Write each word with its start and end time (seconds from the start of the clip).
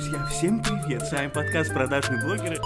Друзья, 0.00 0.24
всем 0.24 0.62
привет! 0.62 1.02
С 1.02 1.12
вами 1.12 1.28
подкаст 1.28 1.74
«Продажные 1.74 2.24
блогеры». 2.24 2.56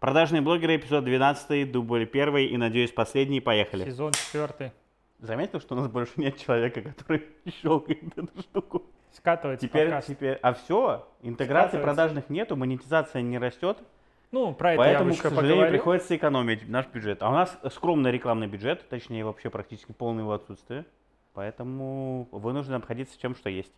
Продажные 0.00 0.40
блогеры, 0.40 0.76
эпизод 0.76 1.04
12, 1.04 1.70
дубль 1.70 2.08
1 2.10 2.36
и, 2.38 2.56
надеюсь, 2.56 2.92
последний. 2.92 3.42
Поехали. 3.42 3.84
Сезон 3.84 4.12
четвертый. 4.12 4.72
Заметил, 5.18 5.60
что 5.60 5.74
у 5.74 5.80
нас 5.80 5.88
больше 5.88 6.12
нет 6.16 6.38
человека, 6.38 6.80
который 6.80 7.26
щелкает 7.60 8.16
эту 8.16 8.40
штуку? 8.40 8.84
Скатывается 9.12 9.68
Теперь, 9.68 9.88
подкаст. 9.88 10.08
теперь, 10.08 10.38
а 10.40 10.54
все, 10.54 11.06
интеграции 11.20 11.76
продажных 11.78 12.30
нету, 12.30 12.56
монетизация 12.56 13.20
не 13.20 13.36
растет, 13.36 13.76
Ну, 14.30 14.54
про 14.54 14.72
это 14.72 14.82
я 14.82 14.88
поэтому, 14.88 15.10
бы 15.10 15.16
к 15.16 15.20
сожалению, 15.20 15.50
поговорю. 15.56 15.72
приходится 15.72 16.16
экономить 16.16 16.66
наш 16.70 16.86
бюджет. 16.86 17.22
А 17.22 17.28
у 17.28 17.32
нас 17.32 17.58
скромный 17.70 18.12
рекламный 18.12 18.46
бюджет, 18.46 18.88
точнее, 18.88 19.26
вообще 19.26 19.50
практически 19.50 19.92
полное 19.92 20.22
его 20.22 20.32
отсутствие, 20.32 20.86
поэтому 21.34 22.28
вынужден 22.30 22.74
обходиться 22.74 23.18
тем, 23.18 23.34
что 23.34 23.50
есть. 23.50 23.72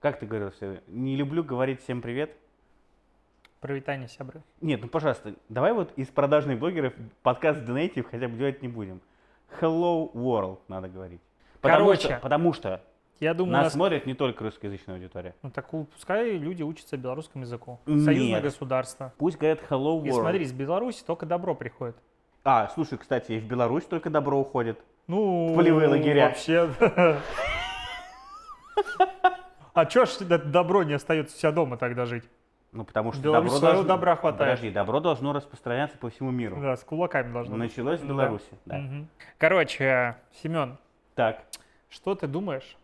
Как 0.00 0.18
ты 0.18 0.26
говорил, 0.26 0.50
всё, 0.50 0.80
не 0.86 1.16
люблю 1.16 1.42
говорить 1.42 1.82
всем 1.82 2.02
привет. 2.02 2.36
Провитание, 3.60 4.08
сябры. 4.08 4.42
Нет, 4.60 4.82
ну 4.82 4.88
пожалуйста, 4.88 5.34
давай 5.48 5.72
вот 5.72 5.92
из 5.96 6.08
продажных 6.08 6.58
блогеров 6.58 6.92
подкаст 7.22 7.60
Donative 7.60 8.02
хотя 8.10 8.28
бы 8.28 8.36
делать 8.36 8.60
не 8.60 8.68
будем. 8.68 9.00
Hello 9.60 10.12
World 10.12 10.58
надо 10.68 10.88
говорить. 10.88 11.22
Потому 11.62 11.86
Короче, 11.86 12.08
что, 12.08 12.18
потому 12.18 12.52
что 12.52 12.82
Я 13.20 13.32
думаю, 13.32 13.54
нас 13.54 13.64
нас... 13.64 13.72
смотрит 13.72 14.04
не 14.04 14.12
только 14.12 14.44
русскоязычная 14.44 14.96
аудитория. 14.96 15.34
Ну, 15.40 15.50
так 15.50 15.70
пускай 15.70 16.36
люди 16.36 16.62
учатся 16.62 16.98
белорусскому 16.98 17.44
языку. 17.44 17.80
Нет. 17.86 18.04
Союзное 18.04 18.42
государство. 18.42 19.14
Пусть 19.16 19.38
говорят 19.38 19.60
Hello 19.70 19.98
World. 20.02 20.08
И 20.08 20.12
смотри, 20.12 20.42
из 20.42 20.52
Беларуси 20.52 21.02
только 21.02 21.24
добро 21.24 21.54
приходит. 21.54 21.96
А, 22.42 22.68
слушай, 22.74 22.98
кстати, 22.98 23.32
и 23.32 23.38
в 23.38 23.46
Беларусь 23.46 23.84
только 23.84 24.10
добро 24.10 24.38
уходит. 24.38 24.78
Ну, 25.06 25.52
полевые 25.54 25.88
лагеря. 25.88 26.28
Вообще. 26.28 26.70
А 29.74 29.86
чё 29.86 30.06
ж 30.06 30.18
добро 30.20 30.84
не 30.84 30.92
остается 30.94 31.36
вся 31.36 31.50
дома 31.50 31.76
тогда 31.76 32.06
жить? 32.06 32.22
Ну, 32.70 32.84
потому 32.84 33.12
что 33.12 33.20
Беларусь 33.22 33.46
добро 33.50 33.58
своего 33.58 33.74
должно- 33.78 33.88
добра 33.94 34.14
хватает. 34.16 34.50
Подожди, 34.52 34.70
добро 34.70 35.00
должно 35.00 35.32
распространяться 35.32 35.98
по 35.98 36.10
всему 36.10 36.30
миру. 36.30 36.60
Да, 36.60 36.76
с 36.76 36.84
кулаками 36.84 37.32
должно 37.32 37.56
быть. 37.56 37.70
Началось 37.70 37.98
в 37.98 38.02
Да. 38.02 38.08
Беларуси, 38.08 38.50
да. 38.66 38.78
Мгм. 38.78 39.08
Короче, 39.38 40.16
Семен, 40.42 40.78
Так, 41.16 41.42
что 41.88 42.14
ты 42.14 42.28
думаешь 42.28 42.76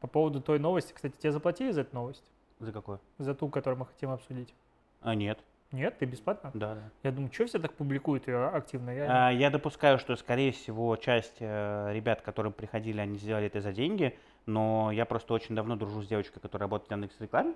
по 0.00 0.08
поводу 0.08 0.40
той 0.40 0.58
новости? 0.58 0.92
Кстати, 0.92 1.14
тебе 1.16 1.30
заплатили 1.30 1.70
за 1.70 1.82
эту 1.82 1.94
новость? 1.94 2.24
за 2.58 2.70
какое? 2.72 2.98
За 3.18 3.34
ту, 3.34 3.48
которую 3.48 3.78
мы 3.78 3.86
хотим 3.86 4.10
обсудить? 4.10 4.54
А, 5.00 5.14
нет, 5.14 5.38
Нет, 5.72 5.98
ты 5.98 6.04
бесплатно? 6.04 6.50
да, 6.52 6.74
да. 6.74 6.82
Я 7.02 7.12
думаю, 7.12 7.32
что 7.32 7.46
все 7.46 7.58
так 7.58 7.72
публикуют 7.72 8.28
ее 8.28 8.48
активно? 8.48 8.90
Я... 8.90 9.28
А, 9.28 9.30
Я 9.30 9.48
допускаю, 9.50 9.98
что, 9.98 10.14
скорее 10.16 10.52
всего, 10.52 10.94
часть 10.96 11.36
э, 11.40 11.90
ребят, 11.92 12.20
которые 12.20 12.52
приходили, 12.52 13.00
они 13.00 13.18
сделали 13.18 13.46
это 13.46 13.62
за 13.62 13.72
деньги, 13.72 14.16
но 14.44 14.90
я 14.92 15.06
просто 15.06 15.32
очень 15.32 15.54
давно 15.54 15.76
дружу 15.76 16.02
с 16.02 16.06
девочкой, 16.06 16.42
которая 16.42 16.68
работает 16.68 16.88
в 16.88 16.92
Яндекс 16.92 17.20
Рекламе. 17.20 17.54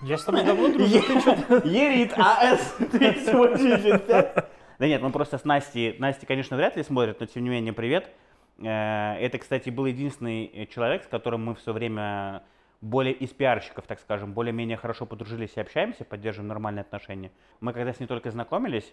Я 0.00 0.16
с 0.18 0.24
тобой 0.24 0.44
давно 0.44 0.68
дружу, 0.68 1.00
ты 1.00 1.20
что? 1.20 1.30
Ерит 1.68 2.14
АС 2.16 2.74
3865. 2.90 4.48
Да 4.78 4.88
нет, 4.88 5.00
ну 5.00 5.12
просто 5.12 5.38
с 5.38 5.44
Настей, 5.44 5.96
Настя, 6.00 6.26
конечно, 6.26 6.56
вряд 6.56 6.76
ли 6.76 6.82
смотрит, 6.82 7.20
но 7.20 7.26
тем 7.26 7.44
не 7.44 7.50
менее, 7.50 7.72
привет. 7.72 8.10
Э, 8.58 9.14
Это, 9.20 9.38
кстати, 9.38 9.70
был 9.70 9.86
единственный 9.86 10.66
человек, 10.72 11.04
с 11.04 11.06
которым 11.06 11.44
мы 11.44 11.54
все 11.54 11.72
время 11.72 12.42
более 12.82 13.14
из 13.14 13.30
пиарщиков, 13.30 13.86
так 13.86 14.00
скажем, 14.00 14.32
более-менее 14.34 14.76
хорошо 14.76 15.06
подружились 15.06 15.52
и 15.56 15.60
общаемся, 15.60 16.04
поддерживаем 16.04 16.48
нормальные 16.48 16.82
отношения. 16.82 17.30
Мы 17.60 17.72
когда 17.72 17.92
с 17.94 18.00
ней 18.00 18.06
только 18.06 18.30
знакомились, 18.30 18.92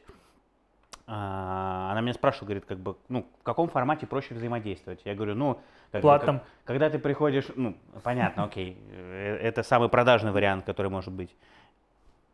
а, 1.08 1.90
она 1.92 2.02
меня 2.02 2.14
спрашивала, 2.14 2.46
говорит, 2.50 2.66
как 2.66 2.78
бы, 2.78 2.96
ну, 3.08 3.26
в 3.40 3.44
каком 3.44 3.68
формате 3.68 4.06
проще 4.06 4.36
взаимодействовать? 4.36 5.02
Я 5.06 5.16
говорю, 5.16 5.34
ну, 5.34 5.60
как 5.92 6.04
бы, 6.04 6.26
как- 6.38 6.44
когда 6.66 6.90
ты 6.92 7.00
приходишь, 7.00 7.46
ну, 7.56 7.76
понятно, 8.04 8.44
окей, 8.44 8.78
э, 8.92 9.40
это 9.42 9.64
самый 9.64 9.90
продажный 9.90 10.32
вариант, 10.32 10.66
который 10.66 10.92
может 10.92 11.12
быть. 11.12 11.36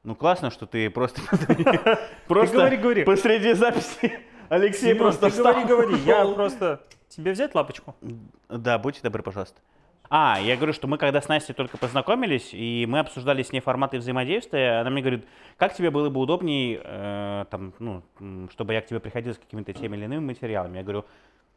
Ну, 0.03 0.13
классно, 0.13 0.51
что 0.51 0.65
ты 0.65 0.89
просто, 0.89 1.21
просто 2.27 2.57
говори, 2.57 2.77
говори. 2.77 3.03
посреди 3.05 3.53
записи 3.53 4.19
Алексей 4.49 4.89
Семен, 4.89 4.97
просто 4.97 5.27
ты 5.27 5.31
встал. 5.31 5.53
говори, 5.53 5.67
говори, 5.67 5.95
я 6.01 6.25
просто... 6.35 6.81
Тебе 7.07 7.31
взять 7.31 7.55
лапочку? 7.55 7.95
Да, 8.49 8.77
будьте 8.77 8.99
добры, 9.01 9.23
пожалуйста. 9.23 9.61
А, 10.09 10.39
я 10.39 10.55
говорю, 10.55 10.73
что 10.73 10.87
мы 10.87 10.97
когда 10.97 11.21
с 11.21 11.27
Настей 11.27 11.53
только 11.53 11.77
познакомились, 11.77 12.49
и 12.53 12.85
мы 12.87 12.99
обсуждали 12.99 13.41
с 13.41 13.51
ней 13.51 13.59
форматы 13.59 13.97
взаимодействия, 13.97 14.81
она 14.81 14.89
мне 14.89 15.01
говорит, 15.01 15.25
как 15.57 15.73
тебе 15.73 15.89
было 15.89 16.09
бы 16.09 16.19
удобней, 16.19 16.79
э, 16.83 17.45
там, 17.49 17.73
ну, 17.79 18.03
чтобы 18.51 18.73
я 18.73 18.81
к 18.81 18.87
тебе 18.87 18.99
приходил 18.99 19.33
с 19.33 19.37
какими-то 19.37 19.73
теми 19.73 19.95
или 19.97 20.05
иными 20.05 20.19
материалами. 20.19 20.77
Я 20.77 20.83
говорю, 20.83 21.05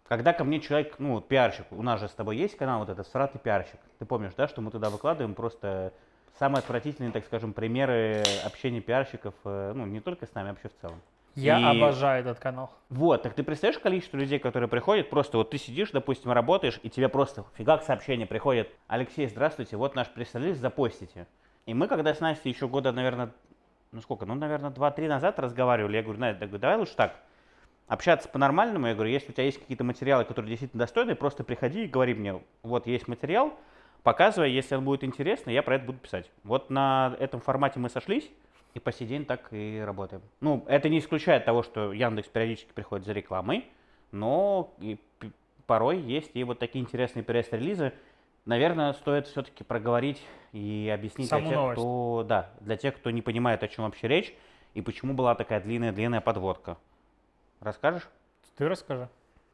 когда 0.08 0.32
ко 0.32 0.44
мне 0.44 0.60
человек, 0.60 0.94
ну, 0.98 1.20
пиарщик, 1.20 1.66
у 1.70 1.82
нас 1.82 2.00
же 2.00 2.08
с 2.08 2.12
тобой 2.12 2.36
есть 2.36 2.56
канал 2.56 2.80
вот 2.80 2.88
этот 2.88 3.06
«Сратый 3.06 3.40
пиарщик», 3.40 3.80
ты 3.98 4.06
помнишь, 4.06 4.32
да, 4.36 4.48
что 4.48 4.62
мы 4.62 4.70
туда 4.70 4.88
выкладываем 4.88 5.34
просто 5.34 5.92
самые 6.38 6.60
отвратительные, 6.60 7.12
так 7.12 7.26
скажем, 7.26 7.52
примеры 7.52 8.22
общения 8.44 8.80
пиарщиков, 8.80 9.34
э, 9.44 9.72
ну, 9.74 9.84
не 9.84 10.00
только 10.00 10.26
с 10.26 10.34
нами, 10.34 10.50
а 10.50 10.52
вообще 10.52 10.68
в 10.68 10.80
целом. 10.80 11.00
Я 11.38 11.60
И- 11.60 11.78
обожаю 11.78 12.20
этот 12.20 12.40
канал. 12.40 12.70
Вот, 12.88 13.22
так 13.22 13.34
ты 13.34 13.44
представляешь 13.44 13.80
количество 13.80 14.16
людей, 14.16 14.40
которые 14.40 14.68
приходят, 14.68 15.08
просто 15.08 15.38
вот 15.38 15.50
ты 15.50 15.58
сидишь, 15.58 15.90
допустим, 15.92 16.32
работаешь, 16.32 16.80
и 16.82 16.90
тебе 16.90 17.08
просто 17.08 17.44
фигак 17.56 17.84
сообщение 17.84 18.26
приходит, 18.26 18.70
Алексей, 18.88 19.26
здравствуйте, 19.28 19.76
вот 19.76 19.94
наш 19.94 20.08
пресс-релиз, 20.08 20.58
запостите. 20.58 21.28
И 21.66 21.74
мы, 21.74 21.86
когда 21.86 22.12
с 22.12 22.20
Настей 22.20 22.50
еще 22.50 22.66
года, 22.66 22.90
наверное, 22.90 23.30
ну 23.92 24.00
сколько, 24.00 24.26
ну, 24.26 24.34
наверное, 24.34 24.70
2-3 24.70 25.06
назад 25.06 25.38
разговаривали, 25.38 25.96
я 25.96 26.02
говорю, 26.02 26.18
Настя, 26.18 26.46
давай 26.58 26.76
лучше 26.76 26.96
так, 26.96 27.14
общаться 27.86 28.28
по-нормальному, 28.28 28.88
я 28.88 28.94
говорю, 28.94 29.10
если 29.10 29.30
у 29.30 29.32
тебя 29.32 29.44
есть 29.44 29.60
какие-то 29.60 29.84
материалы, 29.84 30.24
которые 30.24 30.48
действительно 30.50 30.80
достойны, 30.80 31.14
просто 31.14 31.44
приходи 31.44 31.84
и 31.84 31.88
говори 31.88 32.14
мне, 32.14 32.42
вот 32.64 32.88
есть 32.88 33.06
материал, 33.06 33.52
показывай, 34.02 34.50
если 34.50 34.74
он 34.74 34.84
будет 34.84 35.04
интересно, 35.04 35.50
я 35.50 35.62
про 35.62 35.76
это 35.76 35.84
буду 35.84 35.98
писать. 35.98 36.30
Вот 36.42 36.68
на 36.68 37.16
этом 37.20 37.40
формате 37.40 37.78
мы 37.78 37.90
сошлись, 37.90 38.28
и 38.78 38.80
по 38.80 38.92
сей 38.92 39.06
день 39.06 39.24
так 39.24 39.48
и 39.52 39.80
работаем. 39.84 40.22
Ну, 40.40 40.64
это 40.66 40.88
не 40.88 40.98
исключает 40.98 41.44
того, 41.44 41.62
что 41.62 41.92
Яндекс 41.92 42.28
периодически 42.28 42.72
приходит 42.72 43.04
за 43.06 43.12
рекламой, 43.12 43.66
но 44.10 44.74
и 44.78 44.98
порой 45.66 46.00
есть 46.00 46.30
и 46.34 46.44
вот 46.44 46.58
такие 46.58 46.82
интересные 46.82 47.22
пресс-релизы. 47.22 47.92
Наверное, 48.46 48.94
стоит 48.94 49.26
все-таки 49.26 49.62
проговорить 49.62 50.22
и 50.52 50.90
объяснить 50.92 51.28
Саму 51.28 51.42
для 51.42 51.50
тех, 51.50 51.58
новость. 51.58 51.80
кто, 51.80 52.24
да, 52.26 52.50
для 52.60 52.76
тех, 52.76 52.96
кто 52.96 53.10
не 53.10 53.20
понимает, 53.20 53.62
о 53.62 53.68
чем 53.68 53.84
вообще 53.84 54.08
речь 54.08 54.34
и 54.74 54.80
почему 54.80 55.12
была 55.12 55.34
такая 55.34 55.60
длинная-длинная 55.60 56.20
подводка. 56.20 56.78
Расскажешь? 57.60 58.08
Ты 58.56 58.68
расскажи. 58.68 59.08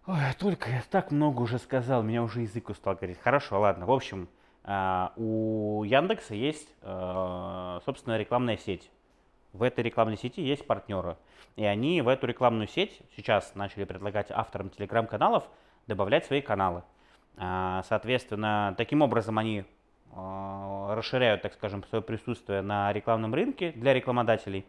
Ой, 0.07 0.19
а 0.19 0.35
только 0.39 0.71
я 0.71 0.83
так 0.91 1.11
много 1.11 1.41
уже 1.41 1.59
сказал, 1.59 2.03
меня 2.03 2.23
уже 2.23 2.43
язык 2.43 2.69
устал 2.69 2.95
говорить. 2.95 3.19
Хорошо, 3.21 3.59
ладно. 3.59 3.87
В 3.87 3.91
общем, 3.91 4.29
а, 4.63 5.13
у 5.17 5.83
Яндекса 5.85 6.35
есть, 6.35 6.69
э, 6.83 7.81
собственно, 7.85 8.19
рекламная 8.19 8.57
сеть. 8.57 8.91
В 9.55 9.63
этой 9.63 9.85
рекламной 9.85 10.17
сети 10.17 10.43
есть 10.43 10.67
партнеры. 10.67 11.17
И 11.55 11.65
они 11.65 12.03
в 12.03 12.09
эту 12.09 12.27
рекламную 12.27 12.67
сеть 12.67 13.01
сейчас 13.17 13.55
начали 13.55 13.85
предлагать 13.85 14.31
авторам 14.31 14.69
телеграм-каналов 14.69 15.45
добавлять 15.87 16.27
свои 16.27 16.41
каналы. 16.41 16.83
А, 17.37 17.85
Соответственно, 17.89 18.75
таким 18.77 19.01
образом 19.01 19.39
они 19.39 19.65
э, 20.13 20.95
расширяют, 20.95 21.43
так 21.43 21.53
скажем, 21.55 21.85
свое 21.85 22.03
присутствие 22.03 22.63
на 22.63 22.93
рекламном 22.93 23.33
рынке 23.33 23.71
для 23.77 23.95
рекламодателей. 23.95 24.67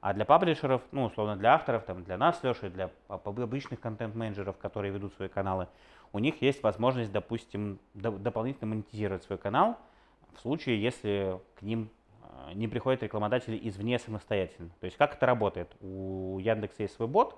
А 0.00 0.14
для 0.14 0.24
паблишеров, 0.24 0.80
ну, 0.92 1.04
условно, 1.04 1.36
для 1.36 1.52
авторов, 1.54 1.84
там, 1.84 2.02
для 2.02 2.16
нас, 2.16 2.42
Леши, 2.42 2.70
для 2.70 2.90
об- 3.08 3.28
обычных 3.28 3.80
контент-менеджеров, 3.80 4.56
которые 4.56 4.92
ведут 4.92 5.12
свои 5.14 5.28
каналы, 5.28 5.68
у 6.12 6.18
них 6.18 6.40
есть 6.40 6.62
возможность, 6.62 7.12
допустим, 7.12 7.78
до- 7.92 8.10
дополнительно 8.12 8.68
монетизировать 8.68 9.24
свой 9.24 9.38
канал 9.38 9.76
в 10.34 10.40
случае, 10.40 10.82
если 10.82 11.38
к 11.56 11.62
ним 11.62 11.90
не 12.54 12.68
приходят 12.68 13.02
рекламодатели 13.02 13.58
извне 13.68 13.98
самостоятельно. 13.98 14.70
То 14.80 14.86
есть 14.86 14.96
как 14.96 15.14
это 15.14 15.26
работает? 15.26 15.74
У 15.80 16.38
Яндекса 16.38 16.82
есть 16.82 16.94
свой 16.94 17.08
бот, 17.08 17.36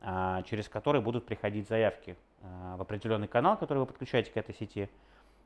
а, 0.00 0.42
через 0.42 0.68
который 0.68 1.00
будут 1.00 1.26
приходить 1.26 1.68
заявки 1.68 2.16
а, 2.42 2.76
в 2.76 2.82
определенный 2.82 3.28
канал, 3.28 3.56
который 3.56 3.78
вы 3.78 3.86
подключаете 3.86 4.30
к 4.30 4.36
этой 4.36 4.54
сети. 4.54 4.88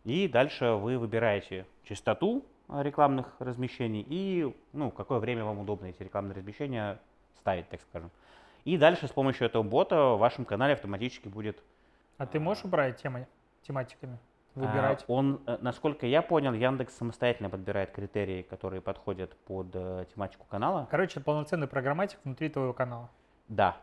И 0.04 0.28
дальше 0.28 0.72
вы 0.72 0.98
выбираете 0.98 1.66
частоту 1.84 2.44
а, 2.68 2.82
рекламных 2.82 3.34
размещений 3.38 4.04
и 4.06 4.54
ну, 4.72 4.90
какое 4.90 5.18
время 5.18 5.44
вам 5.44 5.60
удобно 5.60 5.86
эти 5.86 6.02
рекламные 6.02 6.34
размещения 6.34 6.98
ставить, 7.36 7.68
так 7.68 7.80
скажем. 7.80 8.10
И 8.64 8.76
дальше 8.76 9.08
с 9.08 9.10
помощью 9.10 9.46
этого 9.46 9.62
бота 9.62 10.14
в 10.14 10.18
вашем 10.18 10.44
канале 10.44 10.74
автоматически 10.74 11.28
будет 11.28 11.62
А 12.18 12.26
ты 12.26 12.38
можешь 12.38 12.64
управлять 12.64 13.00
темой, 13.00 13.26
тематиками? 13.62 14.18
А, 14.54 14.60
Выбирать? 14.60 15.04
Он, 15.08 15.40
э, 15.46 15.58
насколько 15.60 16.06
я 16.06 16.22
понял, 16.22 16.52
Яндекс 16.52 16.94
самостоятельно 16.96 17.48
подбирает 17.50 17.90
критерии, 17.92 18.42
которые 18.42 18.80
подходят 18.82 19.34
под 19.46 19.68
э, 19.74 20.06
тематику 20.14 20.44
канала. 20.50 20.86
Короче, 20.90 21.20
полноценный 21.20 21.66
программатик 21.68 22.18
внутри 22.24 22.48
твоего 22.48 22.72
канала. 22.72 23.08
Да. 23.48 23.76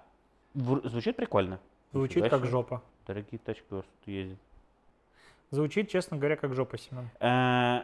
В- 0.53 0.87
звучит 0.87 1.15
прикольно. 1.15 1.59
Звучит 1.91 2.29
как 2.29 2.45
жопа. 2.45 2.81
Дорогие 3.07 3.39
тачки 3.39 3.65
у 3.71 3.77
вас 3.77 3.85
тут 3.85 4.07
ездят. 4.07 4.39
Звучит, 5.51 5.89
честно 5.89 6.17
говоря, 6.17 6.35
как 6.35 6.53
жопа, 6.53 6.77
Семен. 6.77 7.09
Э, 7.19 7.83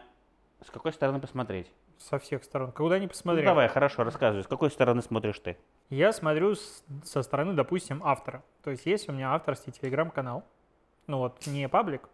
С 0.64 0.70
какой 0.70 0.92
стороны 0.92 1.20
посмотреть? 1.20 1.70
Со 1.98 2.18
всех 2.18 2.44
сторон. 2.44 2.72
Куда 2.72 2.98
ни 2.98 3.04
Ну, 3.04 3.08
посмотри. 3.08 3.44
давай, 3.44 3.68
хорошо, 3.68 4.04
рассказывай. 4.04 4.42
С 4.44 4.46
какой 4.46 4.70
стороны 4.70 5.02
смотришь 5.02 5.38
ты? 5.40 5.56
Я 5.90 6.12
смотрю 6.12 6.54
с- 6.54 6.84
со 7.04 7.22
стороны, 7.22 7.54
допустим, 7.54 8.02
автора. 8.04 8.42
То 8.62 8.70
есть 8.70 8.86
есть 8.86 9.08
у 9.08 9.12
меня 9.12 9.34
авторский 9.34 9.72
телеграм-канал. 9.72 10.44
Ну 11.06 11.18
вот, 11.18 11.46
не 11.46 11.68
паблик, 11.68 12.08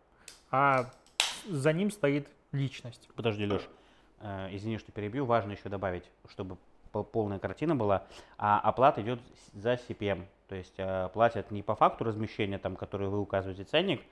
а 0.53 0.91
за 1.49 1.73
ним 1.73 1.91
стоит 1.91 2.29
личность. 2.53 3.09
Подожди, 3.17 3.47
Леш, 3.47 3.69
э, 4.21 4.49
извини, 4.53 4.79
что 4.79 4.93
перебью, 4.93 5.25
важно 5.25 5.53
еще 5.53 5.69
добавить, 5.69 6.05
чтобы 6.29 6.59
пол- 6.93 7.05
полная 7.05 7.39
картина 7.39 7.75
была, 7.75 8.05
а 8.39 8.61
оплата 8.61 9.03
идет 9.03 9.21
за 9.55 9.73
CPM, 9.73 10.27
то 10.47 10.55
есть 10.55 10.75
э, 10.77 11.09
платят 11.13 11.51
не 11.51 11.63
по 11.63 11.75
факту 11.75 12.05
размещения, 12.05 12.59
там, 12.59 12.77
который 12.77 13.09
вы 13.09 13.19
указываете 13.19 13.65
ценник, 13.65 14.03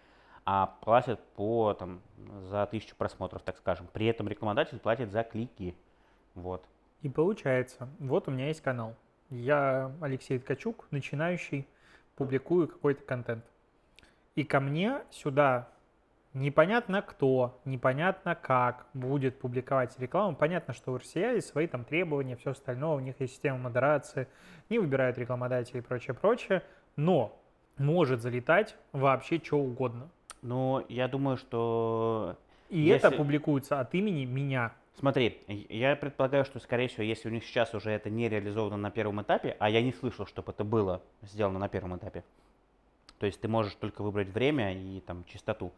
а 0.47 0.75
платят 0.81 1.21
по, 1.37 1.75
там, 1.75 2.01
за 2.49 2.67
тысячу 2.67 2.97
просмотров, 2.97 3.43
так 3.43 3.59
скажем. 3.59 3.87
При 3.93 4.07
этом 4.07 4.27
рекламодатель 4.27 4.79
платит 4.79 5.13
за 5.13 5.23
клики, 5.23 5.77
вот. 6.35 6.65
И 7.03 7.11
получается, 7.11 7.89
вот 7.99 8.29
у 8.29 8.31
меня 8.31 8.49
есть 8.49 8.63
канал. 8.63 8.97
Я 9.29 9.93
Алексей 10.01 10.39
Ткачук, 10.39 10.87
начинающий, 10.91 11.69
публикую 12.17 12.67
какой-то 12.69 13.03
контент. 13.05 13.45
И 14.35 14.45
ко 14.45 14.61
мне 14.61 15.03
сюда 15.11 15.69
непонятно 16.35 17.03
кто, 17.03 17.61
непонятно 17.65 18.35
как 18.35 18.87
будет 18.95 19.39
публиковать 19.39 19.99
рекламу. 19.99 20.37
Понятно, 20.37 20.75
что 20.75 20.93
у 20.93 20.97
RCA 20.97 21.35
есть 21.35 21.49
свои 21.49 21.67
там 21.67 21.85
требования, 21.85 22.37
все 22.37 22.51
остальное, 22.51 22.97
у 22.97 23.01
них 23.01 23.15
есть 23.21 23.33
система 23.35 23.59
модерации, 23.59 24.29
не 24.69 24.79
выбирают 24.79 25.19
рекламодателей 25.19 25.81
и 25.81 25.83
прочее, 25.83 26.15
прочее. 26.15 26.63
Но 26.97 27.37
может 27.79 28.21
залетать 28.21 28.77
вообще 28.93 29.41
что 29.43 29.59
угодно. 29.59 30.09
Но 30.43 30.85
я 30.89 31.09
думаю, 31.09 31.37
что 31.37 32.37
И 32.69 32.87
это 32.87 33.09
Если- 33.09 33.17
публикуется 33.17 33.81
от 33.81 33.95
имени 33.95 34.25
меня. 34.25 34.73
Смотри, 34.97 35.43
я 35.49 35.97
предполагаю, 35.97 36.45
что, 36.45 36.61
скорее 36.61 36.87
всего, 36.89 37.03
если 37.03 37.29
у 37.29 37.33
них 37.33 37.45
сейчас 37.45 37.75
уже 37.75 37.91
это 37.91 38.11
не 38.11 38.29
реализовано 38.29 38.77
на 38.77 38.91
первом 38.91 39.21
этапе, 39.23 39.57
а 39.59 39.69
я 39.71 39.83
не 39.83 39.93
слышал, 39.93 40.27
чтобы 40.27 40.53
это 40.53 40.63
было 40.63 41.03
сделано 41.23 41.59
на 41.59 41.69
первом 41.69 41.97
этапе, 41.97 42.23
то 43.19 43.27
есть 43.27 43.41
ты 43.41 43.49
можешь 43.49 43.75
только 43.75 44.03
выбрать 44.03 44.29
время 44.29 44.73
и 44.73 45.01
там 45.01 45.25
частоту, 45.25 45.73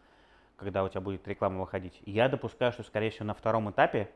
когда 0.63 0.85
у 0.85 0.89
тебя 0.89 1.01
будет 1.01 1.27
реклама 1.29 1.61
выходить. 1.61 2.01
Я 2.07 2.29
допускаю, 2.29 2.73
что, 2.73 2.83
скорее 2.83 3.11
всего, 3.11 3.27
на 3.27 3.35
втором 3.35 3.71
этапе 3.71 4.11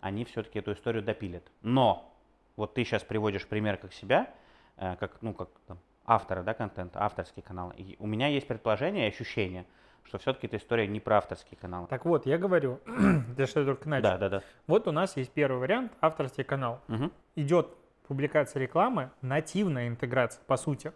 они 0.00 0.24
все-таки 0.24 0.58
эту 0.58 0.72
историю 0.72 1.02
допилят. 1.02 1.44
Но 1.62 2.12
вот 2.56 2.74
ты 2.74 2.84
сейчас 2.84 3.02
приводишь 3.04 3.46
пример 3.46 3.76
как 3.76 3.92
себя, 3.92 4.30
э, 4.76 4.96
как, 4.96 5.20
ну, 5.22 5.34
как 5.34 5.48
там, 5.66 5.78
автора, 6.06 6.42
да, 6.42 6.54
контента, 6.54 7.02
авторский 7.02 7.42
канал. 7.42 7.72
И 7.76 7.96
у 7.98 8.06
меня 8.06 8.28
есть 8.28 8.46
предположение 8.46 9.06
и 9.06 9.08
ощущение, 9.08 9.66
что 10.04 10.18
все-таки 10.18 10.46
эта 10.46 10.56
история 10.56 10.86
не 10.86 11.00
про 11.00 11.18
авторский 11.18 11.56
канал. 11.56 11.86
Так 11.86 12.04
вот, 12.04 12.26
я 12.26 12.38
говорю, 12.38 12.80
для 13.36 13.46
что 13.46 13.60
я 13.60 13.66
только 13.66 13.88
начал. 13.88 14.02
Да, 14.02 14.18
да, 14.18 14.28
да. 14.28 14.42
Вот 14.66 14.88
у 14.88 14.92
нас 14.92 15.16
есть 15.16 15.30
первый 15.32 15.58
вариант, 15.58 15.92
авторский 16.00 16.44
канал. 16.44 16.80
Мгм. 16.88 17.12
Идет 17.36 17.68
публикация 18.08 18.60
рекламы, 18.60 19.10
нативная 19.22 19.86
интеграция, 19.86 20.42
по 20.46 20.56
сути, 20.56 20.92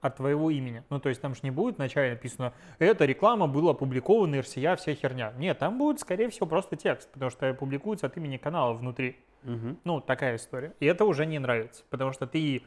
от 0.00 0.16
твоего 0.16 0.50
имени. 0.50 0.84
Ну, 0.90 1.00
то 1.00 1.08
есть 1.08 1.20
там 1.20 1.34
же 1.34 1.40
не 1.42 1.50
будет 1.50 1.78
вначале 1.78 2.10
написано, 2.10 2.52
эта 2.78 3.04
реклама 3.04 3.46
была 3.48 3.72
опубликована, 3.72 4.36
RCA, 4.36 4.76
вся 4.76 4.94
херня. 4.94 5.32
Нет, 5.38 5.58
там 5.58 5.78
будет, 5.78 6.00
скорее 6.00 6.28
всего, 6.30 6.46
просто 6.46 6.76
текст, 6.76 7.10
потому 7.12 7.30
что 7.30 7.52
публикуется 7.54 8.06
от 8.06 8.16
имени 8.16 8.36
канала 8.36 8.74
внутри. 8.74 9.16
Мгм. 9.42 9.78
Ну, 9.84 10.00
такая 10.00 10.36
история. 10.36 10.72
И 10.80 10.86
это 10.86 11.04
уже 11.04 11.26
не 11.26 11.38
нравится, 11.38 11.84
потому 11.90 12.12
что 12.12 12.26
ты, 12.26 12.62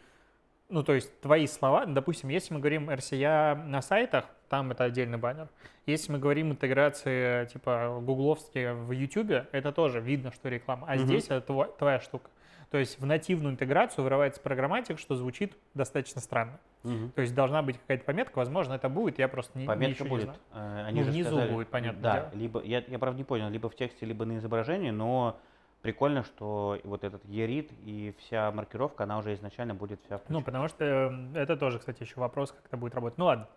ну, 0.69 0.83
то 0.83 0.93
есть 0.93 1.19
твои 1.21 1.47
слова, 1.47 1.85
допустим, 1.85 2.29
если 2.29 2.53
мы 2.53 2.59
говорим 2.59 2.89
RCA 2.89 3.55
на 3.65 3.81
сайтах, 3.81 4.25
там 4.49 4.71
это 4.71 4.83
отдельный 4.83 5.17
баннер. 5.17 5.47
Если 5.85 6.11
мы 6.11 6.19
говорим 6.19 6.51
интеграции, 6.51 7.45
типа, 7.45 7.99
гугловские 8.01 8.73
в 8.73 8.91
YouTube, 8.91 9.47
это 9.53 9.71
тоже 9.71 10.01
видно, 10.01 10.31
что 10.33 10.49
реклама. 10.49 10.85
А 10.89 10.95
Мгм. 10.95 11.05
здесь 11.05 11.25
это 11.29 11.53
тво- 11.53 11.77
твоя 11.77 11.99
штука. 12.01 12.29
То 12.71 12.77
есть 12.77 12.99
в 12.99 13.05
нативную 13.05 13.51
интеграцию 13.53 14.03
вырывается 14.05 14.39
программатик, 14.39 14.97
что 14.97 15.15
звучит 15.15 15.57
достаточно 15.73 16.21
странно. 16.21 16.57
Мгм. 16.83 17.11
То 17.11 17.21
есть 17.21 17.35
должна 17.35 17.61
быть 17.61 17.77
какая-то 17.77 18.05
пометка, 18.05 18.37
возможно, 18.37 18.73
это 18.73 18.87
будет, 18.87 19.19
я 19.19 19.27
просто 19.27 19.59
не, 19.59 19.65
Пометка 19.67 20.03
не 20.05 20.09
будет. 20.09 20.23
знаю. 20.23 20.39
Э, 20.53 20.85
Они 20.87 20.99
Ну, 21.01 21.05
же 21.05 21.11
внизу 21.11 21.29
сказали- 21.31 21.51
будет, 21.53 21.67
понятное 21.67 22.01
Да, 22.01 22.15
дело. 22.21 22.29
либо 22.41 22.63
я, 22.63 22.81
я 22.87 22.97
правда 22.97 23.17
не 23.17 23.25
понял, 23.25 23.49
либо 23.49 23.69
в 23.69 23.75
тексте, 23.75 24.05
либо 24.05 24.23
на 24.23 24.37
изображении, 24.37 24.89
но 24.91 25.37
прикольно, 25.81 26.23
что 26.23 26.79
вот 26.85 27.03
этот 27.03 27.23
ерит 27.25 27.71
и 27.83 28.15
вся 28.19 28.49
маркировка, 28.51 29.03
она 29.03 29.17
уже 29.17 29.33
изначально 29.33 29.75
будет 29.75 29.99
вся. 30.05 30.15
Ну, 30.15 30.19
включена. 30.39 30.41
потому 30.43 30.67
что 30.69 30.85
э, 30.85 31.11
это 31.35 31.57
тоже, 31.57 31.77
кстати, 31.79 32.01
еще 32.03 32.13
вопрос, 32.21 32.53
как 32.53 32.65
это 32.65 32.77
будет 32.77 32.95
работать. 32.95 33.17
Ну 33.17 33.25
ладно. 33.25 33.47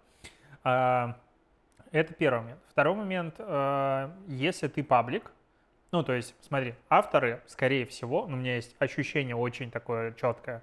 А, 0.65 1.17
Это 1.93 2.13
первый 2.15 2.41
момент. 2.41 2.59
Второй 2.69 2.97
момент, 2.97 3.37
э, 3.39 4.11
если 4.27 4.67
ты 4.67 4.83
паблик, 4.83 5.31
ну, 5.95 6.03
то 6.03 6.13
есть, 6.13 6.35
смотри, 6.41 6.75
авторы, 6.91 7.41
скорее 7.47 7.87
всего, 7.87 8.27
ну, 8.27 8.35
у 8.35 8.41
меня 8.41 8.57
есть 8.57 8.75
ощущение 8.81 9.37
очень 9.37 9.71
такое 9.71 10.13
четкое, 10.15 10.61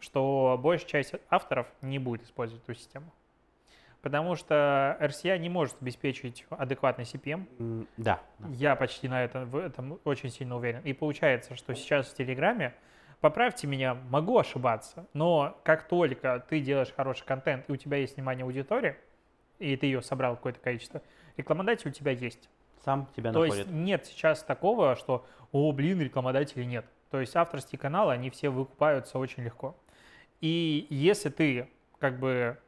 что 0.00 0.58
большая 0.60 0.88
часть 0.88 1.14
авторов 1.30 1.68
не 1.80 2.00
будет 2.00 2.24
использовать 2.24 2.64
эту 2.64 2.74
систему. 2.74 3.06
Потому 4.02 4.34
что 4.34 4.98
RCA 5.00 5.38
не 5.38 5.48
может 5.48 5.80
обеспечить 5.80 6.44
адекватный 6.50 7.04
CPM, 7.04 7.86
Да. 7.98 8.20
я 8.48 8.74
почти 8.74 9.06
на 9.06 9.22
это, 9.22 9.44
в 9.44 9.56
этом 9.56 10.00
очень 10.02 10.28
сильно 10.28 10.56
уверен. 10.56 10.80
И 10.80 10.92
получается, 10.92 11.54
что 11.54 11.72
сейчас 11.76 12.08
в 12.08 12.16
Телеграме, 12.16 12.74
поправьте 13.20 13.68
меня, 13.68 13.94
могу 14.10 14.36
ошибаться, 14.40 15.06
но 15.12 15.56
как 15.62 15.86
только 15.86 16.44
ты 16.48 16.58
делаешь 16.58 16.92
хороший 16.96 17.24
контент, 17.24 17.68
и 17.68 17.72
у 17.72 17.76
тебя 17.76 17.98
есть 17.98 18.16
внимание 18.16 18.42
аудитории, 18.42 18.96
и 19.60 19.76
ты 19.76 19.86
ее 19.86 20.02
собрал 20.02 20.34
какое-то 20.34 20.58
количество, 20.58 21.00
рекламодатель 21.36 21.90
у 21.90 21.92
тебя 21.92 22.10
есть. 22.10 22.50
Сам 22.84 23.08
тебя 23.16 23.32
То 23.32 23.40
находит. 23.40 23.66
есть 23.66 23.70
нет 23.70 24.06
сейчас 24.06 24.42
такого, 24.42 24.94
что, 24.96 25.24
о, 25.52 25.72
блин, 25.72 26.00
рекламодателей 26.00 26.66
нет. 26.66 26.84
То 27.10 27.20
есть 27.20 27.34
авторские 27.36 27.78
каналы, 27.78 28.12
они 28.12 28.28
все 28.30 28.50
выкупаются 28.50 29.18
очень 29.18 29.44
легко. 29.44 29.74
И 30.40 30.86
если 30.90 31.30
ты 31.30 31.68
как 31.98 32.18
бы 32.18 32.58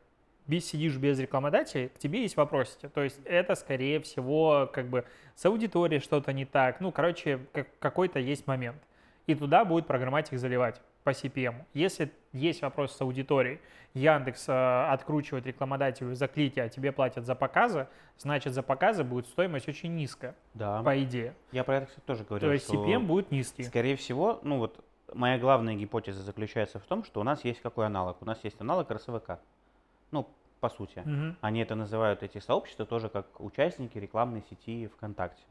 сидишь 0.48 0.96
без 0.96 1.18
рекламодателей, 1.18 1.88
к 1.88 1.98
тебе 1.98 2.22
есть 2.22 2.36
вопросики. 2.36 2.88
То 2.88 3.02
есть 3.02 3.20
это, 3.24 3.54
скорее 3.56 4.00
всего, 4.00 4.70
как 4.72 4.88
бы 4.88 5.04
с 5.34 5.44
аудиторией 5.44 6.00
что-то 6.00 6.32
не 6.32 6.44
так. 6.44 6.80
Ну, 6.80 6.92
короче, 6.92 7.40
как- 7.52 7.68
какой-то 7.78 8.18
есть 8.20 8.46
момент. 8.46 8.80
И 9.26 9.34
туда 9.34 9.64
будет 9.64 9.86
программатик 9.86 10.38
заливать 10.38 10.80
по 11.02 11.10
CPM. 11.10 11.64
Если 11.74 12.12
есть 12.36 12.62
вопрос 12.62 12.96
с 12.96 13.00
аудиторией, 13.00 13.60
Яндекс 13.94 14.48
э, 14.48 14.86
откручивает 14.92 15.46
рекламодателю 15.46 16.14
за 16.14 16.28
клики, 16.28 16.60
а 16.60 16.68
тебе 16.68 16.92
платят 16.92 17.24
за 17.24 17.34
показы, 17.34 17.88
значит, 18.18 18.52
за 18.52 18.62
показы 18.62 19.04
будет 19.04 19.26
стоимость 19.26 19.68
очень 19.68 19.94
низкая, 19.94 20.34
Да. 20.54 20.82
по 20.82 21.02
идее. 21.02 21.34
Я 21.50 21.64
про 21.64 21.76
это, 21.78 21.86
кстати, 21.86 22.04
тоже 22.04 22.24
говорил. 22.24 22.48
То 22.48 22.52
есть 22.52 22.68
CPM 22.68 23.06
будет 23.06 23.30
низкий. 23.30 23.62
Скорее 23.62 23.96
всего, 23.96 24.38
ну 24.42 24.58
вот 24.58 24.84
моя 25.14 25.38
главная 25.38 25.74
гипотеза 25.74 26.22
заключается 26.22 26.78
в 26.78 26.82
том, 26.84 27.04
что 27.04 27.20
у 27.20 27.24
нас 27.24 27.44
есть 27.44 27.60
какой 27.62 27.86
аналог? 27.86 28.20
У 28.20 28.24
нас 28.26 28.38
есть 28.44 28.60
аналог 28.60 28.90
РСВК. 28.90 29.38
Ну, 30.10 30.28
по 30.60 30.68
сути. 30.68 31.02
Мгм. 31.04 31.36
Они 31.40 31.60
это 31.60 31.74
называют, 31.74 32.22
эти 32.22 32.38
сообщества, 32.38 32.84
тоже 32.86 33.08
как 33.08 33.40
участники 33.40 33.98
рекламной 33.98 34.42
сети 34.50 34.88
ВКонтакте. 34.88 35.42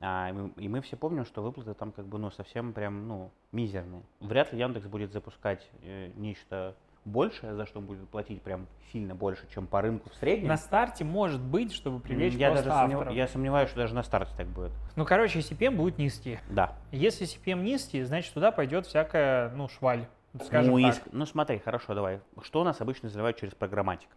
А, 0.00 0.28
и, 0.28 0.32
мы, 0.32 0.50
и 0.56 0.68
мы 0.68 0.80
все 0.80 0.96
помним, 0.96 1.24
что 1.24 1.42
выплаты 1.42 1.74
там 1.74 1.92
как 1.92 2.06
бы, 2.06 2.18
ну, 2.18 2.30
совсем 2.30 2.72
прям, 2.72 3.08
ну, 3.08 3.30
мизерные. 3.52 4.02
Вряд 4.20 4.52
ли 4.52 4.58
Яндекс 4.58 4.86
будет 4.86 5.12
запускать 5.12 5.68
э, 5.82 6.10
нечто 6.16 6.74
большее, 7.04 7.54
за 7.54 7.66
что 7.66 7.80
будет 7.80 8.08
платить 8.08 8.42
прям 8.42 8.66
сильно 8.92 9.14
больше, 9.14 9.46
чем 9.52 9.66
по 9.66 9.82
рынку 9.82 10.10
в 10.10 10.14
среднем. 10.14 10.48
На 10.48 10.56
старте 10.56 11.04
может 11.04 11.40
быть, 11.40 11.72
чтобы 11.72 12.00
привлечь 12.00 12.34
я, 12.34 12.50
просто 12.50 12.68
даже 12.70 12.92
сомнев- 12.92 13.12
я 13.12 13.28
сомневаюсь, 13.28 13.68
что 13.68 13.78
даже 13.78 13.94
на 13.94 14.02
старте 14.02 14.32
так 14.36 14.46
будет. 14.46 14.72
Ну, 14.96 15.04
короче, 15.04 15.40
CPM 15.40 15.76
будет 15.76 15.98
низкий. 15.98 16.38
Да. 16.50 16.76
Если 16.92 17.26
CPM 17.26 17.62
низкий, 17.62 18.02
значит, 18.04 18.32
туда 18.32 18.52
пойдет 18.52 18.86
всякая, 18.86 19.50
ну, 19.50 19.68
шваль. 19.68 20.06
Скажем 20.44 20.74
ну, 20.74 20.82
так. 20.82 20.96
ск- 20.96 21.08
ну, 21.12 21.26
смотри, 21.26 21.58
хорошо, 21.58 21.94
давай. 21.94 22.20
Что 22.42 22.62
у 22.62 22.64
нас 22.64 22.80
обычно 22.80 23.08
заливают 23.08 23.36
через 23.36 23.54
программатик? 23.54 24.08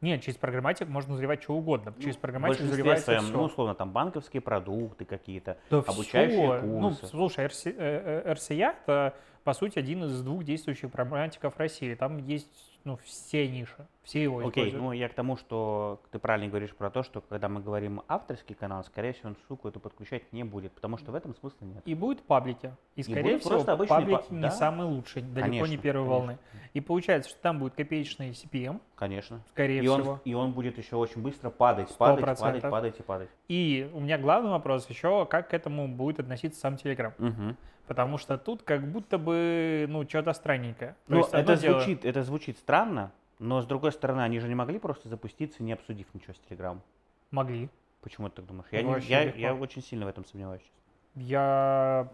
Нет, 0.00 0.22
через 0.22 0.36
программатик 0.38 0.88
можно 0.88 1.16
заливать 1.16 1.42
что 1.42 1.54
угодно. 1.54 1.92
Через 2.00 2.16
В 2.16 2.20
программатик 2.20 2.60
заливается 2.60 3.06
своем, 3.06 3.22
все. 3.22 3.32
ну, 3.32 3.42
условно, 3.42 3.74
там 3.74 3.90
банковские 3.90 4.40
продукты 4.40 5.04
какие-то. 5.04 5.58
Да 5.70 5.78
обучающие 5.78 6.58
всё. 6.58 6.66
Ну, 6.66 6.88
курсы. 6.90 7.06
слушай, 7.06 7.46
RC, 7.46 7.74
э, 7.76 8.22
э, 8.24 8.32
RCA 8.32 8.74
это, 8.82 9.14
по 9.42 9.52
сути, 9.54 9.78
один 9.78 10.04
из 10.04 10.22
двух 10.22 10.44
действующих 10.44 10.90
программатиков 10.92 11.56
России. 11.56 11.94
Там 11.94 12.18
есть, 12.18 12.78
ну, 12.84 12.96
все 13.04 13.48
ниши, 13.48 13.86
все 14.08 14.22
его 14.22 14.38
Окей, 14.38 14.48
используют. 14.48 14.82
ну 14.82 14.92
я 14.92 15.08
к 15.10 15.12
тому, 15.12 15.36
что 15.36 16.00
ты 16.10 16.18
правильно 16.18 16.48
говоришь 16.48 16.74
про 16.74 16.88
то, 16.88 17.02
что 17.02 17.20
когда 17.20 17.50
мы 17.50 17.60
говорим 17.60 18.00
авторский 18.08 18.54
канал, 18.54 18.82
скорее 18.84 19.12
всего, 19.12 19.28
он 19.28 19.36
штуку 19.44 19.68
эту 19.68 19.80
подключать 19.80 20.32
не 20.32 20.44
будет, 20.44 20.72
потому 20.72 20.96
что 20.96 21.12
в 21.12 21.14
этом 21.14 21.34
смысла 21.34 21.66
нет. 21.66 21.82
И 21.84 21.94
будут 21.94 22.22
паблики. 22.22 22.72
И, 22.96 23.02
скорее 23.02 23.22
будут 23.22 23.40
всего, 23.42 23.54
просто 23.56 23.72
обычные 23.74 23.98
паблики 24.00 24.24
па- 24.30 24.34
не 24.34 24.40
да. 24.40 24.50
самые 24.50 24.88
лучшие, 24.88 25.22
далеко 25.24 25.50
не 25.50 25.58
Конечно, 25.60 25.82
первой 25.82 26.04
конечно. 26.06 26.14
волны. 26.18 26.38
И 26.72 26.80
получается, 26.80 27.28
что 27.30 27.40
там 27.42 27.58
будет 27.58 27.74
копеечный 27.74 28.30
CPM, 28.30 28.80
Конечно. 28.96 29.42
скорее 29.50 29.78
И 29.82 29.86
всего. 29.86 30.12
он, 30.12 30.18
и 30.24 30.32
он 30.32 30.52
будет 30.52 30.78
еще 30.78 30.96
очень 30.96 31.20
быстро 31.20 31.50
падать, 31.50 31.90
Сто 31.90 31.98
падать, 31.98 32.38
падать, 32.40 32.62
падать 32.62 32.98
и 32.98 33.02
падать. 33.02 33.28
И 33.48 33.90
у 33.92 34.00
меня 34.00 34.16
главный 34.16 34.50
вопрос 34.50 34.88
еще, 34.88 35.26
как 35.26 35.50
к 35.50 35.54
этому 35.54 35.86
будет 35.86 36.18
относиться 36.20 36.58
сам 36.60 36.74
Telegram. 36.74 37.12
Мгм. 37.18 37.56
Потому 37.86 38.18
что 38.18 38.36
тут 38.36 38.62
как 38.64 38.86
будто 38.90 39.16
бы, 39.16 39.86
ну, 39.88 40.06
что-то 40.06 40.34
странненькое. 40.34 40.90
То 41.06 41.12
Ну, 41.14 41.16
есть 41.18 41.32
это 41.32 41.56
дело- 41.56 41.80
звучит, 41.80 42.04
это 42.04 42.22
звучит 42.22 42.58
странно, 42.58 43.12
но 43.38 43.60
с 43.62 43.66
другой 43.66 43.92
стороны, 43.92 44.20
они 44.22 44.38
же 44.40 44.48
не 44.48 44.54
могли 44.54 44.78
просто 44.78 45.08
запуститься, 45.08 45.62
не 45.62 45.72
обсудив 45.72 46.06
ничего 46.14 46.34
с 46.34 46.38
Телеграм. 46.48 46.80
Могли. 47.30 47.68
Почему 48.00 48.28
ты 48.28 48.36
так 48.36 48.46
думаешь? 48.46 48.66
Я, 48.70 48.82
не- 48.82 48.90
Вообще 48.90 49.08
я, 49.08 49.24
легко. 49.24 49.38
я 49.38 49.54
очень 49.54 49.82
сильно 49.82 50.06
в 50.06 50.08
этом 50.08 50.24
сомневаюсь. 50.24 50.70
Я 51.14 52.08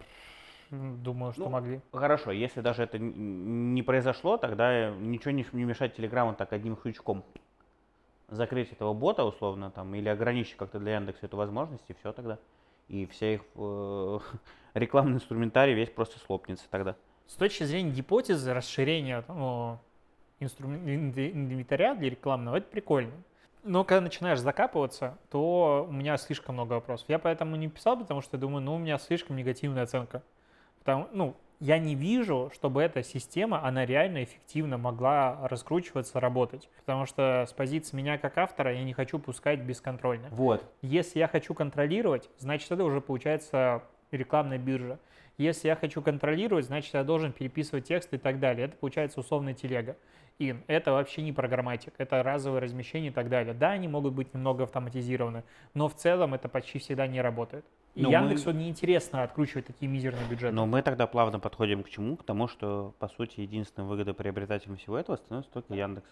думаю, 0.71 1.31
что 1.33 1.43
Ну, 1.43 1.49
могли. 1.49 1.81
Хорошо, 1.91 2.31
если 2.31 2.61
даже 2.61 2.83
это 2.83 2.97
не 2.99 3.83
произошло, 3.83 4.37
тогда 4.37 4.89
ничего 4.91 5.31
не, 5.31 5.45
не 5.53 5.63
мешает 5.63 5.95
Телеграму 5.95 6.33
так 6.33 6.51
одним 6.53 6.75
крючком 6.75 7.23
закрыть 8.27 8.71
этого 8.71 8.93
бота 8.93 9.23
условно 9.23 9.69
там 9.69 9.93
или 9.93 10.09
ограничить 10.09 10.57
как-то 10.57 10.79
для 10.79 10.95
Яндекса 10.95 11.27
эту 11.27 11.37
возможность, 11.37 11.83
и 11.87 11.93
все 11.93 12.11
тогда. 12.11 12.39
И 12.87 13.05
вся 13.05 13.35
их 13.35 13.41
э, 13.55 14.19
рекламный 14.73 15.15
инструментарий 15.17 15.73
весь 15.75 15.89
просто 15.89 16.19
слопнется 16.19 16.65
тогда. 16.69 16.95
С 17.27 17.35
точки 17.35 17.63
зрения 17.63 17.91
гипотезы 17.91 18.53
расширения 18.53 19.23
ну, 19.27 19.79
инвентаря 20.39 21.95
для 21.95 22.09
рекламного, 22.09 22.57
это 22.57 22.67
прикольно. 22.67 23.13
Но 23.63 23.83
когда 23.83 24.01
начинаешь 24.01 24.39
закапываться, 24.39 25.17
то 25.31 25.87
у 25.89 25.91
меня 25.91 26.17
слишком 26.17 26.55
много 26.55 26.73
вопросов. 26.73 27.09
Я 27.09 27.17
поэтому 27.17 27.55
не 27.55 27.67
писал, 27.67 27.97
потому 27.97 28.21
что 28.21 28.37
думаю, 28.37 28.61
ну, 28.61 28.75
у 28.75 28.77
меня 28.77 28.99
слишком 28.99 29.35
негативная 29.35 29.83
оценка. 29.83 30.21
Потому, 30.79 31.07
ну, 31.11 31.35
я 31.59 31.79
не 31.79 31.95
вижу, 31.95 32.51
чтобы 32.53 32.83
эта 32.83 33.01
система, 33.01 33.65
она 33.65 33.85
реально 33.85 34.23
эффективно 34.23 34.77
могла 34.77 35.47
раскручиваться, 35.47 36.19
работать. 36.19 36.69
Потому 36.81 37.07
что 37.07 37.45
с 37.47 37.53
позиции 37.53 37.95
меня 37.95 38.17
как 38.19 38.37
автора 38.37 38.73
я 38.73 38.83
не 38.83 38.93
хочу 38.93 39.17
пускать 39.17 39.61
бесконтрольно. 39.61 40.27
Вот. 40.29 40.63
Если 40.83 41.17
я 41.17 41.27
хочу 41.27 41.53
контролировать, 41.55 42.29
значит, 42.37 42.71
это 42.71 42.83
уже 42.83 43.01
получается 43.01 43.81
рекламная 44.11 44.59
биржа. 44.59 44.99
Если 45.37 45.67
я 45.67 45.75
хочу 45.75 46.01
контролировать, 46.01 46.65
значит, 46.65 46.93
я 46.93 47.03
должен 47.03 47.33
переписывать 47.33 47.87
текст 47.87 48.13
и 48.13 48.17
так 48.17 48.39
далее. 48.39 48.67
Это 48.67 48.77
получается 48.77 49.19
условная 49.19 49.53
телега. 49.53 49.97
И 50.37 50.53
это 50.67 50.91
вообще 50.91 51.21
не 51.21 51.31
программатик, 51.31 51.93
это 51.97 52.21
разовое 52.21 52.59
размещение 52.59 53.11
и 53.11 53.13
так 53.13 53.29
далее. 53.29 53.53
Да, 53.53 53.71
они 53.71 53.87
могут 53.87 54.13
быть 54.13 54.33
немного 54.33 54.63
автоматизированы, 54.63 55.43
но 55.73 55.87
в 55.87 55.95
целом 55.95 56.33
это 56.33 56.49
почти 56.49 56.79
всегда 56.79 57.07
не 57.07 57.21
работает. 57.21 57.65
И 57.93 58.01
но 58.03 58.11
Яндексу 58.11 58.51
мы... 58.51 58.59
неинтересно 58.59 59.23
откручивать 59.23 59.67
такие 59.67 59.89
мизерные 59.89 60.27
бюджеты. 60.27 60.53
Но 60.53 60.65
мы 60.65 60.81
тогда 60.81 61.07
плавно 61.07 61.39
подходим 61.39 61.83
к 61.83 61.89
чему? 61.89 62.17
К 62.17 62.23
тому, 62.23 62.49
что, 62.49 62.93
по 62.99 63.07
сути, 63.07 63.39
единственным 63.39 63.87
выгодоприобретателем 63.87 64.75
всего 64.75 64.97
этого 64.97 65.15
становится 65.15 65.53
только 65.53 65.73
Яндекс. 65.73 66.09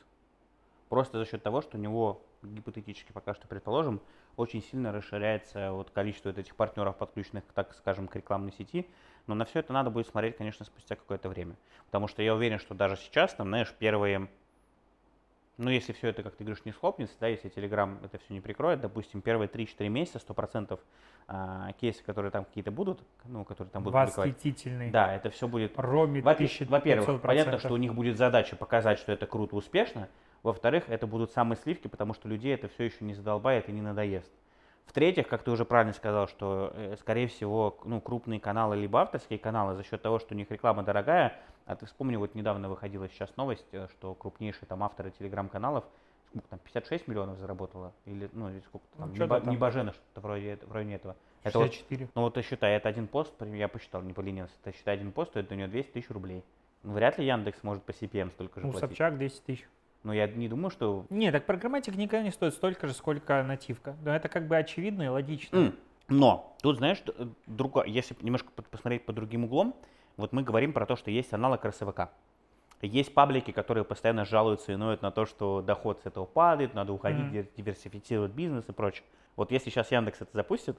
Просто 0.88 1.18
за 1.18 1.26
счет 1.26 1.44
того, 1.44 1.62
что 1.62 1.78
у 1.78 1.82
него, 1.82 2.22
гипотетически 2.44 3.12
пока 3.12 3.34
что 3.34 3.48
предположим, 3.50 4.00
очень 4.38 4.64
сильно 4.64 4.94
расширяется 4.94 5.74
вот 5.74 5.90
количество 5.90 6.30
вот 6.30 6.38
этих 6.38 6.56
партнеров, 6.56 6.96
подключенных, 6.96 7.44
так 7.54 7.74
скажем, 7.74 8.08
к 8.08 8.16
рекламной 8.16 8.54
сети. 8.54 8.88
Но 9.28 9.36
на 9.36 9.46
все 9.46 9.60
это 9.60 9.74
надо 9.74 9.90
будет 9.90 10.08
смотреть, 10.08 10.38
конечно, 10.38 10.66
спустя 10.66 10.96
какое-то 10.96 11.30
время. 11.30 11.56
Потому 11.86 12.08
что 12.08 12.22
я 12.22 12.36
уверен, 12.36 12.60
что 12.60 12.74
даже 12.74 12.98
сейчас, 12.98 13.34
там, 13.34 13.48
знаешь, 13.48 13.74
первые 13.78 14.28
ну, 15.58 15.70
если 15.70 15.94
все 15.94 16.08
это, 16.08 16.24
как 16.24 16.36
ты 16.36 16.44
говоришь, 16.44 16.66
не 16.66 16.72
схлопнется, 16.72 17.16
да, 17.20 17.28
если 17.28 17.52
Telegram 17.52 18.04
это 18.04 18.18
все 18.18 18.34
не 18.34 18.42
прикроет, 18.42 18.82
допустим, 18.82 19.22
первые 19.22 19.48
3-4 19.48 19.88
месяца 19.88 20.18
100% 20.18 20.80
а, 21.28 21.72
кейсы, 21.74 22.04
которые 22.04 22.32
там 22.32 22.46
какие-то 22.46 22.72
будут, 22.72 23.04
ну, 23.26 23.46
которые 23.46 23.72
там 23.72 23.84
будут 23.84 23.94
Восхитительный. 23.94 24.90
Да, 24.90 25.14
это 25.14 25.30
все 25.30 25.48
будет... 25.48 25.78
Ромит 25.78 26.24
Во-первых, 26.72 27.22
понятно, 27.22 27.60
что 27.60 27.74
у 27.74 27.78
них 27.78 27.94
будет 27.94 28.18
задача 28.18 28.56
показать, 28.56 28.98
что 28.98 29.12
это 29.12 29.28
круто, 29.28 29.56
успешно. 29.56 30.10
Во-вторых, 30.42 30.86
это 30.88 31.06
будут 31.06 31.32
самые 31.32 31.58
сливки, 31.58 31.88
потому 31.88 32.14
что 32.16 32.28
людей 32.28 32.54
это 32.54 32.68
все 32.68 32.86
еще 32.86 33.06
не 33.06 33.14
задолбает 33.14 33.70
и 33.70 33.72
не 33.72 33.82
надоест. 33.82 34.32
В-третьих, 34.86 35.28
как 35.28 35.44
ты 35.44 35.52
уже 35.52 35.66
правильно 35.66 35.94
сказал, 35.94 36.28
что, 36.28 36.72
э, 36.74 36.96
скорее 37.00 37.28
всего, 37.28 37.78
ну, 37.86 38.00
крупные 38.00 38.40
каналы, 38.40 38.76
либо 38.76 39.02
авторские 39.02 39.40
каналы, 39.40 39.76
за 39.76 39.84
счет 39.84 40.02
того, 40.02 40.20
что 40.20 40.34
у 40.34 40.38
них 40.38 40.52
реклама 40.52 40.84
дорогая, 40.84 41.40
а 41.66 41.76
ты 41.76 41.86
вспомни, 41.86 42.16
вот 42.16 42.36
недавно 42.36 42.70
выходила 42.70 43.08
сейчас 43.10 43.36
новость, 43.38 43.66
э, 43.72 43.88
что 43.92 44.14
крупнейшие 44.14 44.68
там 44.68 44.84
авторы 44.84 45.12
телеграм-каналов, 45.12 45.86
сколько 46.30 46.48
там, 46.50 46.60
56 46.60 47.08
миллионов 47.08 47.38
заработала, 47.40 47.94
или, 48.06 48.30
ну, 48.34 48.50
или 48.50 48.60
сколько 48.62 48.86
там, 48.98 49.10
ну, 49.10 49.16
небо, 49.16 49.40
там. 49.40 49.54
небожено, 49.54 49.94
что-то 49.94 50.22
вроде, 50.22 50.60
вроде 50.68 50.94
этого. 50.94 51.16
64. 51.44 51.96
Это 51.96 52.06
вот, 52.06 52.16
ну, 52.16 52.22
вот 52.24 52.34
ты 52.36 52.42
считай, 52.42 52.76
это 52.76 52.90
один 52.90 53.08
пост, 53.08 53.34
я 53.42 53.68
посчитал, 53.68 54.02
не 54.02 54.14
поленился, 54.14 54.54
ты 54.64 54.74
считай, 54.74 54.96
один 54.96 55.12
пост 55.12 55.32
стоит 55.32 55.52
у 55.52 55.56
нее 55.56 55.68
200 55.68 55.92
тысяч 55.92 56.10
рублей. 56.10 56.44
Ну, 56.84 56.94
вряд 56.94 57.18
ли 57.18 57.26
Яндекс 57.26 57.64
может 57.64 57.84
по 57.84 57.92
CPM 57.92 58.32
столько 58.32 58.60
же 58.60 58.66
ну, 58.66 58.72
платить. 58.74 58.90
Собчак 58.90 59.18
10 59.18 59.44
тысяч. 59.46 59.68
Но 60.04 60.14
я 60.14 60.28
не 60.28 60.50
думаю, 60.50 60.70
что... 60.70 61.06
Не, 61.10 61.32
так 61.32 61.46
программатик 61.46 61.96
никогда 61.96 62.24
не 62.24 62.32
стоит 62.32 62.54
столько 62.54 62.88
же, 62.88 62.94
сколько 62.94 63.42
нативка. 63.44 63.96
Но 64.04 64.14
это 64.14 64.28
как 64.28 64.48
бы 64.48 64.58
очевидно 64.58 65.04
и 65.04 65.08
логично. 65.08 65.56
Mm. 65.56 65.76
Но 66.10 66.56
тут, 66.62 66.78
знаешь, 66.78 67.02
друго... 67.48 67.84
если 67.86 68.16
немножко 68.22 68.52
посмотреть 68.52 69.06
по 69.06 69.14
другим 69.14 69.46
углом, 69.46 69.76
вот 70.18 70.34
мы 70.34 70.44
говорим 70.44 70.74
про 70.74 70.86
то, 70.86 70.96
что 70.96 71.10
есть 71.10 71.34
аналог 71.34 71.64
РСВК. 71.64 72.10
Есть 72.82 73.14
паблики, 73.14 73.52
которые 73.52 73.86
постоянно 73.86 74.26
жалуются 74.26 74.74
и 74.74 74.76
ноют 74.76 75.02
на 75.02 75.12
то, 75.12 75.26
что 75.26 75.62
доход 75.62 76.02
с 76.04 76.06
этого 76.06 76.26
падает, 76.26 76.74
надо 76.74 76.92
уходить, 76.92 77.26
mm 77.26 77.48
диверсифицировать 77.56 78.34
бизнес 78.34 78.66
и 78.68 78.74
прочее. 78.74 79.06
Вот 79.38 79.52
если 79.52 79.70
сейчас 79.70 79.90
Яндекс 79.92 80.22
это 80.22 80.32
запустит, 80.34 80.78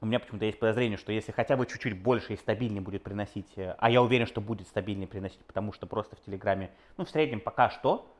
у 0.00 0.06
меня 0.06 0.18
почему-то 0.18 0.46
есть 0.46 0.58
подозрение, 0.58 0.96
что 0.96 1.12
если 1.12 1.32
хотя 1.32 1.56
бы 1.56 1.66
чуть-чуть 1.66 2.00
больше 2.00 2.32
и 2.32 2.36
стабильнее 2.36 2.80
будет 2.80 3.02
приносить, 3.02 3.46
э, 3.56 3.74
а 3.78 3.90
я 3.90 4.00
уверен, 4.00 4.26
что 4.26 4.40
будет 4.40 4.66
стабильнее 4.68 5.06
приносить, 5.06 5.44
потому 5.44 5.72
что 5.72 5.86
просто 5.86 6.16
в 6.16 6.20
Телеграме, 6.20 6.70
ну, 6.96 7.04
в 7.04 7.10
среднем 7.10 7.40
пока 7.40 7.68
что, 7.68 8.10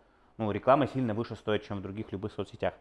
ну, 0.40 0.50
реклама 0.50 0.86
сильно 0.86 1.12
выше 1.12 1.36
стоит, 1.36 1.64
чем 1.64 1.78
в 1.78 1.82
других 1.82 2.10
любых 2.12 2.32
соцсетях. 2.32 2.74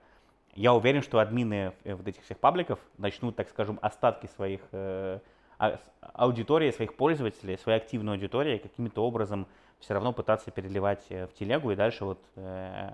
Я 0.55 0.73
уверен, 0.73 1.01
что 1.01 1.19
админы 1.19 1.73
э, 1.83 1.93
вот 1.93 2.07
этих 2.07 2.23
всех 2.23 2.39
пабликов 2.39 2.79
начнут, 2.97 3.35
так 3.35 3.49
скажем, 3.49 3.77
остатки 3.81 4.27
своих 4.27 4.61
э, 4.71 5.19
а, 5.57 5.77
аудитории, 6.13 6.71
своих 6.71 6.95
пользователей, 6.95 7.57
своей 7.57 7.77
активной 7.77 8.13
аудитории 8.13 8.57
каким-то 8.57 9.05
образом 9.05 9.45
все 9.79 9.93
равно 9.93 10.13
пытаться 10.13 10.51
переливать 10.51 11.05
э, 11.09 11.27
в 11.27 11.33
телегу 11.33 11.71
и 11.71 11.75
дальше 11.75 12.05
вот 12.05 12.19
э, 12.37 12.91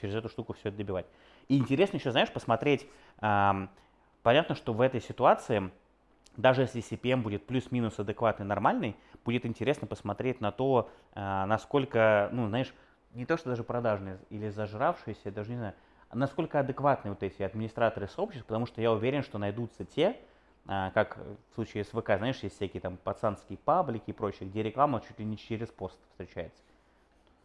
через 0.00 0.14
эту 0.14 0.28
штуку 0.28 0.52
все 0.52 0.68
это 0.68 0.78
добивать. 0.78 1.06
И 1.48 1.58
интересно 1.58 1.96
еще, 1.96 2.12
знаешь, 2.12 2.32
посмотреть, 2.32 2.86
э, 3.20 3.66
понятно, 4.22 4.54
что 4.54 4.72
в 4.72 4.80
этой 4.80 5.00
ситуации, 5.00 5.70
даже 6.36 6.62
если 6.62 6.82
CPM 6.82 7.22
будет 7.22 7.46
плюс-минус 7.46 7.98
адекватный, 7.98 8.46
нормальный, 8.46 8.94
будет 9.24 9.44
интересно 9.44 9.88
посмотреть 9.88 10.40
на 10.40 10.52
то, 10.52 10.88
э, 11.14 11.44
насколько, 11.46 12.28
ну, 12.32 12.46
знаешь, 12.46 12.72
не 13.14 13.26
то, 13.26 13.36
что 13.36 13.50
даже 13.50 13.64
продажные 13.64 14.18
или 14.30 14.48
зажравшиеся, 14.48 15.30
даже 15.30 15.50
не 15.50 15.56
знаю, 15.56 15.74
а 16.08 16.16
насколько 16.16 16.60
адекватны 16.60 17.10
вот 17.10 17.22
эти 17.22 17.42
администраторы 17.42 18.08
сообществ, 18.08 18.46
потому 18.46 18.66
что 18.66 18.80
я 18.80 18.92
уверен, 18.92 19.22
что 19.22 19.38
найдутся 19.38 19.84
те, 19.84 20.16
а, 20.66 20.90
как 20.92 21.18
в 21.50 21.54
случае 21.54 21.84
с 21.84 21.88
ВК, 21.88 22.16
знаешь, 22.16 22.38
есть 22.42 22.56
всякие 22.56 22.80
там 22.80 22.96
пацанские 22.96 23.58
паблики 23.58 24.10
и 24.10 24.12
прочее, 24.12 24.48
где 24.48 24.62
реклама 24.62 25.02
чуть 25.06 25.18
ли 25.18 25.24
не 25.24 25.36
через 25.36 25.68
пост 25.68 25.98
встречается. 26.10 26.62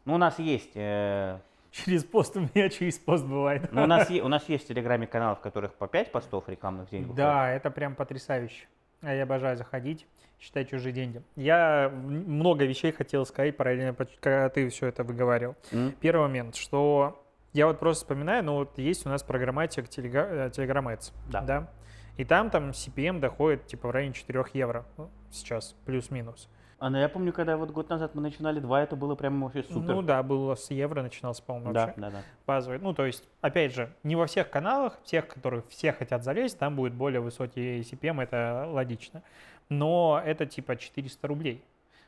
Ну, 0.06 0.16
у 0.16 0.18
нас 0.18 0.40
есть... 0.40 0.72
Э... 0.76 1.40
Через 1.72 2.04
пост 2.04 2.36
у 2.36 2.40
меня 2.40 2.70
через 2.70 2.98
пост 2.98 3.26
бывает. 3.26 3.72
Ну, 3.72 3.84
у 3.84 3.86
нас, 3.86 4.10
у 4.24 4.28
нас 4.28 4.48
есть 4.50 4.66
в 4.66 4.68
Телеграме 4.68 5.06
канал, 5.06 5.36
в 5.36 5.40
которых 5.40 5.74
по 5.74 5.88
5 5.88 6.12
постов 6.12 6.48
рекламных 6.48 6.88
в 6.88 6.92
день 6.92 7.02
выходит. 7.02 7.18
Да, 7.18 7.50
это 7.50 7.70
прям 7.70 7.96
потрясающе. 7.96 8.68
А 9.02 9.14
я 9.14 9.24
обожаю 9.24 9.56
заходить, 9.56 10.08
считать 10.40 10.70
чужие 10.70 10.94
деньги. 10.94 11.22
Я 11.36 11.92
много 11.94 12.66
вещей 12.66 12.92
хотел 12.92 13.26
сказать 13.26 13.58
параллельно, 13.58 13.96
когда 14.20 14.50
ты 14.50 14.70
все 14.70 14.88
это 14.88 15.04
выговаривал. 15.04 15.56
Mm. 15.72 15.96
Первый 16.00 16.22
момент, 16.28 16.56
что 16.56 17.22
я 17.54 17.68
вот 17.68 17.80
просто 17.80 18.06
вспоминаю, 18.06 18.44
ну 18.44 18.56
вот 18.56 18.78
есть 18.78 19.06
у 19.06 19.10
нас 19.10 19.24
программатик 19.24 19.86
Telegram 19.86 20.86
Ads, 20.86 21.14
да. 21.30 21.42
да? 21.42 21.70
И 22.18 22.26
там 22.26 22.50
там 22.50 22.72
CPM 22.72 23.20
доходит 23.20 23.66
типа 23.68 23.88
в 23.88 23.92
районе 23.92 24.14
4 24.14 24.44
евро 24.54 24.86
ну, 24.98 25.10
сейчас, 25.32 25.76
плюс-минус. 25.86 26.50
А, 26.80 26.90
ну 26.90 26.98
я 26.98 27.10
помню, 27.10 27.34
когда 27.34 27.58
вот 27.58 27.72
год 27.72 27.90
назад 27.90 28.16
мы 28.16 28.22
начинали 28.22 28.60
2, 28.60 28.84
это 28.84 28.96
было 28.96 29.16
прям 29.16 29.42
вообще 29.42 29.64
супер. 29.64 29.96
Ну 29.96 30.02
да, 30.02 30.24
было 30.24 30.56
с 30.56 30.72
евро 30.72 31.02
начинался, 31.02 31.44
по-моему, 31.44 31.74
да, 31.74 31.88
вообще. 31.88 32.02
Да, 32.02 32.10
да, 32.10 32.22
Базовый. 32.48 32.80
Ну, 32.80 32.94
то 32.94 33.06
есть, 33.06 33.28
опять 33.42 33.74
же, 33.74 33.94
не 34.04 34.16
во 34.16 34.28
всех 34.28 34.50
каналах, 34.50 34.98
тех, 35.04 35.28
которые 35.28 35.64
все 35.70 35.92
хотят 35.92 36.24
залезть, 36.24 36.58
там 36.58 36.78
будет 36.78 36.94
более 36.94 37.20
высокий 37.20 37.82
CPM, 37.82 38.24
это 38.24 38.70
логично. 38.72 39.24
Но 39.70 40.22
это 40.24 40.46
типа 40.46 40.76
400 40.76 41.28
рублей. 41.28 41.64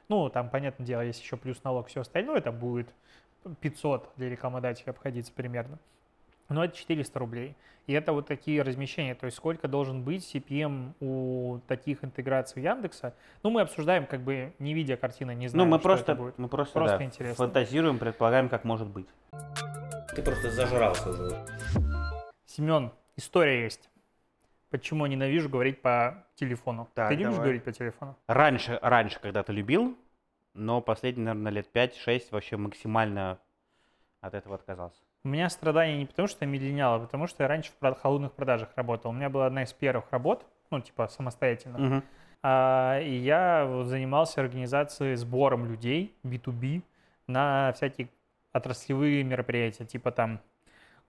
Ну, 0.09 0.29
там, 0.29 0.49
понятное 0.49 0.85
дело, 0.85 1.01
есть 1.01 1.21
еще 1.21 1.37
плюс 1.37 1.63
налог, 1.63 1.87
все 1.87 2.01
остальное, 2.01 2.39
это 2.39 2.51
будет 2.51 2.93
500 3.61 4.09
для 4.17 4.29
рекламодателя 4.29 4.91
обходиться 4.91 5.31
примерно. 5.31 5.79
Но 6.49 6.65
это 6.65 6.75
400 6.75 7.17
рублей. 7.19 7.55
И 7.87 7.93
это 7.93 8.13
вот 8.13 8.27
такие 8.27 8.61
размещения. 8.61 9.15
То 9.15 9.25
есть 9.25 9.37
сколько 9.37 9.67
должен 9.67 10.03
быть 10.03 10.23
CPM 10.23 10.93
у 10.99 11.59
таких 11.67 12.03
интеграций 12.03 12.61
Яндекса. 12.61 13.13
Ну, 13.41 13.49
мы 13.49 13.61
обсуждаем, 13.61 14.05
как 14.05 14.21
бы 14.21 14.53
не 14.59 14.73
видя 14.73 14.97
картины, 14.97 15.33
не 15.33 15.47
знаем, 15.47 15.69
ну, 15.69 15.75
мы 15.75 15.79
что 15.79 15.87
просто, 15.87 16.11
это 16.11 16.21
будет. 16.21 16.37
Мы 16.37 16.47
просто, 16.47 16.73
просто 16.73 16.97
да, 16.97 17.03
интересно. 17.05 17.35
фантазируем, 17.35 17.97
предполагаем, 17.97 18.49
как 18.49 18.63
может 18.65 18.87
быть. 18.87 19.07
Ты 20.13 20.21
просто 20.21 20.51
зажрался 20.51 21.09
уже. 21.09 21.45
Семен, 22.45 22.91
история 23.15 23.63
есть. 23.63 23.90
Почему 24.71 25.05
ненавижу 25.05 25.49
говорить 25.49 25.81
по 25.81 26.25
телефону? 26.35 26.87
Так, 26.95 27.09
Ты 27.09 27.15
любишь 27.15 27.33
давай. 27.33 27.43
говорить 27.43 27.63
по 27.63 27.71
телефону? 27.73 28.15
Раньше, 28.27 28.79
раньше 28.81 29.19
когда-то 29.19 29.51
любил, 29.51 29.97
но 30.53 30.81
последние, 30.81 31.33
наверное, 31.33 31.51
лет 31.51 31.67
5-6 31.73 32.27
вообще 32.31 32.55
максимально 32.55 33.37
от 34.21 34.33
этого 34.33 34.55
отказался. 34.55 35.01
У 35.25 35.27
меня 35.27 35.49
страдания 35.49 35.97
не 35.97 36.05
потому, 36.05 36.29
что 36.29 36.45
я 36.45 36.51
миллениал, 36.51 36.95
а 36.95 36.99
потому 36.99 37.27
что 37.27 37.43
я 37.43 37.49
раньше 37.49 37.71
в 37.79 37.93
холодных 37.95 38.31
продажах 38.31 38.69
работал. 38.75 39.11
У 39.11 39.13
меня 39.13 39.29
была 39.29 39.45
одна 39.45 39.63
из 39.63 39.73
первых 39.73 40.05
работ, 40.09 40.45
ну, 40.71 40.79
типа, 40.79 41.09
самостоятельно. 41.09 41.97
Угу. 41.97 42.03
А, 42.43 42.99
и 43.01 43.13
я 43.13 43.65
вот 43.65 43.87
занимался 43.87 44.41
организацией 44.41 45.15
сбором 45.15 45.65
людей, 45.65 46.15
B2B, 46.23 46.81
на 47.27 47.73
всякие 47.73 48.07
отраслевые 48.53 49.23
мероприятия, 49.23 49.85
типа 49.85 50.11
там 50.11 50.39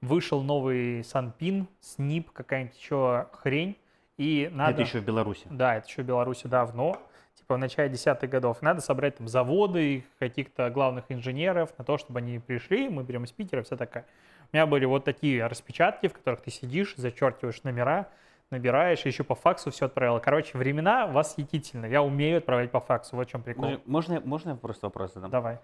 вышел 0.02 0.42
новый 0.42 1.02
Санпин, 1.04 1.68
СНИП, 1.80 2.30
какая-нибудь 2.32 2.76
еще 2.76 3.28
хрень, 3.32 3.78
и 4.18 4.50
надо... 4.52 4.72
Это 4.72 4.82
еще 4.82 5.00
в 5.00 5.04
Беларуси. 5.04 5.46
Да, 5.48 5.76
это 5.76 5.88
еще 5.88 6.02
в 6.02 6.04
Беларуси 6.06 6.46
давно. 6.46 6.98
типа 7.34 7.54
в 7.54 7.58
начале 7.58 7.88
десятых 7.88 8.28
годов. 8.28 8.60
Надо 8.60 8.80
собрать 8.80 9.16
там 9.16 9.28
заводы, 9.28 10.04
каких-то 10.18 10.68
главных 10.68 11.04
инженеров 11.08 11.70
на 11.78 11.84
то, 11.84 11.96
чтобы 11.96 12.18
они 12.18 12.38
пришли, 12.38 12.88
мы 12.90 13.04
берем 13.04 13.24
из 13.24 13.32
Питера, 13.32 13.62
все 13.62 13.76
такое. 13.76 14.04
У 14.52 14.56
меня 14.56 14.66
были 14.66 14.84
вот 14.84 15.04
такие 15.04 15.46
распечатки, 15.46 16.08
в 16.08 16.12
которых 16.12 16.42
ты 16.42 16.50
сидишь, 16.50 16.94
зачеркиваешь 16.96 17.62
номера, 17.62 18.08
набираешь, 18.50 19.00
еще 19.06 19.24
по 19.24 19.34
факсу 19.34 19.70
все 19.70 19.86
отправил. 19.86 20.20
Короче, 20.20 20.58
времена 20.58 21.06
восхитительные. 21.06 21.90
Я 21.90 22.02
умею 22.02 22.38
отправлять 22.38 22.70
по 22.70 22.80
факсу, 22.80 23.16
вот 23.16 23.28
в 23.28 23.30
чем 23.30 23.42
прикол. 23.42 23.80
Можно, 23.86 24.20
можно 24.20 24.50
я 24.50 24.56
просто 24.56 24.86
вопрос 24.86 25.14
задам? 25.14 25.30
Давай. 25.30 25.58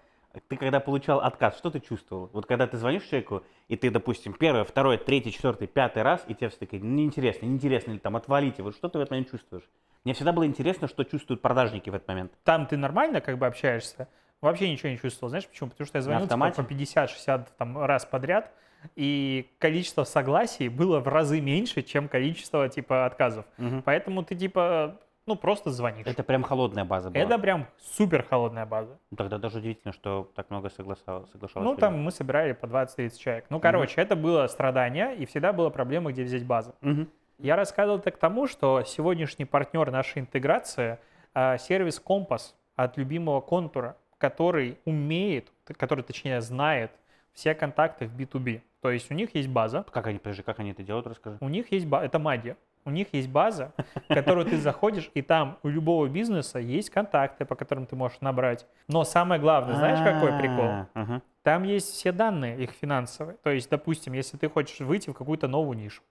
Ты 0.47 0.57
когда 0.57 0.79
получал 0.79 1.21
отказ, 1.21 1.57
что 1.57 1.71
ты 1.71 1.79
чувствовал? 1.79 2.29
Вот 2.33 2.45
когда 2.45 2.67
ты 2.67 2.77
звонишь 2.77 3.03
человеку, 3.03 3.43
и 3.67 3.75
ты, 3.75 3.89
допустим, 3.89 4.33
первый, 4.33 4.63
второй, 4.63 4.97
третий, 4.97 5.31
четвертый, 5.31 5.67
пятый 5.67 6.03
раз, 6.03 6.23
и 6.27 6.35
тебе 6.35 6.49
все 6.49 6.59
такие, 6.59 6.81
неинтересно, 6.81 7.45
неинтересно, 7.47 7.91
или 7.91 7.97
там 7.97 8.15
отвалите, 8.15 8.61
вот 8.61 8.75
что 8.75 8.89
ты 8.89 8.99
в 8.99 9.01
этот 9.01 9.11
момент 9.11 9.31
чувствуешь? 9.31 9.63
Мне 10.03 10.13
всегда 10.13 10.31
было 10.31 10.45
интересно, 10.45 10.87
что 10.87 11.03
чувствуют 11.03 11.41
продажники 11.41 11.89
в 11.89 11.95
этот 11.95 12.07
момент. 12.07 12.31
Там 12.43 12.67
ты 12.67 12.77
нормально 12.77 13.21
как 13.21 13.37
бы 13.37 13.47
общаешься, 13.47 14.07
вообще 14.39 14.69
ничего 14.71 14.89
не 14.89 14.97
чувствовал. 14.97 15.29
Знаешь 15.29 15.47
почему? 15.47 15.69
Потому 15.71 15.87
что 15.87 15.97
я 15.97 16.01
звонил 16.01 16.27
типа, 16.27 16.51
по 16.51 16.61
50-60 16.61 17.47
там, 17.57 17.83
раз 17.83 18.05
подряд, 18.05 18.51
и 18.95 19.49
количество 19.59 20.03
согласий 20.03 20.69
было 20.69 20.99
в 20.99 21.07
разы 21.07 21.41
меньше, 21.41 21.81
чем 21.81 22.07
количество 22.07 22.69
типа 22.69 23.05
отказов. 23.05 23.45
Мгм. 23.57 23.81
Поэтому 23.83 24.23
ты 24.23 24.35
типа, 24.35 24.99
ну 25.29 25.35
просто 25.35 25.69
звонишь. 25.69 26.07
Это 26.07 26.23
прям 26.23 26.43
холодная 26.43 26.85
база 26.85 27.09
была. 27.09 27.23
Это 27.23 27.37
прям 27.37 27.67
супер 27.77 28.25
холодная 28.29 28.65
база. 28.65 28.97
Ну, 29.11 29.17
Тогда 29.17 29.37
даже 29.37 29.59
удивительно, 29.59 29.93
что 29.93 30.29
так 30.35 30.49
много 30.49 30.69
соглашалось. 30.69 31.29
Ну, 31.33 31.61
людей. 31.61 31.77
там 31.77 31.99
мы 32.01 32.11
собирали 32.11 32.53
по 32.53 32.65
20-30 32.65 33.17
человек. 33.17 33.45
Ну, 33.49 33.59
короче, 33.59 34.01
это 34.01 34.15
было 34.15 34.47
страдание, 34.47 35.15
и 35.15 35.25
всегда 35.25 35.53
была 35.53 35.69
проблема, 35.69 36.11
где 36.11 36.23
взять 36.23 36.45
базу. 36.45 36.73
Мгм. 36.81 37.07
Я 37.37 37.55
рассказывал 37.55 37.99
это 37.99 38.11
к 38.11 38.17
тому, 38.17 38.47
что 38.47 38.83
сегодняшний 38.83 39.45
партнер 39.45 39.91
нашей 39.91 40.19
интеграции 40.19 40.97
а, 41.33 41.57
сервис 41.57 41.99
Компас 41.99 42.55
от 42.75 42.97
любимого 42.97 43.39
контура, 43.39 43.95
который 44.17 44.77
умеет, 44.85 45.51
который, 45.77 46.03
точнее, 46.03 46.41
знает 46.41 46.91
все 47.33 47.53
контакты 47.53 48.07
в 48.07 48.19
B2B. 48.19 48.61
То 48.81 48.91
есть 48.91 49.11
у 49.11 49.13
них 49.13 49.35
есть 49.35 49.49
база, 49.49 49.85
Как 49.91 50.07
они, 50.07 50.17
подожди, 50.19 50.41
как 50.41 50.59
они 50.59 50.71
это 50.71 50.83
делают, 50.83 51.05
расскажи. 51.07 51.37
у 51.39 51.49
них 51.49 51.71
есть 51.71 51.85
база, 51.85 52.05
это 52.05 52.17
магия. 52.19 52.57
У 52.85 52.91
них 52.91 53.07
есть 53.13 53.29
база, 53.29 53.73
в 54.07 54.13
которую 54.13 54.45
ты 54.45 54.57
заходишь, 54.57 55.11
и 55.13 55.21
там 55.21 55.57
у 55.63 55.67
любого 55.67 56.07
бизнеса 56.07 56.59
есть 56.59 56.89
контакты, 56.89 57.45
по 57.45 57.55
которым 57.55 57.85
ты 57.85 57.95
можешь 57.95 58.19
набрать. 58.21 58.65
Но 58.87 59.03
самое 59.03 59.39
главное, 59.39 59.75
знаешь, 59.75 59.99
какой 59.99 60.37
прикол? 60.39 60.85
А. 60.93 61.21
Там 61.43 61.63
есть 61.63 61.91
все 61.91 62.11
данные 62.11 62.63
их 62.63 62.71
финансовые. 62.71 63.37
То 63.43 63.49
есть, 63.49 63.69
допустим, 63.69 64.13
если 64.13 64.37
ты 64.37 64.49
хочешь 64.49 64.79
выйти 64.79 65.09
в 65.09 65.13
какую-то 65.13 65.47
новую 65.47 65.77
нишу, 65.77 66.01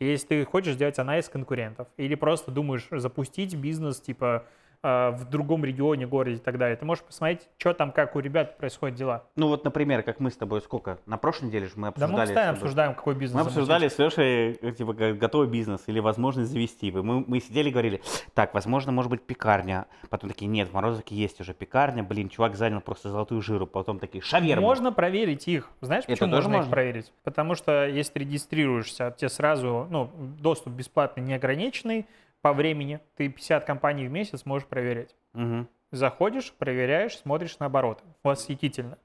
если 0.00 0.26
ты 0.26 0.44
хочешь 0.44 0.74
сделать 0.74 0.98
анализ 0.98 1.28
конкурентов, 1.28 1.88
или 1.96 2.14
просто 2.14 2.50
думаешь 2.50 2.88
запустить 2.90 3.54
бизнес 3.54 4.00
типа 4.00 4.46
в 4.82 5.24
другом 5.30 5.64
регионе, 5.64 6.06
городе 6.06 6.36
и 6.36 6.40
так 6.40 6.58
далее, 6.58 6.76
ты 6.76 6.84
можешь 6.84 7.04
посмотреть, 7.04 7.48
что 7.56 7.72
там, 7.72 7.92
как 7.92 8.16
у 8.16 8.20
ребят 8.20 8.56
происходят 8.58 8.96
дела. 8.96 9.24
Ну 9.36 9.46
вот, 9.48 9.64
например, 9.64 10.02
как 10.02 10.18
мы 10.18 10.30
с 10.30 10.36
тобой 10.36 10.60
сколько? 10.60 10.98
На 11.06 11.18
прошлой 11.18 11.46
неделе 11.46 11.66
же 11.66 11.74
мы 11.76 11.82
Да 11.82 11.88
обсуждали. 11.90 12.12
мы 12.12 12.18
постоянно 12.26 12.52
обсуждаем, 12.52 12.94
какой 12.94 13.14
бизнес 13.14 13.40
Мы 13.42 13.46
обсуждали 13.48 13.88
с 13.88 13.98
Лешей, 13.98 14.54
типа, 14.72 14.92
готовый 14.92 15.46
бизнес 15.48 15.84
или 15.86 16.00
возможность 16.00 16.50
завести. 16.50 16.90
Мы, 16.90 17.24
мы 17.26 17.40
сидели 17.40 17.68
и 17.68 17.72
говорили, 17.72 18.02
так, 18.34 18.54
возможно, 18.54 18.90
может 18.90 19.10
быть, 19.10 19.22
пекарня. 19.22 19.86
Потом 20.10 20.28
такие, 20.28 20.48
нет, 20.48 20.68
в 20.68 20.72
Морозовке 20.74 21.14
есть 21.14 21.40
уже 21.40 21.54
пекарня. 21.54 22.02
Блин, 22.02 22.28
чувак 22.28 22.56
занял 22.56 22.80
просто 22.80 23.10
золотую 23.10 23.40
жиру. 23.40 23.66
Потом 23.68 24.00
такие, 24.00 24.20
шаверма. 24.22 24.62
Можно 24.62 24.90
проверить 24.92 25.46
их. 25.46 25.70
Знаешь, 25.80 26.04
Это 26.04 26.12
почему 26.14 26.30
тоже 26.30 26.48
можно, 26.48 26.52
их 26.54 26.56
можно? 26.58 26.70
проверить? 26.72 27.12
Потому 27.22 27.54
что 27.54 27.86
если 27.86 28.14
ты 28.14 28.18
регистрируешься, 28.20 29.14
тебе 29.16 29.28
сразу, 29.28 29.86
ну, 29.90 30.10
доступ 30.40 30.72
бесплатный, 30.72 31.22
неограниченный 31.22 32.06
по 32.42 32.52
времени. 32.52 33.00
Ты 33.16 33.28
50 33.28 33.64
компаний 33.64 34.06
в 34.06 34.10
месяц 34.10 34.44
можешь 34.44 34.68
проверять. 34.68 35.14
Мгм. 35.32 35.68
Заходишь, 35.92 36.52
проверяешь, 36.52 37.18
смотришь 37.18 37.58
на 37.58 37.66
обороты. 37.66 38.04
Восхитительно. 38.22 38.98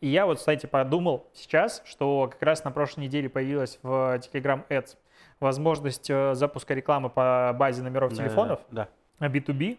И 0.00 0.08
я 0.08 0.26
вот, 0.26 0.38
кстати, 0.38 0.66
подумал 0.66 1.28
сейчас, 1.32 1.82
что 1.84 2.28
как 2.30 2.42
раз 2.42 2.64
на 2.64 2.70
прошлой 2.70 3.04
неделе 3.04 3.28
появилась 3.28 3.78
в 3.82 3.88
Telegram 4.32 4.66
Ads 4.68 4.96
возможность 5.40 6.10
э, 6.10 6.34
запуска 6.34 6.74
рекламы 6.74 7.08
по 7.10 7.54
базе 7.58 7.82
номеров 7.82 8.10
Да, 8.10 8.16
телефонов, 8.16 8.60
Да. 8.70 8.88
а 9.18 9.28
B2B, 9.28 9.78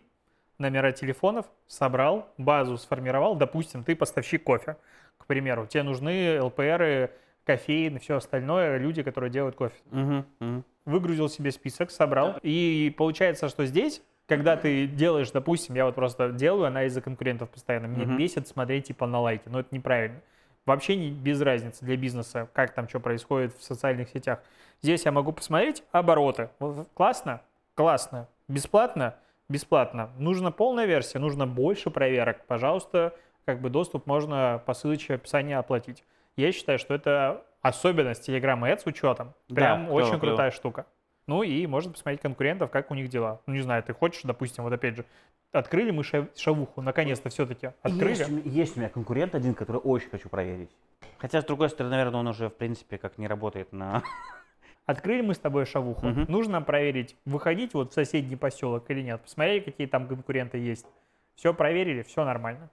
номера 0.57 0.91
телефонов, 0.91 1.45
собрал, 1.67 2.27
базу 2.37 2.77
сформировал, 2.77 3.35
допустим, 3.35 3.83
ты 3.83 3.95
поставщик 3.95 4.43
кофе, 4.43 4.77
к 5.17 5.25
примеру, 5.25 5.67
тебе 5.67 5.83
нужны 5.83 6.41
ЛПРы, 6.41 7.11
кофеин 7.45 7.97
и 7.97 7.99
все 7.99 8.15
остальное, 8.17 8.77
люди, 8.77 9.03
которые 9.03 9.29
делают 9.31 9.55
кофе 9.55 9.75
Мгм, 9.91 10.25
мгм. 10.39 10.63
Выгрузил 10.89 11.29
себе 11.29 11.51
список, 11.51 11.91
собрал. 11.91 12.35
И 12.41 12.93
получается, 12.97 13.47
что 13.49 13.65
здесь, 13.65 14.01
когда 14.27 14.57
ты 14.57 14.87
делаешь, 14.87 15.31
допустим, 15.31 15.75
я 15.75 15.85
вот 15.85 15.95
просто 15.95 16.29
делаю 16.31 16.65
анализы 16.65 17.01
конкурентов 17.01 17.49
постоянно, 17.49 17.85
меня 17.87 18.05
Мгм. 18.05 18.17
бесит 18.17 18.47
смотреть 18.47 18.87
типа 18.87 19.05
на 19.05 19.19
лайки, 19.21 19.43
но 19.47 19.59
это 19.61 19.73
неправильно. 19.73 20.19
Вообще 20.65 20.95
не, 20.95 21.09
без 21.09 21.41
разницы 21.41 21.83
для 21.85 21.97
бизнеса, 21.97 22.47
как 22.53 22.73
там 22.73 22.87
что 22.89 22.99
происходит 22.99 23.53
в 23.55 23.63
социальных 23.63 24.09
сетях. 24.09 24.39
Здесь 24.81 25.05
я 25.05 25.11
могу 25.11 25.31
посмотреть 25.31 25.83
обороты. 25.91 26.49
Классно? 26.93 27.41
Классно. 27.75 28.27
Бесплатно? 28.47 29.15
Бесплатно. 29.47 30.09
Нужна 30.17 30.51
полная 30.51 30.85
версия, 30.85 31.17
нужно 31.17 31.47
больше 31.47 31.89
проверок. 31.89 32.45
Пожалуйста, 32.45 33.15
как 33.45 33.61
бы 33.61 33.69
доступ 33.69 34.05
можно 34.05 34.61
по 34.65 34.73
ссылочке 34.73 35.13
в 35.13 35.15
описании 35.15 35.55
оплатить. 35.55 36.03
Я 36.35 36.51
считаю, 36.51 36.77
что 36.77 36.93
это 36.93 37.43
особенность 37.61 38.27
Telegram 38.27 38.59
Ads 38.61 38.79
с 38.83 38.85
учетом. 38.85 39.33
Да, 39.49 39.55
Прям 39.55 39.85
клево, 39.85 39.93
очень 39.95 40.09
клево. 40.11 40.19
крутая 40.19 40.51
штука. 40.51 40.85
Ну 41.27 41.43
и 41.43 41.67
можно 41.67 41.91
посмотреть 41.91 42.21
конкурентов, 42.21 42.71
как 42.71 42.89
у 42.91 42.95
них 42.95 43.09
дела. 43.09 43.41
Ну 43.45 43.53
не 43.53 43.61
знаю, 43.61 43.83
ты 43.83 43.93
хочешь, 43.93 44.21
допустим, 44.23 44.63
вот 44.63 44.73
опять 44.73 44.95
же, 44.97 45.05
открыли 45.51 45.91
мы 45.91 46.03
ша- 46.03 46.27
шавуху, 46.35 46.81
наконец-то 46.81 47.29
все-таки 47.29 47.71
открыли. 47.83 48.09
Есть, 48.09 48.29
у 48.29 48.31
меня- 48.33 48.41
есть 48.45 48.77
у 48.77 48.79
меня 48.79 48.89
конкурент 48.89 49.35
один, 49.35 49.53
который 49.53 49.77
очень 49.77 50.09
хочу 50.09 50.27
проверить. 50.29 50.75
Хотя, 51.19 51.41
с 51.41 51.45
другой 51.45 51.69
стороны, 51.69 51.95
наверное, 51.97 52.19
он 52.21 52.27
уже, 52.27 52.49
в 52.49 52.55
принципе, 52.55 52.97
как 52.97 53.17
не 53.17 53.27
работает 53.27 53.71
на... 53.73 54.01
Открыли 54.85 55.21
мы 55.21 55.35
с 55.35 55.37
тобой 55.37 55.65
шавуху. 55.67 56.07
Мгм. 56.07 56.25
Нужно 56.27 56.61
проверить, 56.63 57.15
выходить 57.25 57.75
вот 57.75 57.91
в 57.91 57.93
соседний 57.93 58.35
поселок 58.35 58.89
или 58.89 59.01
нет. 59.01 59.21
Посмотрели, 59.21 59.59
какие 59.59 59.85
там 59.85 60.07
конкуренты 60.07 60.57
есть. 60.57 60.87
Все 61.35 61.53
проверили, 61.53 62.01
все 62.01 62.25
нормально. 62.25 62.71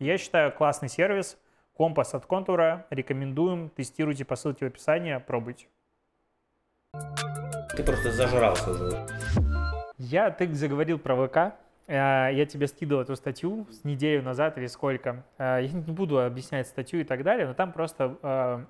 Я 0.00 0.18
считаю, 0.18 0.50
классный 0.50 0.88
сервис. 0.88 1.38
Компас 1.78 2.12
от 2.12 2.26
контура. 2.26 2.86
Рекомендуем. 2.90 3.68
Тестируйте 3.70 4.24
по 4.24 4.34
ссылке 4.34 4.64
в 4.64 4.68
описании. 4.68 5.16
Пробуйте. 5.24 5.68
Ты 7.76 7.84
просто 7.84 8.10
зажрался 8.10 8.70
уже. 8.72 9.06
Я, 9.96 10.30
ты 10.32 10.52
заговорил 10.54 10.98
про 10.98 11.14
ВК. 11.28 11.36
Э, 11.86 12.30
Я 12.32 12.46
тебе 12.46 12.66
скидывал 12.66 13.02
эту 13.02 13.14
статью 13.14 13.68
с 13.70 13.84
неделю 13.84 14.24
назад 14.24 14.58
или 14.58 14.66
сколько. 14.66 15.22
Э, 15.38 15.60
Я 15.62 15.70
не 15.70 15.92
буду 15.92 16.20
объяснять 16.20 16.66
статью 16.66 17.00
и 17.00 17.04
так 17.04 17.22
далее, 17.22 17.46
но 17.46 17.54
там 17.54 17.70
просто 17.72 18.16
э, 18.24 18.64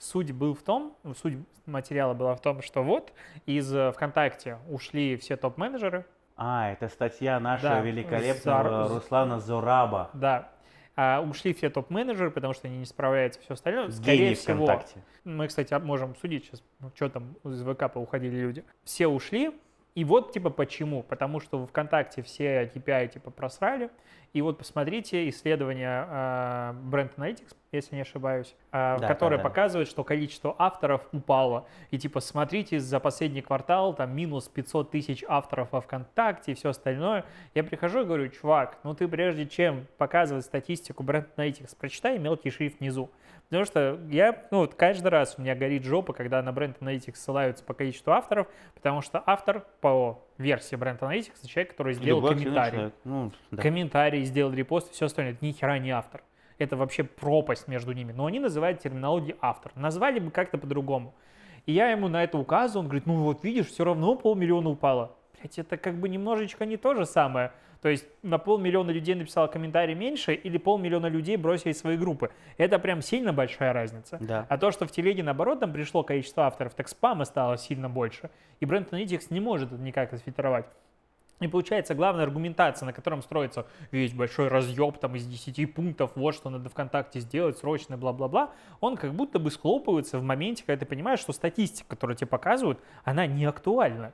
суть 0.00 0.32
был 0.32 0.54
в 0.54 0.62
том, 0.64 0.96
суть 1.16 1.38
материала 1.66 2.12
была 2.12 2.34
в 2.34 2.40
том, 2.40 2.60
что 2.60 2.82
вот 2.82 3.12
из 3.46 3.72
ВКонтакте 3.94 4.58
ушли 4.68 5.16
все 5.16 5.36
топ-менеджеры, 5.36 6.04
А, 6.36 6.72
это 6.72 6.88
статья 6.88 7.38
нашего 7.38 7.74
Да, 7.76 7.80
великолепного 7.82 8.62
Зар- 8.88 8.94
Руслана 8.94 9.38
Зураба. 9.38 10.10
да, 10.12 10.48
А, 10.94 11.20
ушли 11.20 11.54
все 11.54 11.70
топ-менеджеры, 11.70 12.30
потому 12.30 12.52
что 12.52 12.68
они 12.68 12.78
не 12.78 12.84
справляются, 12.84 13.40
все 13.40 13.54
остальное. 13.54 13.86
Гений 13.86 13.94
Скорее 13.94 14.34
всего, 14.34 14.64
ВКонтакте. 14.64 15.02
мы, 15.24 15.48
кстати, 15.48 15.74
можем 15.82 16.14
судить 16.16 16.44
сейчас, 16.44 16.62
что 16.94 17.08
там 17.08 17.34
из 17.44 17.62
ВК 17.62 17.96
уходили 17.96 18.36
люди. 18.36 18.64
Все 18.84 19.06
ушли, 19.06 19.52
и 19.94 20.04
вот 20.04 20.32
типа 20.32 20.50
почему. 20.50 21.02
Потому 21.02 21.40
что 21.40 21.58
в 21.58 21.66
ВКонтакте 21.66 22.22
все 22.22 22.70
KPI 22.74 23.08
типа 23.08 23.30
просрали. 23.30 23.90
И 24.32 24.40
вот 24.40 24.56
посмотрите 24.56 25.28
исследование 25.28 26.06
э, 26.08 26.74
Brand 26.90 27.14
Analytics, 27.16 27.54
если 27.70 27.96
не 27.96 28.00
ошибаюсь, 28.00 28.54
э, 28.72 28.96
Да, 28.98 29.06
которое 29.06 29.36
да, 29.36 29.42
да. 29.42 29.48
показывает, 29.48 29.88
что 29.88 30.04
количество 30.04 30.56
авторов 30.58 31.06
упало. 31.12 31.66
И 31.90 31.98
типа 31.98 32.20
смотрите, 32.20 32.80
за 32.80 32.98
последний 32.98 33.42
квартал 33.42 33.94
там 33.94 34.16
минус 34.16 34.48
500 34.48 34.90
тысяч 34.90 35.22
авторов 35.28 35.72
во 35.72 35.82
ВКонтакте 35.82 36.52
и 36.52 36.54
все 36.54 36.70
остальное. 36.70 37.26
Я 37.54 37.62
прихожу 37.62 38.02
и 38.02 38.04
говорю, 38.04 38.28
чувак, 38.28 38.78
ну 38.84 38.94
ты 38.94 39.06
прежде 39.06 39.46
чем 39.46 39.86
показывать 39.98 40.46
статистику 40.46 41.02
Brand 41.02 41.26
Analytics, 41.36 41.76
прочитай 41.78 42.18
мелкий 42.18 42.50
шрифт 42.50 42.80
внизу. 42.80 43.10
Потому 43.48 43.66
что 43.66 44.00
я, 44.08 44.46
ну 44.50 44.60
вот 44.60 44.74
каждый 44.76 45.08
раз 45.08 45.34
у 45.36 45.42
меня 45.42 45.54
горит 45.54 45.84
жопа, 45.84 46.14
когда 46.14 46.40
на 46.40 46.50
Brand 46.50 46.78
Analytics 46.78 47.16
ссылаются 47.16 47.62
по 47.62 47.74
количеству 47.74 48.12
авторов, 48.12 48.46
потому 48.74 49.02
что 49.02 49.22
автор 49.26 49.66
по 49.82 50.24
версии 50.38 50.76
Brand 50.76 50.98
Analytics 50.98 51.32
это 51.38 51.48
человек, 51.48 51.70
который 51.70 51.94
сделал 51.94 52.20
Любой 52.20 52.36
комментарий. 52.36 52.92
Ну, 53.04 53.32
да. 53.50 53.62
Комментарий, 53.62 54.24
сделал 54.24 54.52
репост 54.52 54.92
все 54.92 55.06
остальное. 55.06 55.34
Это 55.34 55.44
ни 55.44 55.52
хера 55.52 55.78
не 55.78 55.90
автор. 55.90 56.22
Это 56.58 56.76
вообще 56.76 57.04
пропасть 57.04 57.68
между 57.68 57.92
ними. 57.92 58.12
Но 58.12 58.26
они 58.26 58.38
называют 58.38 58.80
терминологией 58.80 59.36
автор. 59.40 59.72
Назвали 59.74 60.20
бы 60.20 60.30
как-то 60.30 60.58
по-другому. 60.58 61.14
И 61.66 61.72
я 61.72 61.90
ему 61.90 62.08
на 62.08 62.24
это 62.24 62.38
указываю, 62.38 62.80
он 62.80 62.86
говорит, 62.86 63.06
ну 63.06 63.14
вот 63.22 63.44
видишь, 63.44 63.68
все 63.68 63.84
равно 63.84 64.14
полмиллиона 64.16 64.70
упало. 64.70 65.16
Блять, 65.38 65.58
это 65.58 65.76
как 65.76 65.98
бы 65.98 66.08
немножечко 66.08 66.66
не 66.66 66.76
то 66.76 66.94
же 66.94 67.06
самое. 67.06 67.52
То 67.82 67.88
есть 67.88 68.06
на 68.22 68.38
полмиллиона 68.38 68.92
людей 68.92 69.16
написало 69.16 69.48
комментарий 69.48 69.94
меньше 69.94 70.34
или 70.34 70.56
полмиллиона 70.56 71.06
людей 71.06 71.36
бросили 71.36 71.72
свои 71.72 71.96
группы. 71.96 72.30
Это 72.56 72.78
прям 72.78 73.02
сильно 73.02 73.32
большая 73.32 73.72
разница. 73.72 74.18
Да. 74.20 74.46
А 74.48 74.56
то, 74.56 74.70
что 74.70 74.86
в 74.86 74.92
телеге, 74.92 75.24
наоборот, 75.24 75.58
там 75.58 75.72
пришло 75.72 76.04
количество 76.04 76.46
авторов, 76.46 76.74
так 76.74 76.88
спама 76.88 77.24
стало 77.24 77.58
сильно 77.58 77.90
больше. 77.90 78.30
И 78.60 78.66
бренд 78.66 78.92
Analytics 78.92 79.26
не 79.30 79.40
может 79.40 79.72
это 79.72 79.82
никак 79.82 80.12
отфильтровать. 80.12 80.66
И 81.40 81.48
получается, 81.48 81.96
главная 81.96 82.22
аргументация, 82.22 82.86
на 82.86 82.92
котором 82.92 83.20
строится 83.20 83.66
весь 83.90 84.12
большой 84.12 84.46
разъеб 84.46 84.98
там 84.98 85.16
из 85.16 85.26
10 85.26 85.74
пунктов, 85.74 86.12
вот 86.14 86.36
что 86.36 86.50
надо 86.50 86.68
ВКонтакте 86.68 87.18
сделать, 87.18 87.58
срочно, 87.58 87.96
бла-бла-бла, 87.96 88.52
он 88.80 88.96
как 88.96 89.12
будто 89.12 89.40
бы 89.40 89.50
схлопывается 89.50 90.20
в 90.20 90.22
моменте, 90.22 90.62
когда 90.64 90.78
ты 90.78 90.86
понимаешь, 90.86 91.18
что 91.18 91.32
статистика, 91.32 91.88
которую 91.88 92.16
тебе 92.16 92.28
показывают, 92.28 92.78
она 93.02 93.26
не 93.26 93.44
актуальна. 93.44 94.12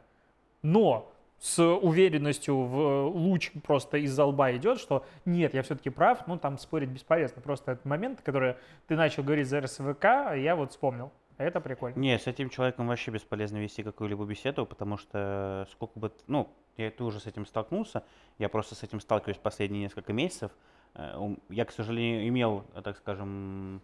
Но 0.62 1.12
с 1.38 1.62
уверенностью 1.62 2.56
в 2.56 3.06
луч 3.06 3.52
просто 3.64 3.98
из-за 3.98 4.24
лба 4.24 4.52
идет, 4.56 4.80
что 4.80 5.04
нет, 5.24 5.54
я 5.54 5.62
все-таки 5.62 5.90
прав, 5.90 6.26
ну 6.26 6.36
там 6.36 6.58
спорить 6.58 6.88
бесполезно. 6.88 7.40
Просто 7.40 7.72
этот 7.72 7.84
момент, 7.84 8.22
который 8.22 8.56
ты 8.86 8.96
начал 8.96 9.22
говорить 9.22 9.48
за 9.48 9.60
РСВК, 9.60 10.04
я 10.36 10.56
вот 10.56 10.72
вспомнил. 10.72 11.12
Это 11.36 11.60
прикольно. 11.60 11.96
Не, 11.96 12.18
с 12.18 12.26
этим 12.26 12.50
человеком 12.50 12.88
вообще 12.88 13.12
бесполезно 13.12 13.58
вести 13.58 13.84
какую-либо 13.84 14.24
беседу, 14.24 14.66
потому 14.66 14.96
что 14.96 15.68
сколько 15.70 15.96
бы, 15.96 16.12
ну, 16.26 16.48
я 16.76 16.90
ты 16.90 17.04
уже 17.04 17.20
с 17.20 17.26
этим 17.26 17.46
столкнулся, 17.46 18.02
я 18.38 18.48
просто 18.48 18.74
с 18.74 18.82
этим 18.82 18.98
сталкиваюсь 18.98 19.38
последние 19.38 19.82
несколько 19.82 20.12
месяцев. 20.12 20.50
Э, 20.94 21.16
я, 21.48 21.64
к 21.64 21.70
сожалению, 21.70 22.26
имел, 22.26 22.64
так 22.82 22.96
скажем, 22.96 23.80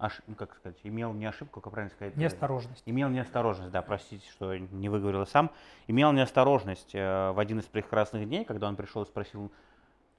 аш, 0.00 0.20
ну, 0.26 0.34
как 0.34 0.56
сказать, 0.56 0.78
имел 0.82 1.12
не 1.12 1.26
ошибку, 1.26 1.60
как 1.60 1.72
правильно 1.72 1.94
сказать? 1.94 2.16
Неосторожность. 2.16 2.82
Имел 2.86 3.08
неосторожность, 3.10 3.70
да, 3.70 3.82
простите, 3.82 4.26
что 4.30 4.56
не 4.56 4.88
выговорил 4.88 5.26
сам. 5.26 5.50
Имел 5.86 6.12
неосторожность 6.12 6.94
э, 6.94 7.30
в 7.32 7.38
один 7.38 7.60
из 7.60 7.66
прекрасных 7.66 8.26
дней, 8.26 8.44
когда 8.44 8.68
он 8.68 8.76
пришел 8.76 9.02
и 9.02 9.06
спросил, 9.06 9.52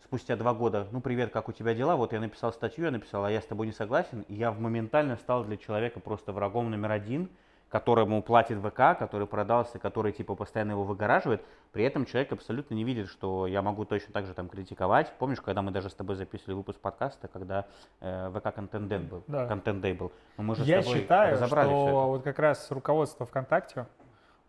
спустя 0.03 0.35
два 0.35 0.53
года, 0.53 0.87
ну 0.91 1.01
привет, 1.01 1.31
как 1.31 1.49
у 1.49 1.51
тебя 1.51 1.73
дела? 1.73 1.95
Вот 1.95 2.13
я 2.13 2.19
написал 2.19 2.53
статью, 2.53 2.85
я 2.85 2.91
написал, 2.91 3.25
а 3.25 3.31
я 3.31 3.41
с 3.41 3.45
тобой 3.45 3.65
не 3.65 3.73
согласен. 3.73 4.21
И 4.27 4.35
я 4.35 4.51
моментально 4.51 5.17
стал 5.17 5.43
для 5.43 5.57
человека 5.57 5.99
просто 5.99 6.31
врагом 6.31 6.69
номер 6.69 6.91
один, 6.91 7.29
которому 7.71 8.21
платит 8.21 8.59
ВК, 8.59 8.99
который 8.99 9.25
продался, 9.25 9.79
который 9.79 10.11
типа 10.11 10.35
постоянно 10.35 10.71
его 10.71 10.83
выгораживает. 10.83 11.41
При 11.71 11.85
этом 11.85 12.05
человек 12.05 12.33
абсолютно 12.33 12.73
не 12.73 12.83
видит, 12.83 13.07
что 13.07 13.47
я 13.47 13.61
могу 13.61 13.85
точно 13.85 14.11
так 14.11 14.25
же 14.25 14.33
там 14.33 14.49
критиковать. 14.49 15.13
Помнишь, 15.17 15.39
когда 15.39 15.61
мы 15.61 15.71
даже 15.71 15.89
с 15.89 15.93
тобой 15.93 16.17
записывали 16.17 16.55
выпуск 16.55 16.79
подкаста, 16.79 17.29
когда 17.29 17.65
э, 18.01 18.29
ВК 18.35 18.57
Day 18.57 18.99
был? 18.99 19.23
Да. 19.27 19.47
Day 19.47 19.93
был. 19.93 20.11
Но 20.37 20.43
мы 20.43 20.55
же 20.55 20.63
я 20.65 20.81
считаю, 20.83 21.37
что 21.37 22.07
вот 22.07 22.23
как 22.23 22.39
раз 22.39 22.69
руководство 22.71 23.25
ВКонтакте 23.25 23.87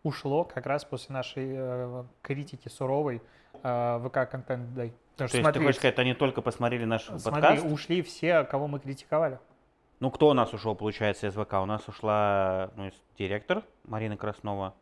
ушло 0.03 0.43
как 0.43 0.67
раз 0.67 0.85
после 0.85 1.13
нашей 1.13 1.47
э, 1.55 2.05
критики 2.23 2.67
суровой 2.69 3.23
э, 3.63 4.01
ВК 4.05 4.17
Content 4.17 4.75
Day. 4.75 4.93
Потому 5.13 5.17
То 5.17 5.25
есть 5.25 5.37
смотри, 5.37 5.61
ты 5.61 5.67
хочешь 5.67 5.79
сказать, 5.79 5.99
они 6.01 6.15
только 6.15 6.43
посмотрели 6.43 6.87
наш 6.87 7.05
смотри, 7.05 7.41
подкаст? 7.41 7.67
ушли 7.67 8.03
все, 8.03 8.43
кого 8.45 8.67
мы 8.67 8.81
критиковали. 8.81 9.39
Ну, 10.03 10.11
кто 10.11 10.31
у 10.31 10.33
нас 10.33 10.53
ушел, 10.53 10.75
получается, 10.75 11.29
из 11.29 11.35
ВК? 11.35 11.53
У 11.63 11.65
нас 11.65 11.87
ушла 11.87 12.73
ну, 12.75 12.91
директор 13.17 13.63
Марина 13.85 14.17
Краснова, 14.17 14.75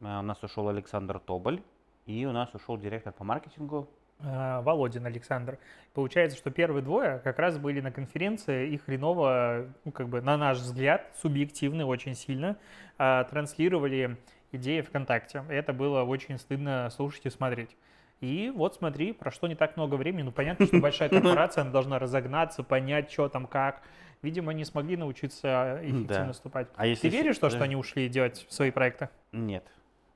э, 0.00 0.18
у 0.18 0.22
нас 0.22 0.42
ушел 0.42 0.68
Александр 0.68 1.20
Тоболь, 1.20 1.62
и 2.04 2.26
у 2.26 2.32
нас 2.32 2.52
ушел 2.54 2.76
директор 2.76 3.12
по 3.12 3.22
маркетингу. 3.22 3.88
Э, 4.18 4.62
Володин 4.62 5.06
Александр. 5.06 5.60
Получается, 5.92 6.36
что 6.36 6.50
первые 6.50 6.82
двое 6.82 7.20
как 7.22 7.38
раз 7.38 7.56
были 7.56 7.80
на 7.80 7.92
конференции 7.92 8.70
и 8.70 8.78
хреново, 8.78 9.68
ну, 9.84 9.92
как 9.92 10.08
бы, 10.08 10.20
на 10.20 10.36
наш 10.36 10.58
взгляд, 10.58 11.12
субъективно 11.22 11.86
очень 11.86 12.16
сильно 12.16 12.56
э, 12.98 13.24
транслировали 13.30 14.16
идеи 14.50 14.80
ВКонтакте. 14.80 15.44
Это 15.48 15.72
было 15.72 16.02
очень 16.02 16.38
стыдно 16.38 16.90
слушать 16.90 17.26
и 17.26 17.30
смотреть. 17.30 17.76
И 18.20 18.52
вот 18.54 18.74
смотри, 18.76 19.12
прошло 19.12 19.48
не 19.48 19.54
так 19.54 19.76
много 19.76 19.96
времени. 19.96 20.22
Ну, 20.22 20.32
понятно, 20.32 20.66
что 20.66 20.78
большая 20.78 21.08
корпорация, 21.08 21.62
она 21.62 21.70
должна 21.70 21.98
разогнаться, 21.98 22.62
понять, 22.62 23.10
что 23.10 23.28
там, 23.28 23.46
как. 23.46 23.82
Видимо, 24.22 24.54
не 24.54 24.64
смогли 24.64 24.96
научиться 24.96 25.78
эффективно 25.82 26.06
да. 26.06 26.24
наступать. 26.24 26.68
А 26.76 26.86
если 26.86 27.10
Ты 27.10 27.16
веришь 27.16 27.36
в 27.36 27.40
то, 27.40 27.50
что 27.50 27.64
они 27.64 27.76
ушли 27.76 28.08
делать 28.08 28.46
свои 28.48 28.70
проекты? 28.70 29.10
Нет. 29.32 29.66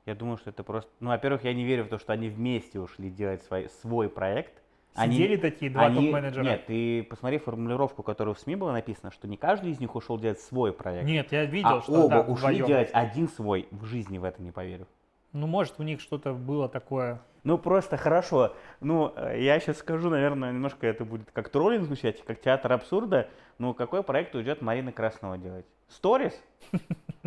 Я 0.06 0.14
думаю, 0.14 0.38
что 0.38 0.48
это 0.48 0.62
просто... 0.62 0.90
Ну, 1.00 1.10
во-первых, 1.10 1.44
я 1.44 1.52
не 1.52 1.64
верю 1.64 1.84
в 1.84 1.88
то, 1.88 1.98
что 1.98 2.14
они 2.14 2.30
вместе 2.30 2.80
ушли 2.80 3.10
делать 3.10 3.42
свой, 3.42 3.68
свой 3.82 4.08
проект. 4.08 4.62
Сидели 4.96 5.34
они, 5.34 5.36
такие 5.36 5.70
два 5.70 5.86
они, 5.86 6.06
топ-менеджера? 6.06 6.42
Нет, 6.42 6.64
ты 6.64 7.02
посмотри 7.02 7.36
формулировку, 7.36 8.02
которую 8.02 8.34
в 8.34 8.38
СМИ 8.38 8.56
было 8.56 8.72
написано, 8.72 9.10
что 9.10 9.28
не 9.28 9.36
каждый 9.36 9.70
из 9.70 9.80
них 9.80 9.94
ушел 9.94 10.18
делать 10.18 10.40
свой 10.40 10.72
проект. 10.72 11.04
Нет, 11.04 11.30
я 11.30 11.44
видел, 11.44 11.76
а 11.76 11.82
что 11.82 12.06
оба 12.06 12.08
да, 12.08 12.20
ушли 12.22 12.54
вдвоем. 12.54 12.66
делать 12.66 12.90
один 12.94 13.28
свой. 13.28 13.68
В 13.70 13.84
жизни 13.84 14.16
в 14.16 14.24
это 14.24 14.40
не 14.40 14.50
поверю. 14.50 14.86
Ну, 15.34 15.46
может, 15.46 15.74
у 15.78 15.82
них 15.82 16.00
что-то 16.00 16.32
было 16.32 16.68
такое. 16.68 17.20
Ну, 17.44 17.58
просто 17.58 17.96
хорошо. 17.96 18.54
Ну, 18.80 19.12
э, 19.16 19.40
я 19.40 19.58
сейчас 19.60 19.78
скажу, 19.78 20.10
наверное, 20.10 20.52
немножко 20.52 20.86
это 20.86 21.04
будет 21.04 21.30
как 21.32 21.48
троллинг 21.48 21.84
звучать, 21.84 22.22
как 22.24 22.40
театр 22.40 22.72
абсурда. 22.72 23.28
Ну, 23.58 23.74
какой 23.74 24.02
проект 24.02 24.34
уйдет 24.34 24.62
Марина 24.62 24.92
Краснова 24.92 25.38
делать? 25.38 25.66
Сторис? 25.88 26.40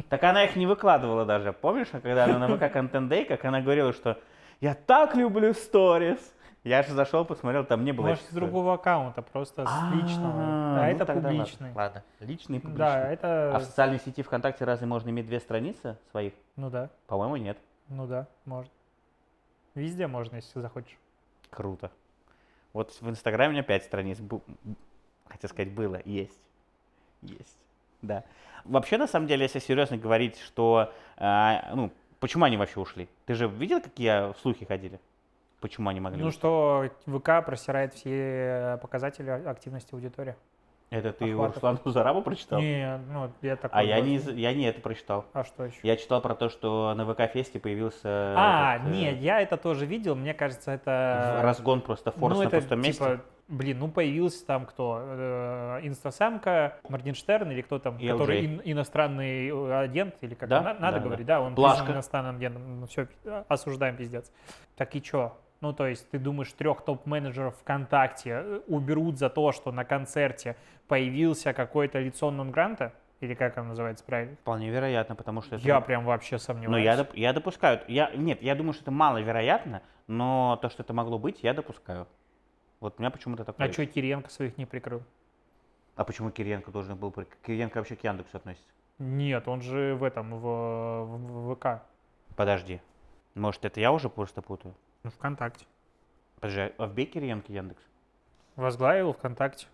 Так 0.10 0.24
она 0.24 0.46
их 0.46 0.56
не 0.56 0.66
выкладывала 0.66 1.26
даже. 1.26 1.54
Помнишь, 1.54 1.88
когда 1.92 2.24
она 2.26 2.48
на 2.48 2.48
ВК 2.48 2.64
Content 2.76 3.10
Day, 3.10 3.26
как 3.26 3.44
она 3.46 3.62
говорила, 3.62 3.94
что 3.94 4.18
я 4.62 4.74
так 4.74 5.16
люблю 5.16 5.54
сторис. 5.54 6.34
Я 6.64 6.84
же 6.84 6.94
зашел, 6.94 7.26
посмотрел, 7.26 7.66
там 7.66 7.84
не 7.84 7.92
было. 7.92 8.08
Может, 8.08 8.24
с 8.24 8.34
другого 8.34 8.76
аккаунта, 8.76 9.24
просто 9.24 9.66
с 9.66 9.94
личного. 9.94 10.80
А, 10.80 10.88
это 10.88 11.06
публичный. 11.06 11.74
Ладно, 11.74 12.04
личный 12.20 12.58
и 12.58 12.60
публичный. 12.60 12.86
Да, 12.86 13.12
это... 13.12 13.56
А 13.56 13.60
в 13.60 13.64
социальной 13.64 14.00
сети 14.00 14.22
ВКонтакте 14.22 14.64
разве 14.64 14.86
можно 14.86 15.10
иметь 15.10 15.26
две 15.26 15.40
страницы 15.40 15.98
своих? 16.12 16.34
Ну 16.56 16.70
да. 16.70 16.90
По-моему, 17.08 17.38
нет. 17.38 17.58
Ну 17.90 18.06
да, 18.06 18.28
можно. 18.46 18.72
Везде 19.76 20.08
можно, 20.08 20.36
если 20.38 20.60
захочешь. 20.60 20.98
Круто. 21.50 21.92
Вот 22.74 22.92
в 23.02 23.10
Инстаграме 23.10 23.50
у 23.50 23.54
меня 23.54 23.64
пять 23.64 23.84
страниц. 23.84 24.18
Хотел 25.28 25.50
сказать, 25.50 25.72
было. 25.74 26.02
Есть. 26.06 26.42
Есть. 27.22 27.58
Да. 28.02 28.24
Вообще, 28.66 28.98
на 28.98 29.08
самом 29.08 29.28
деле, 29.28 29.44
если 29.44 29.60
серьезно 29.60 29.98
говорить, 29.98 30.38
что... 30.40 30.94
Э, 31.18 31.74
ну, 31.76 31.92
почему 32.20 32.46
они 32.46 32.58
вообще 32.58 32.80
ушли? 32.80 33.08
Ты 33.26 33.34
же 33.34 33.48
видел, 33.48 33.82
какие 33.82 34.34
слухи 34.42 34.66
ходили? 34.66 35.00
Почему 35.60 35.90
они 35.90 36.00
могли 36.00 36.20
Ну, 36.20 36.28
уйти? 36.28 36.38
что 36.38 36.90
ВК 37.06 37.46
просирает 37.46 37.94
все 37.94 38.80
показатели 38.82 39.30
активности 39.30 39.94
аудитории. 39.94 40.36
Это 40.92 41.14
ты 41.14 41.34
у 41.34 41.46
Руслана 41.46 41.80
Зарабу 41.86 42.22
прочитал? 42.22 42.60
Не, 42.60 43.00
ну 43.14 43.32
я 43.42 43.56
такой. 43.56 43.80
А 43.80 43.82
я 43.82 44.02
не, 44.02 44.18
я 44.18 44.54
не 44.54 44.66
это 44.66 44.82
прочитал. 44.82 45.26
А 45.32 45.46
что 45.46 45.64
еще? 45.64 45.78
Я 45.84 45.96
читал 45.96 46.22
про 46.22 46.36
то, 46.36 46.50
что 46.50 46.94
на 46.94 47.06
ВК-фесте 47.06 47.62
появился... 47.62 48.36
А, 48.38 48.76
этот, 48.76 48.92
нет, 48.92 49.16
э... 49.16 49.20
я 49.20 49.40
это 49.40 49.56
тоже 49.56 49.86
видел, 49.86 50.16
мне 50.16 50.34
кажется, 50.34 50.72
это... 50.72 51.40
Разгон 51.44 51.80
просто, 51.80 52.12
форс 52.12 52.36
ну, 52.36 52.44
на 52.44 52.48
это, 52.48 52.58
пустом 52.58 52.82
месте. 52.82 53.04
Типа, 53.04 53.22
блин, 53.48 53.80
ну 53.80 53.88
появился 53.88 54.46
там 54.46 54.66
кто? 54.66 55.00
Э, 55.02 55.80
инстасамка, 55.84 56.80
Моргенштерн 56.90 57.52
или 57.52 57.62
кто 57.62 57.80
там, 57.80 57.96
ELJ. 57.96 58.12
который 58.12 58.46
ин, 58.46 58.62
иностранный 58.66 59.48
э, 59.48 59.74
агент, 59.74 60.16
или 60.20 60.34
как 60.34 60.50
да? 60.50 60.62
на, 60.62 60.74
надо 60.74 60.98
да, 60.98 61.04
говорить, 61.06 61.26
да, 61.26 61.38
да 61.38 61.42
он 61.42 61.56
Блашка. 61.56 61.90
иностранным 61.94 62.36
агентом, 62.36 62.82
ну 62.82 62.88
все, 62.88 63.08
осуждаем, 63.48 63.96
пиздец. 63.96 64.30
Так 64.76 64.94
и 64.94 65.02
чё? 65.02 65.38
Ну, 65.62 65.74
то 65.74 65.86
есть 65.88 66.10
ты 66.10 66.18
думаешь, 66.18 66.52
трех 66.54 66.84
топ-менеджеров 66.84 67.56
ВКонтакте 67.58 68.30
э, 68.32 68.62
уберут 68.68 69.20
за 69.20 69.30
то, 69.30 69.52
что 69.52 69.72
на 69.72 69.86
концерте 69.86 70.56
появился 70.88 71.54
какое-то 71.54 72.00
лицо 72.00 72.32
нон-гранта? 72.32 72.94
Или 73.20 73.36
как 73.36 73.60
оно 73.60 73.70
называется 73.70 74.04
правильно? 74.04 74.36
Вполне 74.38 74.72
вероятно, 74.72 75.16
потому 75.16 75.44
что... 75.44 75.58
Это... 75.58 75.68
Я 75.68 75.80
прям 75.80 76.04
вообще 76.04 76.40
сомневаюсь. 76.40 76.72
Но 76.72 76.78
я, 76.80 76.98
доп... 76.98 77.14
я 77.14 77.32
допускаю. 77.34 77.80
Я... 77.88 78.10
Нет, 78.16 78.42
я 78.42 78.56
думаю, 78.56 78.74
что 78.74 78.82
это 78.82 78.92
маловероятно, 78.92 79.84
но 80.08 80.58
то, 80.60 80.70
что 80.70 80.82
это 80.82 80.94
могло 80.94 81.20
быть, 81.20 81.44
я 81.44 81.54
допускаю. 81.54 82.08
Вот 82.80 82.96
у 82.98 83.02
меня 83.02 83.12
почему-то 83.12 83.46
такое... 83.46 83.68
А 83.68 83.72
что 83.72 83.86
Кириенко 83.86 84.32
своих 84.32 84.58
не 84.58 84.66
прикрыл? 84.66 85.04
А 85.96 86.04
почему 86.04 86.32
Кириенко 86.32 86.72
должен 86.72 86.98
был... 86.98 87.14
Кириенко 87.46 87.78
вообще 87.78 87.96
к 87.96 88.04
Яндексу 88.04 88.38
относится? 88.38 88.68
Нет, 88.98 89.48
он 89.48 89.62
же 89.62 89.94
в 89.94 90.04
этом, 90.04 90.32
в, 90.32 90.42
в, 90.42 91.52
в 91.52 91.56
ВК. 91.56 91.84
Подожди. 92.36 92.82
Может, 93.36 93.64
это 93.66 93.80
я 93.80 93.92
уже 93.92 94.10
просто 94.10 94.42
путаю? 94.42 94.74
Ну, 95.04 95.12
ВКонтакте. 95.12 95.66
Подожди, 96.36 96.74
а 96.78 96.86
вбей 96.86 97.06
Кириенко 97.06 97.52
Яндекс? 97.52 97.84
Возглавил 98.56 99.14
ВКонтакте. 99.14 99.68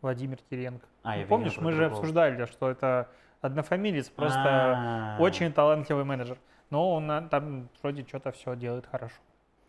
Владимир 0.00 0.38
Кириенко. 0.50 0.86
А, 1.02 1.14
ну, 1.14 1.20
я 1.20 1.26
помнишь, 1.26 1.56
мы 1.58 1.72
же 1.72 1.86
обсуждали, 1.86 2.44
что 2.46 2.70
это 2.70 3.08
однофамилец, 3.40 4.08
просто 4.10 4.40
А-а-а. 4.40 5.22
очень 5.22 5.52
талантливый 5.52 6.04
менеджер. 6.04 6.38
Но 6.70 6.92
он 6.94 7.28
там 7.28 7.68
вроде 7.82 8.04
что-то 8.04 8.32
все 8.32 8.56
делает 8.56 8.86
хорошо. 8.86 9.16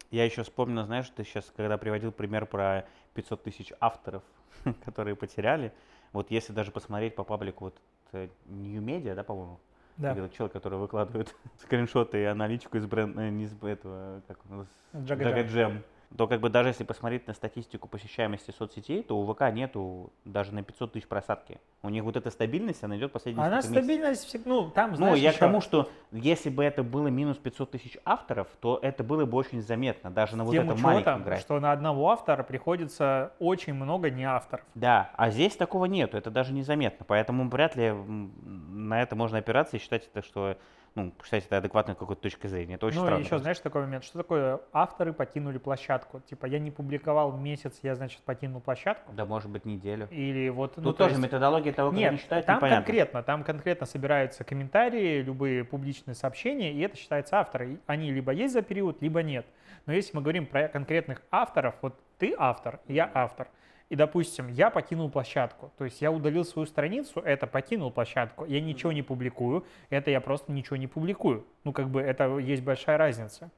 Я 0.09 0.25
еще 0.25 0.43
вспомнил, 0.43 0.85
знаешь, 0.85 1.09
ты 1.09 1.23
сейчас, 1.23 1.51
когда 1.55 1.77
приводил 1.77 2.11
пример 2.11 2.45
про 2.45 2.85
500 3.15 3.43
тысяч 3.43 3.73
авторов, 3.79 4.23
которые 4.85 5.15
потеряли, 5.15 5.73
вот 6.11 6.31
если 6.31 6.53
даже 6.53 6.71
посмотреть 6.71 7.15
по 7.15 7.23
паблику 7.23 7.65
вот 7.65 7.81
э, 8.11 8.29
New 8.45 8.81
Media, 8.81 9.15
да, 9.15 9.23
по-моему, 9.23 9.59
да. 9.97 10.13
Видел 10.13 10.29
чел, 10.29 10.49
который 10.49 10.79
выкладывает 10.79 11.35
скриншоты 11.61 12.21
и 12.21 12.23
аналитику 12.23 12.77
из 12.77 12.85
бренда, 12.85 13.21
э, 13.21 13.29
не 13.29 13.45
из 13.45 13.53
этого, 13.61 14.21
как 14.27 14.39
у 14.49 14.55
нас, 14.55 14.67
Джага 15.05 15.83
то 16.17 16.27
как 16.27 16.41
бы 16.41 16.49
даже 16.49 16.69
если 16.69 16.83
посмотреть 16.83 17.27
на 17.27 17.33
статистику 17.33 17.87
посещаемости 17.87 18.51
соцсетей, 18.51 19.03
то 19.03 19.17
у 19.17 19.33
ВК 19.33 19.51
нету 19.51 20.11
даже 20.25 20.53
на 20.53 20.63
500 20.63 20.93
тысяч 20.93 21.07
просадки. 21.07 21.59
У 21.81 21.89
них 21.89 22.03
вот 22.03 22.15
эта 22.15 22.29
стабильность, 22.29 22.83
она 22.83 22.97
идет 22.97 23.11
последние 23.11 23.45
Она 23.45 23.61
стабильность, 23.61 24.25
всегда, 24.25 24.49
ну 24.49 24.69
там, 24.69 24.95
знаешь, 24.95 25.11
Ну, 25.11 25.17
я 25.17 25.29
еще... 25.29 25.37
к 25.37 25.39
тому, 25.39 25.61
что 25.61 25.89
если 26.11 26.49
бы 26.49 26.63
это 26.63 26.83
было 26.83 27.07
минус 27.07 27.37
500 27.37 27.71
тысяч 27.71 27.97
авторов, 28.05 28.47
то 28.61 28.79
это 28.81 29.03
было 29.03 29.25
бы 29.25 29.37
очень 29.37 29.61
заметно, 29.61 30.11
даже 30.11 30.35
на 30.35 30.43
вот 30.43 30.53
этом 30.53 30.79
маленьком 30.79 31.23
графике. 31.23 31.45
что 31.45 31.59
на 31.59 31.71
одного 31.71 32.11
автора 32.11 32.43
приходится 32.43 33.33
очень 33.39 33.73
много 33.73 34.09
не 34.09 34.23
авторов. 34.23 34.65
Да, 34.75 35.11
а 35.15 35.29
здесь 35.29 35.55
такого 35.55 35.85
нету, 35.85 36.17
это 36.17 36.29
даже 36.29 36.53
незаметно, 36.53 37.05
поэтому 37.07 37.49
вряд 37.49 37.75
ли 37.75 37.91
на 37.91 39.01
это 39.01 39.15
можно 39.15 39.39
опираться 39.39 39.77
и 39.77 39.79
считать, 39.79 40.09
это, 40.13 40.25
что 40.25 40.57
ну, 40.95 41.11
считать 41.23 41.45
это 41.45 41.57
адекватной 41.57 41.95
какой-то 41.95 42.21
точкой 42.21 42.47
зрения. 42.47 42.75
Это 42.75 42.85
очень 42.85 42.99
ну, 42.99 43.05
странно. 43.05 43.23
еще 43.23 43.39
знаешь 43.39 43.59
такой 43.59 43.81
момент, 43.81 44.03
что 44.03 44.19
такое 44.19 44.61
авторы 44.71 45.11
покинули 45.11 45.57
площадку? 45.57 46.19
Типа 46.21 46.45
я 46.45 46.59
не 46.59 46.69
публиковал 46.69 47.35
месяц, 47.35 47.79
я, 47.81 47.95
значит, 47.95 48.21
покинул 48.21 48.61
площадку? 48.61 49.11
Да, 49.13 49.25
может 49.25 49.49
быть, 49.49 49.65
неделю. 49.65 50.07
Или 50.11 50.49
вот... 50.49 50.75
Тут 50.75 50.83
ну, 50.83 50.91
то 50.91 50.99
тоже 50.99 51.15
есть- 51.15 51.23
методология 51.23 51.73
того, 51.73 51.89
как 51.89 51.99
Нет, 51.99 52.09
они 52.09 52.19
считают, 52.19 52.45
там 52.45 52.57
непонятно. 52.57 52.85
конкретно, 52.85 53.23
там 53.23 53.43
конкретно 53.43 53.85
собираются 53.87 54.43
комментарии, 54.43 55.21
любые 55.21 55.63
публичные 55.63 56.15
сообщения, 56.15 56.71
и 56.71 56.79
это 56.81 56.95
считается 56.95 57.39
авторы. 57.39 57.79
Они 57.87 58.11
либо 58.11 58.31
есть 58.31 58.53
за 58.53 58.61
период, 58.61 59.01
либо 59.01 59.23
нет. 59.23 59.45
Но 59.85 59.93
если 59.93 60.15
мы 60.15 60.21
говорим 60.21 60.45
про 60.45 60.67
конкретных 60.67 61.23
авторов, 61.31 61.75
вот 61.81 61.99
ты 62.19 62.35
автор, 62.37 62.79
я 62.87 63.09
автор, 63.13 63.47
и, 63.93 63.95
допустим, 63.95 64.47
я 64.47 64.71
покинул 64.71 65.07
площадку, 65.11 65.71
то 65.77 65.85
есть 65.85 66.01
я 66.01 66.11
удалил 66.11 66.43
свою 66.43 66.65
страницу, 66.65 67.19
это 67.19 67.45
покинул 67.45 67.91
площадку, 67.91 68.43
я 68.43 68.59
ничего 68.59 68.91
не 68.91 69.03
публикую, 69.03 69.65
это 69.91 70.09
я 70.09 70.19
просто 70.19 70.51
ничего 70.51 70.77
не 70.77 70.87
публикую. 70.87 71.45
Ну, 71.63 71.73
как 71.73 71.89
бы 71.89 72.01
это 72.01 72.39
есть 72.39 72.63
большая 72.63 72.97
разница. 72.97 73.51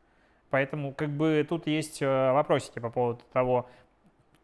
Поэтому, 0.50 0.93
как 0.93 1.10
бы, 1.10 1.45
тут 1.48 1.67
есть 1.67 2.02
э, 2.02 2.32
вопросики 2.34 2.80
по 2.80 2.89
поводу 2.89 3.21
того, 3.32 3.69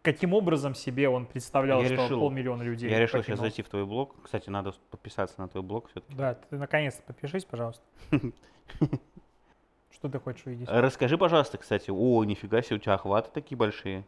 каким 0.02 0.34
образом 0.34 0.76
себе 0.76 1.10
он 1.10 1.26
представлял, 1.26 1.82
Я 1.82 1.88
что 1.88 1.96
решил- 1.96 2.20
полмиллиона 2.22 2.64
людей 2.64 2.90
Я 2.90 2.98
решил 2.98 3.20
сейчас 3.20 3.26
покинул. 3.26 3.42
зайти 3.42 3.62
в 3.62 3.68
твой 3.68 3.86
блог. 3.86 4.16
Кстати, 4.24 4.50
надо 4.50 4.74
подписаться 4.92 5.42
на 5.42 5.50
твой 5.50 5.62
блог 5.62 5.90
все-таки. 5.90 6.16
Да, 6.16 6.36
ты 6.36 6.56
наконец-то 6.58 7.04
подпишись, 7.04 7.44
пожалуйста. 7.44 7.84
Что 9.92 10.08
ты 10.08 10.20
хочешь 10.20 10.46
увидеть? 10.46 10.70
Расскажи, 10.70 11.18
пожалуйста, 11.18 11.58
кстати. 11.58 11.92
О, 11.92 12.24
нифига 12.24 12.62
себе, 12.62 12.78
у 12.78 12.80
тебя 12.80 12.94
охваты 12.94 13.30
такие 13.34 13.58
большие. 13.58 14.06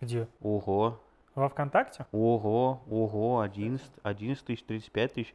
Где? 0.00 0.28
Ого, 0.40 1.00
Во 1.34 1.48
ВКонтакте? 1.48 2.06
ого, 2.12 2.82
ого, 2.90 3.40
11, 3.40 3.86
11 4.02 4.44
тысяч, 4.44 4.62
35 4.64 5.12
тысяч. 5.14 5.34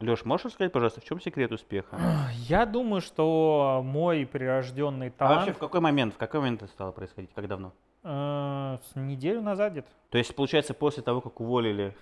Леш, 0.00 0.24
можешь 0.24 0.46
рассказать, 0.46 0.72
пожалуйста, 0.72 1.00
в 1.00 1.04
чем 1.04 1.20
секрет 1.20 1.50
успеха? 1.52 1.98
Я 2.34 2.66
думаю, 2.66 3.00
что 3.00 3.80
мой 3.84 4.26
прирожденный 4.26 5.12
А 5.18 5.24
вообще, 5.28 5.40
талант 5.46 5.56
в 5.56 5.58
какой 5.60 5.80
момент, 5.80 6.14
в 6.14 6.18
какой 6.18 6.40
момент 6.40 6.62
это 6.62 6.70
стало 6.72 6.92
происходить? 6.92 7.30
Как 7.34 7.48
давно? 7.48 7.72
э, 8.04 8.78
с 8.92 8.94
неделю 8.96 9.42
назад 9.42 9.72
где-то. 9.72 9.88
То 10.10 10.18
есть, 10.18 10.34
получается, 10.34 10.72
после 10.74 11.02
того, 11.02 11.20
как 11.20 11.40
уволили... 11.40 11.96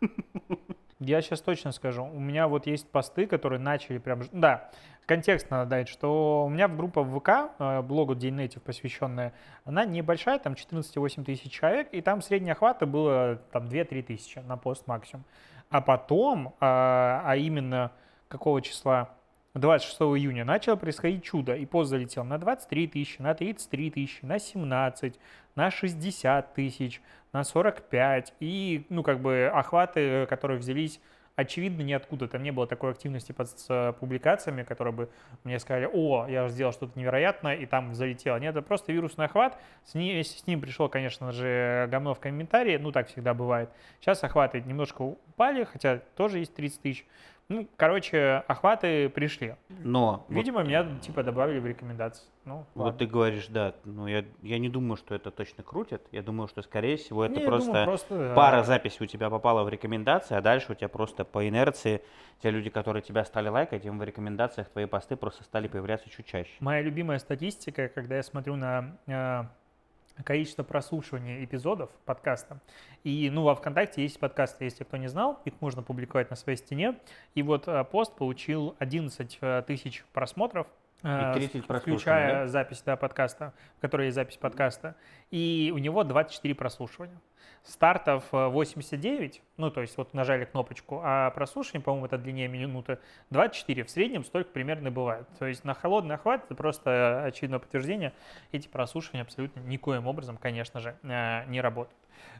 Я 1.04 1.20
сейчас 1.20 1.40
точно 1.42 1.72
скажу. 1.72 2.04
У 2.04 2.18
меня 2.18 2.48
вот 2.48 2.66
есть 2.66 2.88
посты, 2.90 3.26
которые 3.26 3.60
начали 3.60 3.98
прям... 3.98 4.22
Да, 4.32 4.70
контекст 5.06 5.50
надо 5.50 5.68
дать, 5.68 5.88
что 5.88 6.46
у 6.46 6.48
меня 6.48 6.66
группа 6.66 7.02
в 7.02 7.18
ВК, 7.18 7.52
э, 7.58 7.82
блогу 7.82 8.14
День 8.14 8.50
посвященная, 8.64 9.34
она 9.64 9.84
небольшая, 9.84 10.38
там 10.38 10.54
14-8 10.54 11.24
тысяч 11.24 11.52
человек, 11.52 11.88
и 11.92 12.00
там 12.00 12.22
средний 12.22 12.50
охвата 12.50 12.86
было 12.86 13.36
там 13.52 13.66
2-3 13.66 14.02
тысячи 14.02 14.38
на 14.38 14.56
пост 14.56 14.86
максимум. 14.86 15.24
А 15.68 15.80
потом, 15.80 16.54
а, 16.60 17.22
а 17.24 17.36
именно 17.36 17.92
какого 18.28 18.62
числа? 18.62 19.10
26 19.54 20.00
июня 20.18 20.44
начало 20.44 20.74
происходить 20.74 21.22
чудо, 21.22 21.54
и 21.54 21.64
пост 21.64 21.90
залетел 21.90 22.24
на 22.24 22.38
23 22.38 22.88
тысячи, 22.88 23.22
на 23.22 23.34
33 23.34 23.90
тысячи, 23.90 24.24
на 24.24 24.40
17, 24.40 25.14
на 25.56 25.70
60 25.70 26.54
тысяч, 26.54 27.00
на 27.32 27.44
45, 27.44 28.34
и, 28.40 28.86
ну, 28.88 29.02
как 29.02 29.20
бы, 29.20 29.50
охваты, 29.52 30.26
которые 30.26 30.58
взялись, 30.58 31.00
очевидно, 31.36 31.82
ниоткуда. 31.82 32.28
Там 32.28 32.42
не 32.42 32.52
было 32.52 32.66
такой 32.66 32.92
активности 32.92 33.32
под 33.32 33.48
с, 33.48 33.66
э, 33.68 33.92
публикациями, 33.98 34.62
которые 34.62 34.94
бы 34.94 35.10
мне 35.42 35.58
сказали, 35.58 35.88
о, 35.92 36.26
я 36.28 36.48
сделал 36.48 36.72
что-то 36.72 36.98
невероятное, 36.98 37.56
и 37.56 37.66
там 37.66 37.94
залетело. 37.94 38.38
Нет, 38.38 38.54
это 38.54 38.62
просто 38.62 38.92
вирусный 38.92 39.26
охват. 39.26 39.60
С 39.84 39.94
если 39.94 40.38
с 40.38 40.46
ним 40.46 40.60
пришло, 40.60 40.88
конечно 40.88 41.32
же, 41.32 41.88
говно 41.90 42.14
в 42.14 42.20
комментарии, 42.20 42.76
ну, 42.76 42.92
так 42.92 43.08
всегда 43.08 43.34
бывает. 43.34 43.70
Сейчас 44.00 44.22
охваты 44.22 44.60
немножко 44.60 45.02
упали, 45.02 45.64
хотя 45.64 45.98
тоже 46.16 46.38
есть 46.38 46.54
30 46.54 46.80
тысяч. 46.80 47.06
Ну, 47.48 47.68
короче, 47.76 48.42
охваты 48.48 49.08
пришли. 49.10 49.56
Но... 49.68 50.24
вот- 50.28 50.36
Видимо, 50.36 50.62
меня, 50.62 50.86
типа, 51.00 51.22
добавили 51.22 51.58
в 51.58 51.66
рекомендации. 51.66 52.24
Ну, 52.46 52.64
Вот 52.74 52.84
ладно. 52.84 52.98
ты 52.98 53.06
говоришь, 53.06 53.46
да, 53.48 53.74
ну 53.84 54.06
я, 54.06 54.24
я 54.42 54.58
не 54.58 54.68
думаю, 54.68 54.96
что 54.96 55.14
это 55.14 55.30
точно 55.30 55.62
крутит. 55.62 56.02
Я 56.12 56.22
думаю, 56.22 56.48
что, 56.48 56.62
скорее 56.62 56.96
всего, 56.96 57.24
это 57.24 57.40
Не, 57.40 57.46
просто, 57.46 57.66
думаю, 57.68 57.84
просто, 57.86 58.14
э, 58.14 58.34
пара 58.34 58.62
записей 58.62 59.04
у 59.04 59.06
тебя 59.06 59.30
попала 59.30 59.62
в 59.64 59.68
рекомендации, 59.68 60.36
а 60.36 60.40
дальше 60.40 60.72
у 60.72 60.74
тебя 60.74 60.88
просто 60.88 61.24
по 61.24 61.46
инерции 61.48 62.02
те 62.42 62.50
люди, 62.50 62.68
которые 62.70 63.02
тебя 63.02 63.24
стали 63.24 63.48
лайкать, 63.48 63.84
им 63.86 63.98
в 63.98 64.02
рекомендациях 64.02 64.68
твои 64.68 64.84
посты 64.86 65.16
просто 65.16 65.42
стали 65.44 65.68
появляться 65.68 66.08
чуть 66.10 66.26
чаще. 66.26 66.52
Моя 66.60 66.82
любимая 66.82 67.18
статистика, 67.18 67.88
когда 67.88 68.16
я 68.16 68.22
смотрю 68.22 68.56
на 68.56 68.96
э, 69.06 69.44
количество 70.22 70.62
прослушиваний 70.62 71.44
эпизодов 71.44 71.90
подкаста. 72.04 72.60
И, 73.02 73.28
ну, 73.30 73.42
во 73.42 73.54
ВКонтакте 73.54 74.02
есть 74.02 74.18
подкасты, 74.20 74.64
если 74.64 74.84
кто 74.84 74.96
не 74.96 75.08
знал, 75.08 75.40
их 75.44 75.54
можно 75.60 75.82
публиковать 75.82 76.30
на 76.30 76.36
своей 76.36 76.56
стене. 76.56 76.98
И 77.34 77.42
вот 77.42 77.66
э, 77.66 77.84
пост 77.84 78.14
получил 78.14 78.76
11 78.78 79.38
э, 79.40 79.62
тысяч 79.66 80.04
просмотров. 80.12 80.66
Э, 81.04 81.30
И 81.30 81.34
30 81.34 81.62
с- 81.62 81.66
прослушиваний, 81.66 81.96
включая 81.98 82.46
запись 82.48 82.82
да, 82.84 82.96
подкаста, 82.96 83.52
в 83.78 83.80
которой 83.80 84.06
есть 84.06 84.16
запись 84.16 84.36
подкаста. 84.36 84.96
И 85.30 85.70
у 85.74 85.78
него 85.78 86.02
24 86.02 86.54
прослушивания. 86.54 87.20
Стартов 87.62 88.24
э, 88.32 88.48
89, 88.48 89.42
ну, 89.56 89.70
то 89.70 89.80
есть 89.80 89.96
вот 89.96 90.12
нажали 90.12 90.44
кнопочку, 90.44 91.00
а 91.02 91.30
прослушивание, 91.30 91.82
по-моему, 91.82 92.06
это 92.06 92.18
длиннее 92.18 92.48
минуты, 92.48 92.98
24. 93.30 93.84
В 93.84 93.90
среднем 93.90 94.24
столько 94.24 94.50
примерно 94.50 94.90
бывает. 94.90 95.26
То 95.38 95.46
есть 95.46 95.64
на 95.64 95.74
холодный 95.74 96.16
охват 96.16 96.44
это 96.44 96.54
просто 96.54 97.24
очевидное 97.24 97.58
подтверждение. 97.60 98.12
Эти 98.52 98.68
прослушивания 98.68 99.22
абсолютно 99.22 99.60
никоим 99.60 100.06
образом, 100.06 100.36
конечно 100.36 100.80
же, 100.80 100.96
э, 101.02 101.44
не 101.46 101.60
работают. 101.60 101.96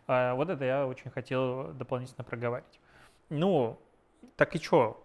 Вот 0.06 0.50
это 0.50 0.64
я 0.64 0.86
очень 0.86 1.10
хотел 1.10 1.72
дополнительно 1.72 2.24
проговорить. 2.24 2.78
Ну, 3.30 3.78
так 4.36 4.54
и 4.54 4.58
что? 4.58 5.02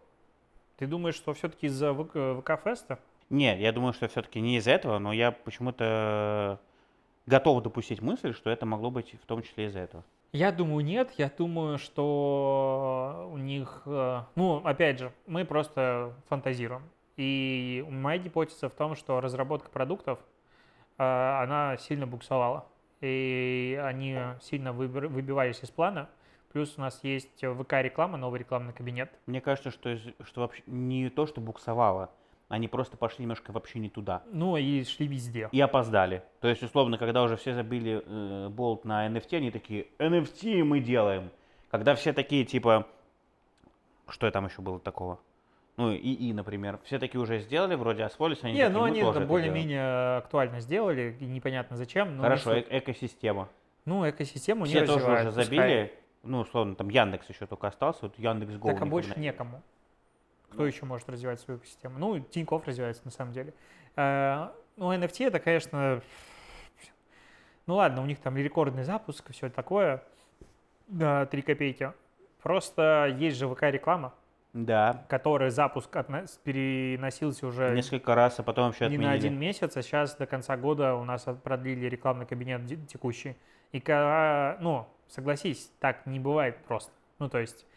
Ты 0.77 0.87
думаешь, 0.87 1.15
что 1.15 1.33
все-таки 1.33 1.67
из-за 1.67 1.93
ВК 1.93 2.41
ВК-феста? 2.41 2.99
Нет, 3.29 3.59
я 3.59 3.71
думаю, 3.71 3.93
что 3.93 4.07
все-таки 4.07 4.41
не 4.41 4.57
из-за 4.57 4.71
этого, 4.71 4.97
но 4.99 5.13
я 5.13 5.31
почему-то 5.31 6.59
готов 7.25 7.61
допустить 7.63 8.01
мысль, 8.01 8.33
что 8.33 8.49
это 8.49 8.65
могло 8.65 8.89
быть 8.89 9.15
в 9.21 9.25
том 9.25 9.43
числе 9.43 9.65
из-за 9.67 9.79
этого. 9.79 10.03
Я 10.31 10.51
думаю, 10.51 10.85
нет. 10.85 11.11
Я 11.17 11.31
думаю, 11.35 11.77
что 11.79 13.29
у 13.31 13.37
них... 13.37 13.81
э, 13.85 14.21
Ну, 14.35 14.57
опять 14.63 14.99
же, 14.99 15.11
мы 15.25 15.43
просто 15.45 16.13
фантазируем. 16.27 16.83
И 17.17 17.83
моя 17.89 18.19
гипотеза 18.19 18.69
в 18.69 18.73
том, 18.73 18.95
что 18.95 19.21
разработка 19.21 19.69
продуктов, 19.69 20.19
э, 20.97 21.03
она 21.03 21.77
сильно 21.77 22.05
буксовала. 22.05 22.65
И 23.01 23.79
они 23.83 24.17
сильно 24.41 24.73
выбивались 24.73 25.63
из 25.63 25.71
плана. 25.71 26.09
Плюс 26.51 26.77
у 26.77 26.81
нас 26.81 26.99
есть 27.03 27.43
ВК-реклама, 27.43 28.17
новый 28.17 28.39
рекламный 28.39 28.73
кабинет. 28.73 29.11
Мне 29.25 29.39
кажется, 29.39 29.71
что, 29.71 29.97
что 29.97 30.41
вообще 30.41 30.63
не 30.65 31.09
то, 31.09 31.25
что 31.25 31.41
буксовало, 31.41 32.09
они 32.49 32.67
просто 32.67 32.97
пошли 32.97 33.23
немножко 33.23 33.51
вообще 33.51 33.79
не 33.79 33.89
туда. 33.89 34.23
Ну 34.31 34.57
и 34.57 34.83
шли 34.83 35.07
везде. 35.07 35.49
И 35.51 35.61
опоздали. 35.61 36.23
То 36.41 36.47
есть, 36.47 36.63
условно, 36.63 36.97
когда 36.97 37.23
уже 37.23 37.37
все 37.37 37.53
забили 37.53 38.03
э, 38.05 38.49
болт 38.49 38.85
на 38.85 39.07
NFT, 39.07 39.37
они 39.37 39.51
такие, 39.51 39.87
NFT 39.99 40.63
мы 40.63 40.79
делаем. 40.79 41.29
Когда 41.69 41.93
все 41.93 42.11
такие, 42.11 42.43
типа, 42.45 42.87
что 44.07 44.29
там 44.31 44.47
еще 44.47 44.61
было 44.61 44.79
такого? 44.79 45.19
Ну, 45.77 45.93
ИИ, 45.93 46.33
например. 46.33 46.79
Все 46.83 46.97
такие 46.99 47.21
уже 47.21 47.39
сделали, 47.39 47.75
вроде 47.75 48.03
освоились, 48.03 48.43
они 48.43 48.53
Не, 48.53 48.63
такие, 48.63 48.73
ну 48.73 48.79
«Мы 48.81 48.87
они 48.87 49.01
тоже 49.01 49.19
это 49.19 49.27
более-менее 49.27 50.17
актуально 50.17 50.59
сделали, 50.59 51.15
и 51.19 51.25
непонятно 51.25 51.77
зачем. 51.77 52.17
но 52.17 52.23
Хорошо, 52.23 52.55
не 52.55 52.61
э- 52.61 52.79
экосистема. 52.79 53.47
Ну, 53.85 54.09
экосистему 54.09 54.65
не 54.65 54.71
Все 54.71 54.85
тоже 54.85 54.95
развивают, 54.95 55.27
уже 55.29 55.37
пускай. 55.37 55.45
забили. 55.45 55.93
Ну, 56.23 56.39
условно, 56.41 56.75
там 56.75 56.89
Яндекс 56.89 57.29
еще 57.29 57.45
только 57.45 57.67
остался, 57.67 57.99
вот 58.01 58.17
Яндекс. 58.17 58.59
Так, 58.61 58.81
а 58.81 58.85
больше 58.85 59.17
некому. 59.17 59.61
Кто 60.49 60.59
Ну. 60.63 60.65
еще 60.65 60.85
может 60.85 61.07
развивать 61.09 61.39
свою 61.39 61.59
экосистему? 61.59 61.97
Ну, 61.99 62.19
Тинькофф 62.19 62.65
развивается 62.67 63.01
на 63.05 63.11
самом 63.11 63.33
деле. 63.33 63.53
Э, 63.95 64.49
Ну, 64.77 64.93
NFT 64.93 65.27
это, 65.27 65.39
конечно... 65.39 66.01
Ну 67.67 67.75
ладно, 67.75 68.01
у 68.01 68.05
них 68.05 68.19
там 68.19 68.35
рекордный 68.37 68.83
запуск, 68.83 69.29
и 69.29 69.33
все 69.33 69.49
такое. 69.49 70.01
Да, 70.87 71.25
3 71.25 71.41
копейки. 71.41 71.91
Просто 72.41 73.13
есть 73.19 73.37
же 73.37 73.47
ВК-реклама, 73.47 74.13
Да, 74.53 75.05
которая 75.09 75.49
запуск 75.51 75.93
отна- 75.95 76.25
переносился 76.43 77.45
уже 77.45 77.75
несколько 77.75 78.15
раз, 78.15 78.39
а 78.39 78.43
потом 78.43 78.67
вообще 78.67 78.85
не 78.85 78.95
отменили. 78.95 79.05
на 79.07 79.11
один 79.13 79.37
месяц, 79.37 79.75
а 79.77 79.81
сейчас 79.83 80.15
до 80.15 80.25
конца 80.25 80.55
года 80.57 80.95
у 80.95 81.03
нас 81.03 81.27
продлили 81.43 81.85
рекламный 81.87 82.25
кабинет 82.25 82.65
текущий. 82.87 83.35
И, 83.73 83.83
ну, 84.61 84.87
согласись, 85.09 85.71
так 85.79 86.05
не 86.07 86.19
бывает 86.19 86.57
просто. 86.65 86.91
Ну, 87.19 87.29
то 87.29 87.37
есть, 87.37 87.67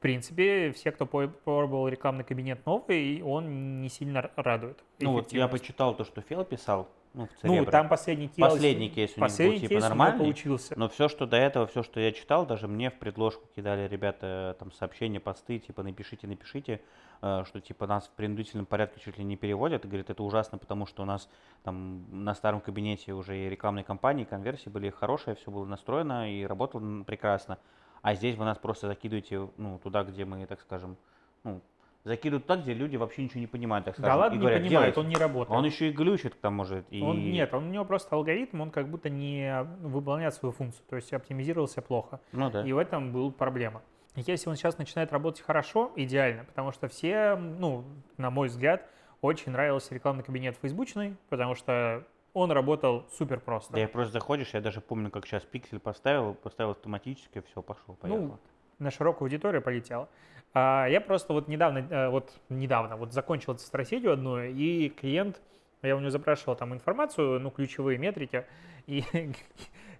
принципе, 0.00 0.72
все, 0.72 0.90
кто 0.90 1.06
пробовал 1.06 1.88
рекламный 1.88 2.24
кабинет 2.24 2.64
новый, 2.66 3.22
он 3.22 3.80
не 3.80 3.88
сильно 3.88 4.30
радует. 4.36 4.82
Ну, 4.98 5.12
вот 5.12 5.32
я 5.32 5.46
почитал 5.46 5.94
то, 5.94 6.04
что 6.04 6.20
Фел 6.22 6.44
писал, 6.44 6.88
ну, 7.12 7.26
в 7.26 7.44
Ну, 7.44 7.64
там 7.66 7.88
последний 7.88 8.28
кейс... 8.28 8.38
Последний 8.38 8.88
кейс 8.88 9.10
у 9.16 9.20
них 9.20 9.20
был, 9.20 9.26
последний 9.26 9.68
типа, 9.68 9.80
нормальный, 9.80 10.18
получился. 10.18 10.78
Но 10.78 10.88
все, 10.88 11.08
что 11.08 11.26
до 11.26 11.36
этого, 11.36 11.66
все, 11.66 11.82
что 11.82 11.98
я 11.98 12.12
читал, 12.12 12.46
даже 12.46 12.68
мне 12.68 12.90
в 12.90 12.94
предложку 12.94 13.48
кидали 13.56 13.88
ребята 13.88 14.56
там 14.58 14.70
сообщения, 14.70 15.18
посты, 15.18 15.58
типа 15.58 15.82
напишите, 15.82 16.28
напишите, 16.28 16.80
э, 17.20 17.42
что 17.46 17.60
типа 17.60 17.88
нас 17.88 18.06
в 18.06 18.10
принудительном 18.10 18.64
порядке 18.64 19.00
чуть 19.00 19.18
ли 19.18 19.24
не 19.24 19.36
переводят. 19.36 19.84
И 19.84 19.88
говорит, 19.88 20.08
это 20.08 20.22
ужасно, 20.22 20.56
потому 20.56 20.86
что 20.86 21.02
у 21.02 21.04
нас 21.04 21.28
там 21.64 22.04
на 22.24 22.34
старом 22.34 22.60
кабинете 22.60 23.12
уже 23.12 23.36
и 23.36 23.50
рекламные 23.50 23.84
кампании, 23.84 24.22
конверсии 24.22 24.68
были 24.68 24.90
хорошие, 24.90 25.34
все 25.34 25.50
было 25.50 25.64
настроено 25.64 26.32
и 26.32 26.44
работало 26.44 27.02
прекрасно. 27.02 27.58
А 28.02 28.14
здесь 28.14 28.36
вы 28.36 28.44
нас 28.44 28.58
просто 28.58 28.86
закидываете 28.86 29.48
ну, 29.56 29.78
туда, 29.82 30.04
где 30.04 30.24
мы, 30.24 30.46
так 30.46 30.60
скажем, 30.60 30.96
ну, 31.44 31.60
закидывают 32.04 32.46
так, 32.46 32.62
где 32.62 32.72
люди 32.72 32.96
вообще 32.96 33.24
ничего 33.24 33.40
не 33.40 33.46
понимают, 33.46 33.84
так 33.84 33.96
Да 33.96 34.02
скажем. 34.02 34.20
ладно, 34.20 34.34
и 34.34 34.38
не 34.38 34.40
говорят, 34.40 34.62
понимает, 34.62 34.94
«Делайте». 34.94 35.00
он 35.00 35.08
не 35.08 35.16
работает. 35.16 35.58
Он 35.58 35.64
еще 35.64 35.88
и 35.88 35.92
глючит 35.92 36.34
к 36.34 36.38
тому 36.38 36.64
же. 36.64 36.84
И... 36.90 37.02
Он, 37.02 37.18
нет, 37.18 37.52
он, 37.52 37.64
у 37.68 37.70
него 37.70 37.84
просто 37.84 38.16
алгоритм, 38.16 38.60
он 38.62 38.70
как 38.70 38.88
будто 38.88 39.10
не 39.10 39.66
выполняет 39.80 40.34
свою 40.34 40.52
функцию, 40.52 40.84
то 40.88 40.96
есть 40.96 41.12
оптимизировался 41.12 41.82
плохо. 41.82 42.20
Ну 42.32 42.50
да. 42.50 42.64
И 42.64 42.72
в 42.72 42.78
этом 42.78 43.12
была 43.12 43.30
проблема. 43.30 43.82
Если 44.16 44.48
он 44.48 44.56
сейчас 44.56 44.76
начинает 44.78 45.12
работать 45.12 45.42
хорошо, 45.42 45.92
идеально, 45.94 46.44
потому 46.44 46.72
что 46.72 46.88
все, 46.88 47.36
ну, 47.36 47.84
на 48.16 48.30
мой 48.30 48.48
взгляд, 48.48 48.86
очень 49.20 49.52
нравился 49.52 49.94
рекламный 49.94 50.24
кабинет 50.24 50.56
фейсбучный, 50.56 51.16
потому 51.28 51.54
что 51.54 52.04
он 52.32 52.52
работал 52.52 53.06
супер 53.12 53.40
просто. 53.40 53.72
Да, 53.72 53.80
я 53.80 53.88
просто 53.88 54.12
заходишь, 54.12 54.50
я 54.54 54.60
даже 54.60 54.80
помню, 54.80 55.10
как 55.10 55.26
сейчас 55.26 55.44
пиксель 55.44 55.78
поставил, 55.78 56.34
поставил 56.34 56.70
автоматически, 56.70 57.42
все, 57.50 57.62
пошел, 57.62 57.94
поехал. 57.94 58.22
Ну, 58.22 58.38
на 58.78 58.90
широкую 58.90 59.26
аудиторию 59.26 59.62
полетел. 59.62 60.08
А 60.52 60.86
я 60.88 61.00
просто 61.00 61.32
вот 61.32 61.48
недавно, 61.48 61.78
э, 61.78 62.08
вот 62.08 62.32
недавно, 62.48 62.96
вот 62.96 63.12
закончил 63.12 63.52
эту 63.52 63.62
стратегию 63.62 64.12
одну, 64.12 64.40
и 64.40 64.88
клиент, 64.88 65.40
я 65.82 65.96
у 65.96 66.00
него 66.00 66.10
запрашивал 66.10 66.56
там 66.56 66.74
информацию, 66.74 67.40
ну, 67.40 67.50
ключевые 67.50 67.98
метрики, 67.98 68.46
и, 68.86 69.04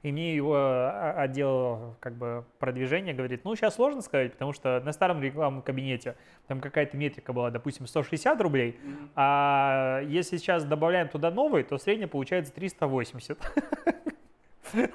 и 0.03 0.13
мне 0.13 0.35
его 0.35 0.55
а- 0.57 1.15
отдел 1.19 1.97
как 2.01 2.15
бы 2.15 2.45
продвижения 2.59 3.13
говорит, 3.13 3.45
ну, 3.45 3.55
сейчас 3.55 3.75
сложно 3.75 4.01
сказать, 4.01 4.33
потому 4.33 4.53
что 4.53 4.81
на 4.85 4.93
старом 4.93 5.23
рекламном 5.23 5.63
кабинете 5.63 6.17
там 6.47 6.61
какая-то 6.61 6.97
метрика 6.97 7.33
была, 7.33 7.51
допустим, 7.51 7.87
160 7.87 8.41
рублей, 8.41 8.79
а 9.15 10.03
если 10.07 10.39
сейчас 10.39 10.65
добавляем 10.65 11.09
туда 11.09 11.31
новый, 11.31 11.63
то 11.65 11.79
средняя 11.79 12.09
получается 12.09 12.53
380. 12.55 13.39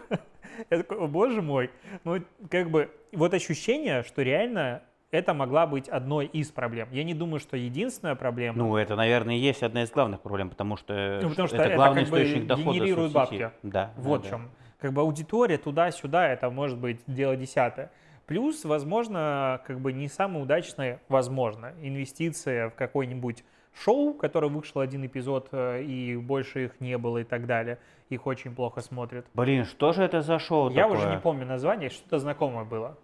Я 0.70 0.78
такой, 0.78 1.08
боже 1.08 1.42
мой. 1.42 1.70
Ну, 2.04 2.22
как 2.50 2.70
бы, 2.70 2.90
вот 3.12 3.34
ощущение, 3.34 4.04
что 4.04 4.22
реально 4.22 4.84
это 5.12 5.34
могла 5.34 5.68
быть 5.68 5.88
одной 5.90 6.26
из 6.26 6.50
проблем. 6.52 6.88
Я 6.92 7.04
не 7.04 7.14
думаю, 7.14 7.40
что 7.40 7.58
единственная 7.58 8.16
проблема. 8.16 8.58
Ну, 8.58 8.78
это, 8.78 8.96
наверное, 8.96 9.36
и 9.36 9.40
есть 9.40 9.64
одна 9.64 9.84
из 9.84 9.92
главных 9.92 10.22
проблем, 10.22 10.50
потому 10.50 10.78
что, 10.78 11.20
Ну, 11.22 11.30
потому 11.30 11.48
что 11.48 11.58
это 11.58 11.66
это 11.68 11.76
главный 11.76 12.02
как 12.04 12.12
бы 12.12 12.24
источник 12.24 12.48
дохода 12.48 12.72
генерирует 12.72 13.12
бабки. 13.12 13.52
Да. 13.64 13.94
вот 13.98 14.24
да, 14.24 14.28
в 14.30 14.32
да. 14.32 14.38
Как 14.80 14.94
бы 14.94 15.02
аудитория 15.02 15.58
туда-сюда, 15.58 16.28
это 16.28 16.50
может 16.50 16.78
быть 16.78 17.02
дело 17.08 17.36
десятое. 17.36 17.92
Плюс, 18.26 18.66
возможно, 18.66 19.62
как 19.68 19.80
бы 19.80 19.94
не 19.94 20.08
самое 20.08 20.44
удачное, 20.44 21.00
возможно, 21.10 21.74
инвестиция 21.82 22.70
в 22.70 22.76
какой-нибудь 22.76 23.44
шоу, 23.74 24.14
которое 24.14 24.48
вышло 24.48 24.82
один 24.82 25.06
эпизод, 25.06 25.50
э, 25.52 25.84
и 25.84 26.16
больше 26.18 26.66
их 26.66 26.80
не 26.80 26.98
было 26.98 27.20
и 27.20 27.24
так 27.24 27.46
далее. 27.46 27.78
Их 28.10 28.26
очень 28.26 28.56
плохо 28.56 28.82
смотрят. 28.82 29.26
Блин, 29.34 29.66
что 29.66 29.92
же 29.94 30.04
это 30.04 30.22
за 30.22 30.40
шоу 30.40 30.70
Я 30.70 30.84
такое? 30.84 30.98
уже 31.00 31.10
не 31.10 31.20
помню 31.20 31.46
название, 31.46 31.90
что-то 31.90 32.20
знакомое 32.20 32.66
было. 32.66 32.98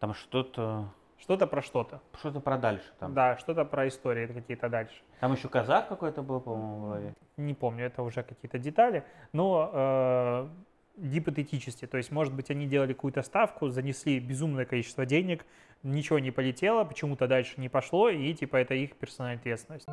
Там 0.00 0.14
что-то, 0.14 0.88
Что-то 1.18 1.46
про 1.46 1.60
что-то. 1.62 2.00
что-то 2.18 2.40
про 2.40 2.56
дальше 2.56 2.84
там. 2.98 3.14
Да, 3.14 3.36
что-то 3.36 3.64
про 3.64 3.86
истории 3.88 4.26
какие-то 4.26 4.68
дальше. 4.68 4.94
Там 5.20 5.32
еще 5.32 5.48
казах 5.48 5.88
какой-то 5.88 6.22
был, 6.22 6.40
по-моему, 6.40 6.78
в 6.78 6.82
голове. 6.82 7.14
Не 7.36 7.54
помню, 7.54 7.86
это 7.86 8.02
уже 8.02 8.22
какие-то 8.22 8.58
детали, 8.58 9.04
но 9.32 9.70
э, 9.72 10.48
гипотетически, 10.96 11.86
то 11.86 11.96
есть, 11.96 12.10
может 12.10 12.34
быть, 12.34 12.50
они 12.50 12.66
делали 12.66 12.92
какую-то 12.92 13.22
ставку, 13.22 13.68
занесли 13.68 14.20
безумное 14.20 14.64
количество 14.64 15.06
денег, 15.06 15.44
ничего 15.82 16.18
не 16.18 16.30
полетело, 16.30 16.84
почему-то 16.84 17.26
дальше 17.26 17.54
не 17.60 17.68
пошло, 17.68 18.08
и 18.08 18.32
типа 18.34 18.56
это 18.56 18.74
их 18.74 18.94
персональная 18.96 19.38
ответственность. 19.38 19.86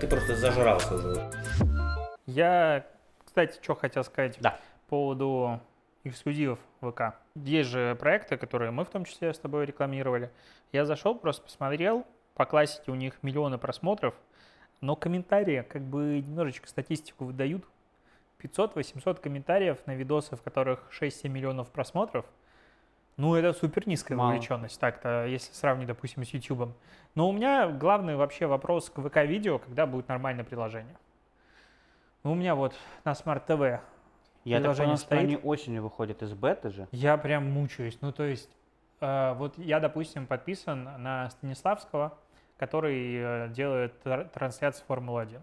Ты 0.00 0.06
просто 0.06 0.36
зажрался 0.36 0.94
уже. 0.94 1.30
Я, 2.26 2.86
кстати, 3.24 3.58
что 3.60 3.74
хотел 3.74 4.04
сказать 4.04 4.38
Да. 4.40 4.58
по 4.88 4.96
поводу 4.96 5.60
эксклюзивов 6.04 6.58
ВК. 6.80 7.14
Есть 7.34 7.70
же 7.70 7.94
проекты, 7.96 8.36
которые 8.36 8.70
мы 8.70 8.84
в 8.84 8.90
том 8.90 9.04
числе 9.04 9.32
с 9.32 9.38
тобой 9.38 9.66
рекламировали. 9.66 10.30
Я 10.72 10.84
зашел, 10.84 11.14
просто 11.14 11.42
посмотрел, 11.42 12.06
по 12.34 12.44
классике 12.44 12.90
у 12.90 12.94
них 12.94 13.22
миллионы 13.22 13.58
просмотров, 13.58 14.14
но 14.80 14.96
комментарии 14.96 15.64
как 15.68 15.82
бы 15.82 16.22
немножечко 16.26 16.68
статистику 16.68 17.26
выдают. 17.26 17.64
500-800 18.42 19.20
комментариев 19.20 19.78
на 19.86 19.94
видосы, 19.94 20.36
в 20.36 20.42
которых 20.42 20.88
6-7 21.00 21.28
миллионов 21.28 21.70
просмотров. 21.70 22.24
Ну, 23.18 23.34
это 23.34 23.52
супер 23.52 23.86
низкая 23.86 24.16
Мало. 24.16 24.28
вовлеченность, 24.30 24.80
так-то, 24.80 25.26
если 25.26 25.52
сравнить, 25.52 25.86
допустим, 25.86 26.24
с 26.24 26.28
YouTube. 26.30 26.70
Но 27.14 27.28
у 27.28 27.32
меня 27.32 27.68
главный 27.68 28.16
вообще 28.16 28.46
вопрос 28.46 28.88
к 28.90 29.00
ВК-видео, 29.00 29.58
когда 29.58 29.86
будет 29.86 30.08
нормальное 30.08 30.44
приложение. 30.44 30.96
Ну, 32.24 32.32
у 32.32 32.34
меня 32.34 32.54
вот 32.54 32.74
на 33.04 33.12
Smart 33.12 33.46
TV 33.46 33.80
Я 34.44 34.60
так 34.60 34.76
понял, 34.76 34.96
что 34.96 35.06
стоит? 35.06 35.20
они 35.20 35.36
осенью 35.36 35.82
выходят 35.82 36.22
из 36.22 36.32
беты 36.32 36.70
же. 36.70 36.88
я 36.90 37.16
прям 37.18 37.50
мучаюсь. 37.50 37.98
Ну, 38.00 38.12
то 38.12 38.22
есть, 38.24 38.48
э, 39.00 39.34
вот 39.34 39.58
я, 39.58 39.78
допустим, 39.80 40.26
подписан 40.26 40.84
на 41.02 41.28
Станиславского, 41.30 42.16
который 42.56 43.16
э, 43.16 43.48
делает 43.50 43.94
тр- 44.06 44.30
трансляции 44.30 44.84
Формулы-1. 44.86 45.40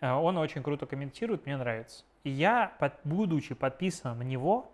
Э, 0.00 0.12
он 0.12 0.38
очень 0.38 0.62
круто 0.62 0.86
комментирует, 0.86 1.44
мне 1.44 1.56
нравится. 1.58 2.04
И 2.24 2.30
я, 2.30 2.72
под- 2.78 2.98
будучи 3.04 3.54
подписан 3.54 4.18
на 4.18 4.22
него, 4.22 4.70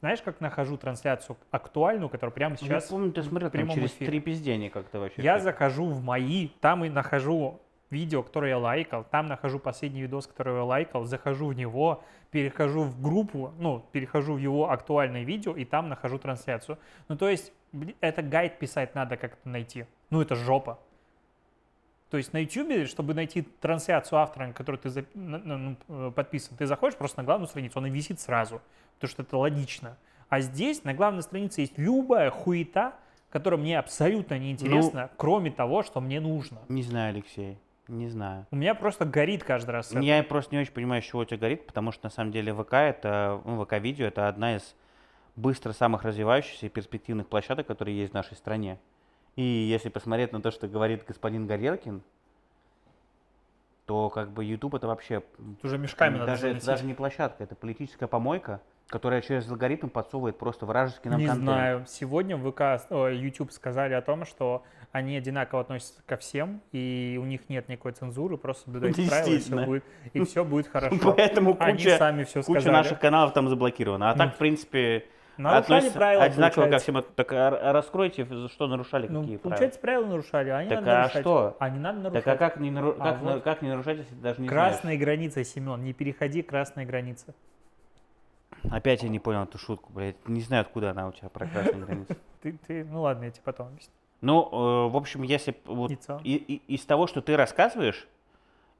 знаешь, 0.00 0.20
как 0.22 0.40
нахожу 0.40 0.76
трансляцию 0.76 1.36
актуальную, 1.50 2.08
которая 2.08 2.32
прямо 2.32 2.56
сейчас... 2.56 2.84
я 2.84 2.90
помню, 2.90 3.12
ты 3.12 3.22
смотрел 3.22 3.50
там 3.50 3.70
через 3.70 3.92
эфире. 3.92 4.06
три 4.10 4.20
пиздения 4.20 4.70
как-то 4.70 5.00
вообще. 5.00 5.22
Я 5.22 5.38
захожу 5.38 5.86
в 5.86 6.02
мои, 6.02 6.48
там 6.60 6.84
и 6.84 6.88
нахожу 6.88 7.60
видео, 7.90 8.22
которое 8.22 8.50
я 8.50 8.58
лайкал, 8.58 9.04
там 9.04 9.26
нахожу 9.26 9.58
последний 9.58 10.02
видос, 10.02 10.26
который 10.26 10.56
я 10.56 10.64
лайкал, 10.64 11.04
захожу 11.04 11.46
в 11.46 11.54
него, 11.54 12.04
перехожу 12.30 12.82
в 12.82 13.00
группу, 13.00 13.52
ну, 13.58 13.84
перехожу 13.92 14.34
в 14.34 14.38
его 14.38 14.70
актуальное 14.70 15.24
видео, 15.24 15.56
и 15.56 15.64
там 15.64 15.88
нахожу 15.88 16.18
трансляцию. 16.18 16.78
Ну, 17.08 17.16
то 17.16 17.28
есть, 17.28 17.52
это 18.00 18.22
гайд 18.22 18.58
писать 18.58 18.94
надо 18.94 19.16
как-то 19.16 19.48
найти. 19.48 19.86
Ну, 20.10 20.20
это 20.20 20.34
жопа. 20.34 20.78
То 22.10 22.16
есть 22.16 22.32
на 22.32 22.38
YouTube, 22.38 22.88
чтобы 22.88 23.12
найти 23.14 23.42
трансляцию 23.42 24.18
автора, 24.18 24.46
на 24.46 24.52
которую 24.54 24.80
ты 24.80 25.06
ну, 25.14 25.76
э, 25.88 26.12
подписан, 26.14 26.56
ты 26.56 26.66
заходишь 26.66 26.96
просто 26.96 27.18
на 27.18 27.24
главную 27.24 27.48
страницу, 27.48 27.78
она 27.78 27.88
висит 27.88 28.18
сразу, 28.18 28.62
потому 28.94 29.10
что 29.10 29.22
это 29.22 29.36
логично. 29.36 29.96
А 30.28 30.40
здесь 30.40 30.84
на 30.84 30.94
главной 30.94 31.22
странице 31.22 31.60
есть 31.60 31.76
любая 31.76 32.30
хуета, 32.30 32.94
которая 33.30 33.60
мне 33.60 33.78
абсолютно 33.78 34.38
не 34.38 34.52
интересна, 34.52 35.10
кроме 35.16 35.50
того, 35.50 35.82
что 35.82 36.00
мне 36.00 36.20
нужно. 36.20 36.58
Не 36.68 36.82
знаю, 36.82 37.10
Алексей, 37.10 37.58
не 37.88 38.08
знаю. 38.08 38.46
У 38.50 38.56
меня 38.56 38.74
просто 38.74 39.04
горит 39.04 39.44
каждый 39.44 39.70
раз. 39.70 39.90
это. 39.90 40.00
Я 40.00 40.22
просто 40.22 40.54
не 40.54 40.62
очень 40.62 40.72
понимаю, 40.72 41.02
с 41.02 41.04
чего 41.04 41.22
у 41.22 41.24
тебя 41.24 41.38
горит, 41.38 41.66
потому 41.66 41.92
что 41.92 42.06
на 42.06 42.10
самом 42.10 42.32
деле 42.32 42.54
ВК 42.54 42.72
это, 42.74 43.40
ну, 43.44 43.62
ВК-видео 43.64 44.06
это 44.06 44.28
одна 44.28 44.56
из 44.56 44.74
быстро 45.36 45.72
самых 45.72 46.04
развивающихся 46.04 46.66
и 46.66 46.68
перспективных 46.68 47.28
площадок, 47.28 47.66
которые 47.66 47.98
есть 47.98 48.12
в 48.12 48.14
нашей 48.14 48.36
стране. 48.36 48.78
И 49.38 49.42
если 49.42 49.88
посмотреть 49.88 50.32
на 50.32 50.42
то, 50.42 50.50
что 50.50 50.66
говорит 50.66 51.04
господин 51.06 51.46
Горелкин, 51.46 52.02
то 53.86 54.10
как 54.10 54.30
бы 54.32 54.44
YouTube 54.44 54.74
это 54.74 54.88
вообще 54.88 55.22
Тут 55.36 55.64
уже 55.64 55.78
мешками 55.78 56.14
надо 56.14 56.26
даже, 56.32 56.48
это 56.48 56.60
заносить. 56.60 56.66
даже 56.66 56.84
не 56.86 56.94
площадка, 56.94 57.44
это 57.44 57.54
политическая 57.54 58.08
помойка, 58.08 58.60
которая 58.88 59.20
через 59.22 59.48
алгоритм 59.48 59.90
подсовывает 59.90 60.36
просто 60.38 60.66
вражеский 60.66 61.08
нам 61.08 61.20
Не 61.20 61.26
контент. 61.26 61.44
знаю. 61.44 61.84
Сегодня 61.86 62.36
в 62.36 62.50
ВК, 62.50 62.82
о, 62.90 63.06
YouTube 63.08 63.52
сказали 63.52 63.94
о 63.94 64.02
том, 64.02 64.24
что 64.24 64.64
они 64.90 65.16
одинаково 65.16 65.60
относятся 65.60 66.02
ко 66.04 66.16
всем, 66.16 66.60
и 66.72 67.16
у 67.22 67.24
них 67.24 67.48
нет 67.48 67.68
никакой 67.68 67.92
цензуры, 67.92 68.38
просто 68.38 68.64
соблюдайте 68.64 69.06
правила, 69.08 69.34
и 69.34 69.38
все 69.38 69.64
будет, 69.64 69.84
и 70.14 70.24
все 70.24 70.44
будет 70.44 70.66
хорошо. 70.72 71.14
Поэтому 71.16 71.56
Они 71.60 71.78
куча, 71.78 71.96
сами 71.96 72.24
все 72.24 72.42
куча 72.42 72.60
сказали. 72.60 72.72
наших 72.74 72.98
каналов 72.98 73.32
там 73.34 73.48
заблокирована. 73.48 74.10
А 74.10 74.16
так, 74.16 74.34
в 74.34 74.38
принципе, 74.38 75.06
Нарушали 75.38 75.62
относятся 75.62 75.98
правила, 75.98 76.24
одинаково 76.24 76.54
ко 76.54 76.60
получается. 76.70 76.92
всем. 76.92 77.04
Так 77.14 77.32
а 77.32 77.72
раскройте, 77.72 78.24
за 78.26 78.48
что 78.48 78.66
нарушали, 78.66 79.06
Ну, 79.08 79.20
какие 79.20 79.36
правила. 79.36 79.42
получается, 79.50 79.80
правила 79.80 80.06
нарушали, 80.06 80.48
а 80.50 80.62
не 80.64 80.68
Так 80.68 80.78
надо 80.80 80.92
а 80.92 80.98
нарушать. 81.02 81.20
что? 81.20 81.56
А 81.60 81.70
не 81.70 81.78
надо 81.78 82.02
Так 82.02 82.12
нарушать. 82.12 82.26
а 82.28 82.36
как 82.36 82.56
не, 82.60 82.70
нару- 82.70 82.96
А 82.98 83.04
как, 83.12 83.22
на- 83.22 83.32
вот. 83.34 83.42
как 83.44 83.62
не 83.62 83.68
нарушать, 83.68 83.98
если 83.98 84.14
даже 84.16 84.40
не 84.42 84.48
Красные 84.48 84.98
границы, 84.98 85.44
Семен, 85.44 85.82
не 85.84 85.92
переходи 85.92 86.42
красные 86.42 86.86
границы. 86.86 87.32
знаешь? 88.64 88.72
Опять 88.82 89.02
я 89.02 89.08
не 89.08 89.18
понял 89.20 89.44
эту 89.44 89.58
шутку, 89.58 89.92
блядь. 89.92 90.16
Не 90.28 90.40
знаю, 90.40 90.62
откуда 90.62 90.90
она 90.90 91.06
у 91.08 91.12
тебя 91.12 91.28
про 91.28 91.46
красные 91.46 91.84
границы. 91.84 92.16
Ты, 92.42 92.52
ты, 92.66 92.84
ну 92.84 93.02
ладно, 93.02 93.24
я 93.24 93.30
тебе 93.30 93.42
потом 93.44 93.68
объясню. 93.68 93.92
Ну, 94.20 94.42
э, 94.86 94.90
в 94.90 94.96
общем, 94.96 95.22
если 95.22 95.56
вот 95.64 95.90
и- 95.90 96.34
и- 96.36 96.62
из 96.74 96.84
того, 96.84 97.06
что 97.08 97.20
ты 97.20 97.36
рассказываешь, 97.36 98.06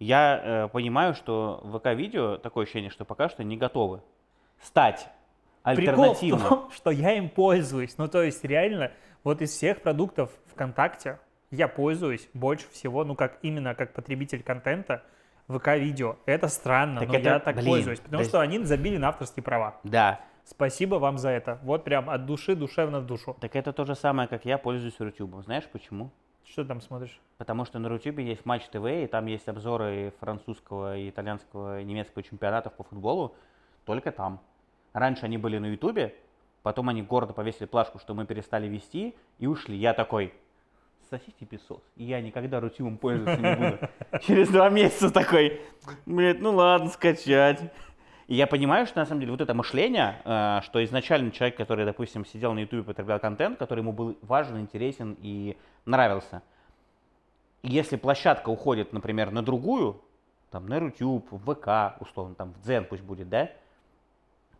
я 0.00 0.40
э, 0.42 0.68
понимаю, 0.68 1.14
что 1.14 1.60
ВК-видео 1.72 2.36
такое 2.38 2.64
ощущение, 2.64 2.90
что 2.90 3.04
пока 3.04 3.28
что 3.28 3.42
не 3.44 3.56
готовы 3.56 4.00
стать 4.60 5.08
Прикол 5.76 6.14
в 6.14 6.48
том, 6.48 6.70
что 6.74 6.90
я 6.90 7.16
им 7.16 7.28
пользуюсь. 7.28 7.96
Ну, 7.98 8.08
то 8.08 8.22
есть, 8.22 8.44
реально, 8.44 8.92
вот 9.24 9.42
из 9.42 9.50
всех 9.50 9.82
продуктов 9.82 10.30
ВКонтакте 10.52 11.18
я 11.50 11.68
пользуюсь 11.68 12.28
больше 12.34 12.68
всего, 12.70 13.04
ну, 13.04 13.14
как 13.14 13.38
именно 13.42 13.74
как 13.74 13.92
потребитель 13.92 14.42
контента, 14.42 15.02
ВК-видео. 15.48 16.16
Это 16.26 16.48
странно, 16.48 17.00
Так 17.00 17.08
но 17.08 17.14
это, 17.16 17.28
я 17.28 17.38
так 17.38 17.56
блин, 17.56 17.66
пользуюсь, 17.66 18.00
потому 18.00 18.22
то 18.22 18.28
что 18.28 18.40
они 18.40 18.58
забили 18.64 18.98
на 18.98 19.08
авторские 19.08 19.42
права. 19.42 19.76
Да. 19.82 20.20
Спасибо 20.44 20.96
вам 20.96 21.18
за 21.18 21.30
это. 21.30 21.58
Вот 21.62 21.84
прям 21.84 22.08
от 22.08 22.26
души, 22.26 22.54
душевно 22.54 23.00
в 23.00 23.06
душу. 23.06 23.36
Так 23.40 23.56
это 23.56 23.72
то 23.72 23.84
же 23.84 23.94
самое, 23.94 24.28
как 24.28 24.44
я 24.44 24.56
пользуюсь 24.58 24.98
Рутюбом. 24.98 25.42
Знаешь 25.42 25.64
почему? 25.70 26.10
Что 26.44 26.62
ты 26.62 26.68
там 26.68 26.80
смотришь? 26.80 27.20
Потому 27.36 27.66
что 27.66 27.78
на 27.78 27.90
Рутюбе 27.90 28.24
есть 28.24 28.46
Матч 28.46 28.64
ТВ, 28.68 28.86
и 28.86 29.06
там 29.06 29.26
есть 29.26 29.46
обзоры 29.48 30.14
французского, 30.20 30.96
и 30.96 31.10
итальянского, 31.10 31.80
и 31.80 31.84
немецкого 31.84 32.22
чемпионатов 32.22 32.72
по 32.74 32.84
футболу 32.84 33.34
только 33.84 34.10
там. 34.10 34.40
Раньше 34.92 35.24
они 35.24 35.38
были 35.38 35.58
на 35.58 35.66
Ютубе, 35.66 36.14
потом 36.62 36.88
они 36.88 37.02
гордо 37.02 37.32
повесили 37.32 37.66
плашку, 37.66 37.98
что 37.98 38.14
мы 38.14 38.26
перестали 38.26 38.66
вести, 38.66 39.14
и 39.38 39.46
ушли. 39.46 39.76
Я 39.76 39.94
такой, 39.94 40.32
сосите 41.10 41.44
песос. 41.46 41.80
И 41.96 42.04
я 42.04 42.20
никогда 42.20 42.60
рутюбом 42.60 42.98
пользоваться 42.98 43.40
не 43.40 43.56
буду. 43.56 43.78
Через 44.26 44.48
два 44.48 44.68
месяца 44.68 45.10
такой, 45.10 45.60
блядь, 46.06 46.40
ну 46.40 46.54
ладно, 46.54 46.88
скачать. 46.88 47.60
И 48.26 48.34
я 48.34 48.46
понимаю, 48.46 48.86
что 48.86 48.98
на 48.98 49.06
самом 49.06 49.20
деле 49.20 49.32
вот 49.32 49.40
это 49.40 49.54
мышление, 49.54 50.20
э, 50.24 50.60
что 50.64 50.84
изначально 50.84 51.30
человек, 51.30 51.56
который, 51.56 51.86
допустим, 51.86 52.26
сидел 52.26 52.52
на 52.52 52.58
YouTube 52.58 52.80
и 52.80 52.86
потреблял 52.88 53.18
контент, 53.18 53.58
который 53.58 53.80
ему 53.80 53.92
был 53.92 54.18
важен, 54.20 54.60
интересен 54.60 55.16
и 55.22 55.56
нравился, 55.86 56.42
если 57.62 57.96
площадка 57.96 58.50
уходит, 58.50 58.92
например, 58.92 59.30
на 59.30 59.42
другую, 59.42 60.02
там, 60.50 60.66
на 60.66 60.76
YouTube, 60.76 61.26
в 61.30 61.54
ВК, 61.54 62.00
условно, 62.00 62.34
там, 62.34 62.52
в 62.52 62.60
Дзен 62.62 62.84
пусть 62.84 63.02
будет, 63.02 63.30
да, 63.30 63.50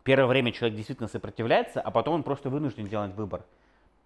первое 0.03 0.27
время 0.27 0.51
человек 0.51 0.75
действительно 0.75 1.07
сопротивляется, 1.07 1.81
а 1.81 1.91
потом 1.91 2.15
он 2.15 2.23
просто 2.23 2.49
вынужден 2.49 2.87
делать 2.87 3.13
выбор. 3.15 3.45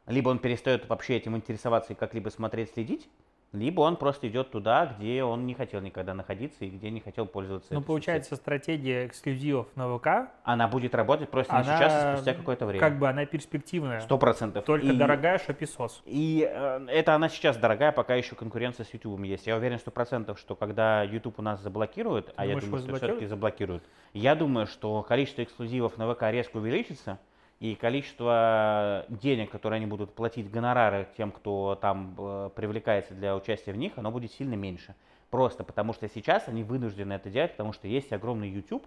Либо 0.08 0.30
он 0.30 0.40
перестает 0.40 0.88
вообще 0.90 1.18
этим 1.18 1.36
интересоваться 1.36 1.94
и 1.94 1.96
как-либо 1.96 2.30
смотреть, 2.30 2.72
следить, 2.74 3.10
либо 3.54 3.82
он 3.82 3.96
просто 3.98 4.28
идет 4.28 4.50
туда, 4.52 4.96
где 4.98 5.24
он 5.24 5.46
не 5.46 5.54
хотел 5.54 5.80
никогда 5.80 6.14
находиться 6.16 6.66
и 6.66 6.70
где 6.70 6.90
не 6.90 7.00
хотел 7.00 7.28
пользоваться. 7.28 7.74
Ну, 7.74 7.82
получается, 7.82 8.36
стратегия 8.36 9.06
эксклюзивов 9.06 9.68
на 9.76 9.96
ВК, 9.98 10.32
Она 10.44 10.68
будет 10.68 10.96
работать 10.96 11.30
просто 11.30 11.54
не 11.54 11.60
она 11.62 11.78
сейчас, 11.78 11.94
а 11.94 12.14
спустя 12.16 12.34
какое-то 12.34 12.66
время. 12.66 12.80
как 12.80 12.98
бы 12.98 13.08
она 13.08 13.26
перспективная. 13.26 14.02
Сто 14.02 14.18
процентов. 14.18 14.66
Только 14.66 14.88
И- 14.88 14.96
дорогая 14.98 15.38
шописос. 15.38 16.02
И 16.06 16.48
э, 16.52 16.88
это 16.90 17.14
она 17.14 17.30
сейчас 17.30 17.56
дорогая, 17.58 17.92
пока 17.92 18.16
еще 18.16 18.36
конкуренция 18.36 18.86
с 18.86 18.94
YouTube 18.94 19.22
есть. 19.24 19.46
Я 19.46 19.56
уверен 19.56 19.78
сто 19.78 19.92
процентов, 19.92 20.40
что 20.40 20.56
когда 20.56 21.04
YouTube 21.04 21.38
у 21.38 21.42
нас 21.44 21.62
заблокирует, 21.62 22.34
а 22.36 22.46
я 22.46 22.54
Думаешь, 22.54 22.66
думаю, 22.66 22.84
его 22.88 22.98
что 22.98 23.06
все-таки 23.06 23.26
заблокируют, 23.28 23.84
я 24.14 24.34
думаю, 24.34 24.66
что 24.66 25.04
количество 25.04 25.44
эксклюзивов 25.44 25.98
на 25.98 26.12
ВК 26.12 26.24
резко 26.24 26.58
увеличится, 26.58 27.20
и 27.64 27.76
количество 27.76 29.06
денег, 29.08 29.50
которые 29.50 29.78
они 29.78 29.86
будут 29.86 30.14
платить 30.14 30.52
гонорары 30.52 31.08
тем, 31.16 31.32
кто 31.32 31.80
там 31.82 32.14
э, 32.18 32.50
привлекается 32.54 33.14
для 33.14 33.38
участия 33.38 33.72
в 33.72 33.78
них, 33.78 33.94
оно 33.96 34.12
будет 34.12 34.34
сильно 34.34 34.56
меньше. 34.56 34.96
Просто 35.30 35.64
потому 35.64 35.94
что 35.94 36.10
сейчас 36.10 36.50
они 36.50 36.64
вынуждены 36.66 37.14
это 37.14 37.30
делать, 37.30 37.52
потому 37.52 37.72
что 37.72 37.88
есть 37.88 38.12
огромный 38.12 38.50
YouTube, 38.50 38.86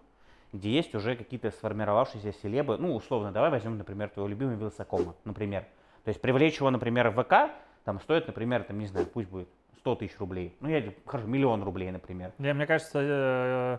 где 0.52 0.68
есть 0.68 0.94
уже 0.94 1.16
какие-то 1.16 1.52
сформировавшиеся 1.52 2.34
селебы. 2.34 2.76
Ну, 2.76 2.94
условно, 2.94 3.32
давай 3.32 3.48
возьмем, 3.48 3.78
например, 3.78 4.10
твоего 4.10 4.28
любимого 4.28 4.56
Вилсакома, 4.56 5.14
например. 5.24 5.62
То 6.04 6.10
есть 6.10 6.20
привлечь 6.20 6.58
его, 6.58 6.70
например, 6.70 7.08
в 7.08 7.24
ВК, 7.24 7.54
там 7.84 7.98
стоит, 8.00 8.26
например, 8.26 8.64
там, 8.64 8.78
не 8.78 8.88
знаю, 8.88 9.06
пусть 9.06 9.30
будет 9.30 9.48
100 9.78 9.94
тысяч 9.94 10.18
рублей. 10.18 10.54
Ну, 10.60 10.68
я, 10.68 10.84
хорошо, 11.06 11.26
миллион 11.26 11.62
рублей, 11.62 11.90
например. 11.90 12.32
Я, 12.38 12.52
мне 12.52 12.66
кажется, 12.66 12.98
э, 13.02 13.78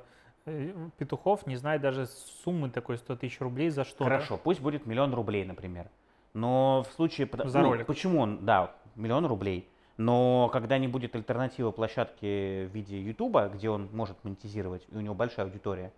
Петухов 0.98 1.46
не 1.46 1.58
знает 1.58 1.82
даже 1.82 2.08
суммы 2.44 2.70
такой 2.70 2.98
100 2.98 3.18
тысяч 3.18 3.40
рублей 3.42 3.70
за 3.70 3.84
что 3.84 4.06
Хорошо, 4.06 4.38
пусть 4.38 4.62
будет 4.62 4.86
миллион 4.86 5.14
рублей, 5.14 5.44
например. 5.44 5.90
Но 6.34 6.86
в 6.90 6.94
случае... 6.94 7.30
За 7.46 7.60
ну, 7.60 7.72
ролик. 7.72 7.88
Почему 7.88 8.22
он, 8.22 8.46
да, 8.46 8.76
миллион 8.96 9.26
рублей. 9.26 9.68
Но 9.98 10.50
когда 10.54 10.78
не 10.78 10.88
будет 10.88 11.16
альтернативы 11.16 11.72
площадке 11.72 12.68
в 12.72 12.76
виде 12.76 13.02
Ютуба, 13.02 13.50
где 13.50 13.70
он 13.70 13.90
может 13.92 14.24
монетизировать, 14.24 14.86
и 14.90 14.96
у 14.96 15.02
него 15.02 15.16
большая 15.16 15.48
аудитория, 15.48 15.92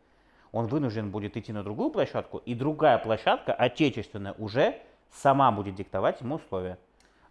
он 0.52 0.68
вынужден 0.68 1.12
будет 1.12 1.38
идти 1.38 1.54
на 1.54 1.64
другую 1.64 1.92
площадку, 1.92 2.38
и 2.40 2.56
другая 2.56 2.98
площадка, 2.98 3.54
отечественная, 3.54 4.34
уже 4.38 4.82
сама 5.12 5.52
будет 5.52 5.76
диктовать 5.76 6.22
ему 6.22 6.36
условия. 6.36 6.80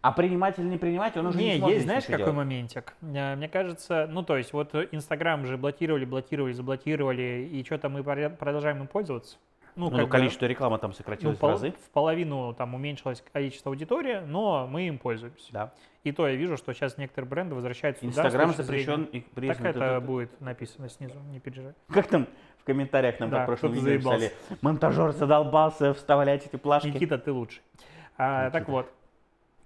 А 0.00 0.12
принимать 0.12 0.58
или 0.58 0.66
не 0.66 0.78
принимать, 0.78 1.16
он 1.16 1.26
уже 1.26 1.38
не, 1.38 1.52
Не, 1.54 1.58
сможет 1.58 1.74
есть, 1.74 1.84
знаешь, 1.86 2.04
какой 2.04 2.18
делать. 2.18 2.34
моментик? 2.34 2.94
Э, 3.02 3.34
Мне 3.34 3.48
кажется, 3.48 4.06
ну, 4.08 4.22
то 4.22 4.36
есть, 4.36 4.52
вот 4.52 4.72
Инстаграм 4.92 5.44
же 5.44 5.56
блокировали, 5.56 6.04
блокировали, 6.04 6.52
заблокировали, 6.52 7.48
и 7.52 7.64
что-то 7.64 7.88
мы 7.88 8.02
продолжаем 8.04 8.78
им 8.80 8.86
пользоваться. 8.86 9.38
Ну, 9.74 9.90
как 9.90 10.00
бы, 10.00 10.06
количество 10.08 10.46
рекламы 10.46 10.78
там 10.78 10.90
ну, 10.90 10.96
сократилось 10.96 11.38
пол- 11.38 11.50
в 11.50 11.52
разы. 11.52 11.72
в 11.72 11.90
половину 11.90 12.52
там 12.52 12.74
уменьшилось 12.74 13.22
количество 13.32 13.70
аудитории, 13.70 14.20
но 14.26 14.66
мы 14.68 14.88
им 14.88 14.98
пользуемся. 14.98 15.52
Да. 15.52 15.72
И 16.02 16.10
то 16.10 16.26
я 16.26 16.34
вижу, 16.34 16.56
что 16.56 16.72
сейчас 16.72 16.96
некоторые 16.98 17.28
бренды 17.28 17.54
возвращаются 17.54 18.00
туда. 18.00 18.10
Инстаграм 18.10 18.48
точки 18.52 18.62
зрения- 18.62 18.84
запрещен 18.84 19.04
и 19.12 19.20
Так 19.48 19.60
это 19.64 19.94
тут- 19.96 20.04
будет 20.04 20.40
написано 20.40 20.88
снизу, 20.88 21.14
не 21.30 21.38
переживай. 21.38 21.74
Как 21.92 22.08
там 22.08 22.26
в 22.58 22.64
комментариях 22.64 23.20
нам 23.20 23.30
Да, 23.30 23.44
кто-то 23.46 23.68
видео 23.68 23.98
писали, 23.98 24.32
монтажер 24.62 25.12
задолбался 25.12 25.94
вставлять 25.94 26.46
эти 26.46 26.56
плашки. 26.56 26.88
Никита, 26.88 27.16
ты 27.18 27.30
лучший. 27.30 27.62
А, 28.16 28.50
так 28.50 28.62
Никита. 28.62 28.72
вот, 28.72 28.92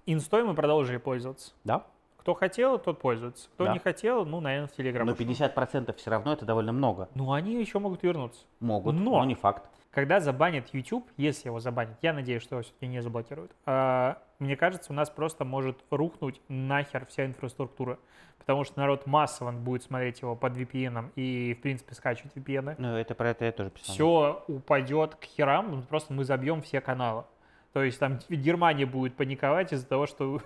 инстой 0.06 0.44
мы 0.44 0.54
продолжили 0.54 0.96
пользоваться. 0.98 1.52
Да. 1.64 1.86
Кто 2.18 2.34
хотел, 2.34 2.78
тот 2.78 3.00
пользуется. 3.00 3.48
Кто 3.54 3.64
Да. 3.64 3.72
не 3.72 3.80
хотел, 3.80 4.24
ну, 4.24 4.40
наверное, 4.40 4.68
в 4.68 4.72
Телеграм. 4.72 5.06
Но 5.06 5.12
ушел. 5.12 5.26
50% 5.26 5.92
все 5.96 6.10
равно 6.10 6.32
это 6.32 6.44
довольно 6.44 6.72
много. 6.72 7.08
Ну, 7.14 7.32
они 7.32 7.54
еще 7.60 7.80
могут 7.80 8.04
вернуться. 8.04 8.44
Могут, 8.60 8.94
Но- 8.94 9.18
но, 9.18 9.24
не 9.24 9.34
факт. 9.34 9.68
Когда 9.90 10.20
забанят 10.20 10.68
YouTube, 10.72 11.06
если 11.16 11.48
его 11.48 11.58
забанят, 11.58 11.98
я 12.00 12.12
надеюсь, 12.12 12.42
что 12.42 12.54
его 12.54 12.62
все-таки 12.62 12.86
не 12.86 13.02
заблокируют, 13.02 13.50
а, 13.66 14.18
мне 14.38 14.56
кажется, 14.56 14.92
у 14.92 14.94
нас 14.94 15.10
просто 15.10 15.44
может 15.44 15.78
рухнуть 15.90 16.40
нахер 16.48 17.06
вся 17.06 17.26
инфраструктура. 17.26 17.98
Потому 18.38 18.64
что 18.64 18.80
народ 18.80 19.06
массово 19.06 19.52
будет 19.52 19.84
смотреть 19.84 20.20
его 20.22 20.34
под 20.34 20.56
VPN 20.56 21.10
и, 21.14 21.54
в 21.56 21.62
принципе, 21.62 21.94
скачивать 21.94 22.32
VPN. 22.34 22.74
Ну, 22.78 22.96
это 22.96 23.14
про 23.14 23.30
это 23.30 23.44
я 23.44 23.52
тоже 23.52 23.70
писал. 23.70 23.94
Все 23.94 24.44
упадет 24.48 25.14
к 25.14 25.24
херам, 25.24 25.82
просто 25.88 26.12
мы 26.12 26.24
забьем 26.24 26.60
все 26.62 26.80
каналы. 26.80 27.24
То 27.72 27.82
есть 27.82 27.98
там 27.98 28.18
Германия 28.28 28.84
будет 28.84 29.14
паниковать 29.14 29.72
из-за 29.72 29.86
того, 29.86 30.06
что 30.06 30.40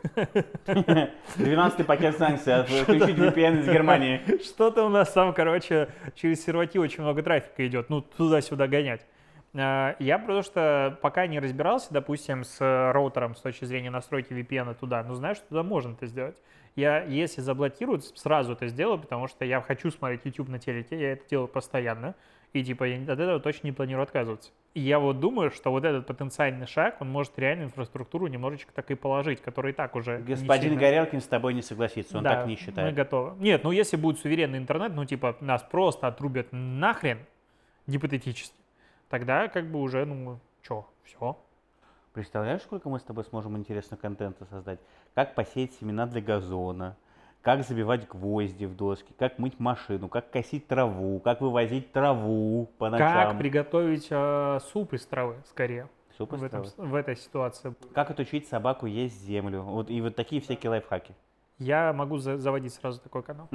12-й 0.66 1.85
пакет 1.85 2.16
санкций, 2.18 2.55
отключить 2.55 3.16
VPN 3.18 3.61
из 3.61 3.66
Германии. 3.66 4.20
Что-то 4.45 4.85
у 4.85 4.89
нас 4.89 5.12
там, 5.12 5.35
короче, 5.35 5.89
через 6.14 6.45
серваки 6.45 6.79
очень 6.79 7.03
много 7.03 7.22
трафика 7.22 7.66
идет, 7.66 7.91
ну, 7.91 8.01
туда-сюда 8.01 8.68
гонять. 8.68 9.05
А, 9.55 9.97
Я 9.99 10.18
просто 10.18 10.99
пока 11.03 11.27
не 11.27 11.41
разбирался, 11.41 11.93
допустим, 11.93 12.45
с 12.45 12.61
роутером 12.93 13.35
с 13.35 13.41
точки 13.41 13.64
зрения 13.64 13.91
настройки 13.91 14.33
VPN 14.33 14.74
туда, 14.74 15.03
но 15.03 15.14
знаю, 15.14 15.35
что 15.35 15.47
туда 15.49 15.62
можно 15.64 15.95
это 15.95 16.07
сделать. 16.07 16.37
Я, 16.77 17.03
если 17.03 17.41
заблокируют, 17.41 18.05
сразу 18.05 18.53
это 18.53 18.68
сделаю, 18.68 19.01
потому 19.01 19.27
что 19.27 19.45
я 19.45 19.61
хочу 19.62 19.91
смотреть 19.91 20.20
YouTube 20.27 20.49
на 20.49 20.59
телеке, 20.61 21.01
я 21.01 21.12
это 21.12 21.27
делаю 21.29 21.49
постоянно, 21.49 22.14
и 22.53 22.62
типа 22.62 22.85
я 22.85 23.03
от 23.03 23.18
этого 23.18 23.41
точно 23.41 23.68
не 23.68 23.72
планирую 23.72 24.05
отказываться. 24.05 24.53
И 24.77 24.81
я 24.81 24.99
вот 24.99 25.20
думаю, 25.20 25.51
что 25.51 25.70
вот 25.70 25.87
этот 25.87 26.07
потенциальный 26.07 26.66
шаг, 26.66 26.97
он 27.01 27.09
может 27.09 27.39
реально 27.39 27.62
инфраструктуру 27.64 28.27
немножечко 28.27 28.74
так 28.74 28.91
и 28.91 28.95
положить, 28.95 29.41
которая 29.41 29.72
и 29.72 29.74
так 29.74 29.97
уже 29.97 30.18
Господин 30.18 30.72
сильно- 30.72 30.79
Горелкин 30.79 31.22
с 31.22 31.27
тобой 31.27 31.55
не 31.55 31.62
согласится, 31.62 32.18
он 32.18 32.24
да, 32.24 32.35
так 32.35 32.47
не 32.47 32.53
Мы 32.53 32.59
считает. 32.59 32.95
готовы. 32.95 33.43
Нет, 33.43 33.64
ну 33.64 33.70
если 33.70 33.97
будет 33.97 34.18
суверенный 34.20 34.59
интернет, 34.59 34.93
ну 34.93 35.07
типа 35.07 35.35
нас 35.41 35.62
просто 35.62 36.09
отрубят 36.09 36.49
нахрен, 36.53 37.20
гипотетически, 37.87 38.55
тогда 39.09 39.49
как 39.49 39.64
бы 39.70 39.81
уже, 39.81 40.05
ну, 40.05 40.39
чё, 40.61 40.87
все. 41.05 41.39
Представляешь, 42.12 42.61
сколько 42.61 42.91
мы 42.91 42.99
с 43.01 43.03
тобой 43.03 43.24
сможем 43.24 43.57
интересного 43.57 43.99
контента 43.99 44.45
создать? 44.45 44.79
Как 45.14 45.35
посеять 45.35 45.72
семена 45.81 46.05
для 46.05 46.20
газона, 46.20 46.97
как 47.47 47.63
забивать 47.63 48.09
гвозди 48.09 48.65
в 48.65 48.75
доски, 48.75 49.13
как 49.17 49.39
мыть 49.39 49.61
машину, 49.61 50.09
как 50.09 50.33
косить 50.33 50.67
траву, 50.67 51.21
как 51.21 51.41
вывозить 51.41 51.93
траву 51.93 52.69
по 52.77 52.91
Как 52.91 52.99
ночам. 52.99 53.39
приготовить 53.39 54.09
э, 54.11 54.59
суп 54.73 54.95
из 54.95 55.07
травы, 55.07 55.37
скорее, 55.49 55.89
Суп 56.19 56.33
из 56.33 56.41
в, 56.41 56.43
этом, 56.45 56.65
травы. 56.65 56.91
в 56.91 56.95
этой 56.97 57.15
ситуации. 57.15 57.73
Как 57.95 58.11
отучить 58.11 58.49
собаку 58.49 58.87
есть 58.87 59.21
землю. 59.23 59.63
Вот, 59.63 59.91
и 59.91 60.01
вот 60.01 60.17
такие 60.17 60.43
всякие 60.43 60.71
лайфхаки. 60.71 61.15
Я 61.59 61.93
могу 61.93 62.19
за- 62.19 62.37
заводить 62.37 62.75
сразу 62.75 63.01
такой 63.01 63.23
канал. 63.23 63.49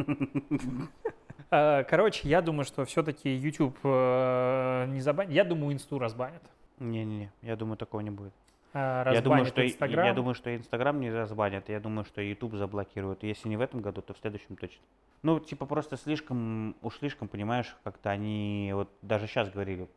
Э, 1.52 1.84
Короче, 1.90 2.30
я 2.30 2.42
думаю, 2.42 2.64
что 2.64 2.86
все-таки 2.86 3.30
YouTube 3.30 3.78
э, 3.84 4.86
не 4.88 5.02
забанит. 5.02 5.34
Я 5.34 5.44
думаю, 5.44 5.74
инсту 5.74 6.00
разбанят. 6.00 6.44
Не-не-не, 6.80 7.30
я 7.42 7.58
думаю, 7.58 7.76
такого 7.76 8.00
не 8.00 8.10
будет. 8.10 8.32
Э, 8.74 9.04
Я 9.14 9.22
думаю, 9.22 9.42
разбанят 9.44 9.48
что, 9.50 9.66
Инстаграм. 9.66 10.06
я 10.06 10.14
думаю, 10.14 10.34
что 10.36 10.56
Инстаграм 10.56 11.00
не 11.00 11.12
разбанят, 11.12 11.70
я 11.70 11.80
думаю, 11.80 12.06
что 12.06 12.22
YouTube 12.22 12.56
заблокируют. 12.56 13.24
Если 13.24 13.50
не 13.50 13.58
в 13.58 13.62
этом 13.62 13.82
году, 13.82 14.02
то 14.02 14.14
в 14.14 14.18
следующем 14.18 14.56
точно. 14.56 14.82
Ну, 15.24 15.40
типа 15.40 15.66
просто 15.66 15.98
слишком, 15.98 16.76
уж 16.82 16.98
слишком, 16.98 17.28
понимаешь, 17.28 17.76
как-то 17.84 18.10
они, 18.10 18.72
вот 18.74 18.90
даже 19.02 19.28
сейчас 19.28 19.50
говорили, 19.50 19.88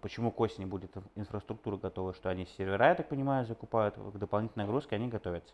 почему 0.00 0.30
к 0.30 0.38
осени 0.40 0.66
будет 0.66 0.96
ин- 0.96 1.02
инфраструктура 1.16 1.76
готова, 1.78 2.14
что 2.14 2.28
они 2.28 2.46
сервера, 2.46 2.88
я 2.88 2.94
так 2.94 3.08
понимаю, 3.08 3.44
закупают, 3.46 3.96
к 3.96 4.18
дополнительной 4.18 4.66
нагрузке 4.66 4.96
они 4.96 5.08
готовятся. 5.08 5.52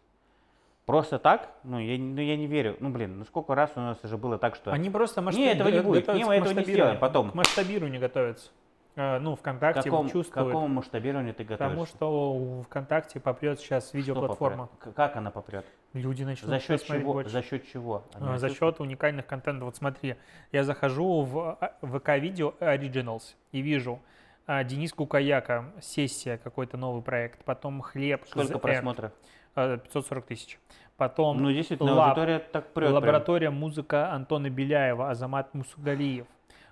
Просто 0.84 1.18
так, 1.18 1.50
ну 1.64 1.78
я, 1.78 1.96
не- 1.98 2.14
ну, 2.14 2.20
я 2.20 2.36
не 2.36 2.46
верю. 2.46 2.76
Ну, 2.80 2.88
блин, 2.90 3.18
ну 3.18 3.24
сколько 3.24 3.54
раз 3.54 3.70
у 3.76 3.80
нас 3.80 3.98
уже 4.02 4.16
было 4.16 4.38
так, 4.38 4.54
что... 4.56 4.72
Они 4.72 4.90
просто 4.90 5.20
масштаб... 5.22 5.42
Не, 5.44 5.52
этого 5.52 5.68
не 5.68 5.80
будет. 5.80 6.09
Не, 6.09 6.24
мы 6.24 6.34
этого 6.36 6.52
не 6.52 6.64
сделаем 6.64 6.98
потом. 6.98 7.30
К 7.30 7.34
масштабированию 7.34 8.00
готовятся. 8.00 8.50
Э, 8.99 9.18
Ну, 9.20 9.36
ВКонтакте 9.36 9.82
какому, 9.90 10.09
к 10.09 10.12
чувствуют. 10.12 10.49
какому 10.49 10.66
масштабированию 10.66 11.32
ты 11.32 11.44
готовишься? 11.44 11.64
Потому 11.68 11.86
что 11.86 12.62
ВКонтакте 12.64 13.20
попрет 13.20 13.61
сейчас 13.61 13.94
видеоплатформа. 13.94 14.66
попрет? 14.66 14.94
Как 14.96 15.14
она 15.16 15.30
попрет? 15.30 15.64
Люди 15.92 16.24
начнут 16.24 16.51
За 16.51 16.59
счет 16.59 16.82
чего? 16.84 17.12
больше. 17.12 17.30
За 17.30 17.42
счет 17.42 17.64
чего? 17.68 18.03
Они 18.14 18.24
А, 18.24 18.38
За 18.38 18.46
отсутствуют? 18.46 18.74
счет 18.74 18.80
уникальных 18.80 19.26
контентов. 19.26 19.66
Вот 19.66 19.76
смотри, 19.76 20.16
я 20.51 20.64
захожу 20.64 21.22
в 21.22 21.57
а, 21.61 21.72
ВК-видео 21.82 22.55
Originals 22.59 23.36
и 23.53 23.61
вижу 23.61 24.01
а, 24.49 24.64
Денис 24.64 24.92
Кукаяка, 24.92 25.72
сессия, 25.80 26.36
какой-то 26.36 26.76
новый 26.76 27.03
проект, 27.03 27.44
потом 27.44 27.80
Хлеб, 27.80 28.26
Сколько 28.26 28.59
просмотров? 28.59 29.12
а, 29.55 29.76
540 29.76 30.26
тысяч. 30.26 30.59
Потом 30.96 31.40
Ну, 31.40 31.53
действительно, 31.53 31.94
Лаб, 31.94 32.09
аудитория 32.09 32.40
так 32.40 32.64
прет. 32.64 32.74
прям. 32.88 32.92
лаборатория 32.94 33.51
музыка 33.51 34.11
Антона 34.12 34.51
Беляева, 34.51 35.09
Азамат 35.11 35.55
Мусугалиев. 35.55 36.26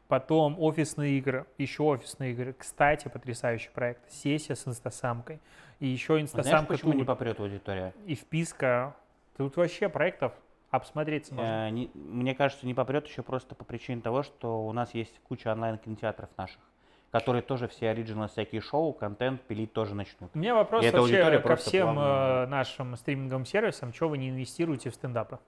Потом 0.09 0.57
офисные 0.61 1.19
игры, 1.19 1.47
еще 1.59 1.83
офисные 1.83 2.33
игры. 2.33 2.53
Кстати, 2.57 3.09
потрясающий 3.09 3.71
проект. 3.71 4.09
Сессия 4.11 4.55
с 4.55 4.67
инстасамкой. 4.69 5.41
И 5.81 5.87
еще 5.89 6.15
А 6.15 6.17
Знаешь, 6.17 6.23
инстасамка 6.25 6.73
почему 6.75 6.93
не 6.93 6.99
тут, 7.01 7.07
попрет 7.09 7.41
аудитория? 7.41 7.93
и 8.07 8.15
вписка 8.15 8.95
Тут 9.37 9.57
вообще 9.57 9.89
проектов 9.91 10.33
обсмотреться 10.71 11.35
можно. 11.35 11.67
Э, 11.69 11.71
не- 11.71 11.91
мне 11.95 12.35
кажется, 12.35 12.65
не 12.67 12.73
попрет 12.75 13.07
еще 13.07 13.23
просто 13.23 13.55
по 13.55 13.65
причине 13.65 14.01
того, 14.01 14.23
что 14.23 14.67
у 14.67 14.73
нас 14.73 14.95
есть 14.95 15.21
куча 15.25 15.53
онлайн-кинотеатров 15.53 16.31
наших, 16.39 16.61
которые 17.11 17.43
тоже 17.43 17.69
все 17.69 17.91
оригиналы, 17.91 18.29
всякие 18.29 18.61
шоу, 18.63 18.93
контент 18.95 19.43
пилить 19.43 19.73
тоже 19.75 19.95
начнут. 19.95 20.31
У 20.35 20.39
меня 20.39 20.55
вопрос 20.55 20.85
И 20.85 20.91
вообще 20.91 21.39
ко 21.41 21.57
всем 21.57 21.95
плавно- 21.97 22.45
э, 22.45 22.47
нашим 22.47 22.97
стриминговым 22.97 23.45
сервисам, 23.45 23.93
что 23.93 24.09
вы 24.09 24.17
не 24.19 24.31
инвестируете 24.31 24.89
в 24.91 24.95
стендапы? 24.95 25.39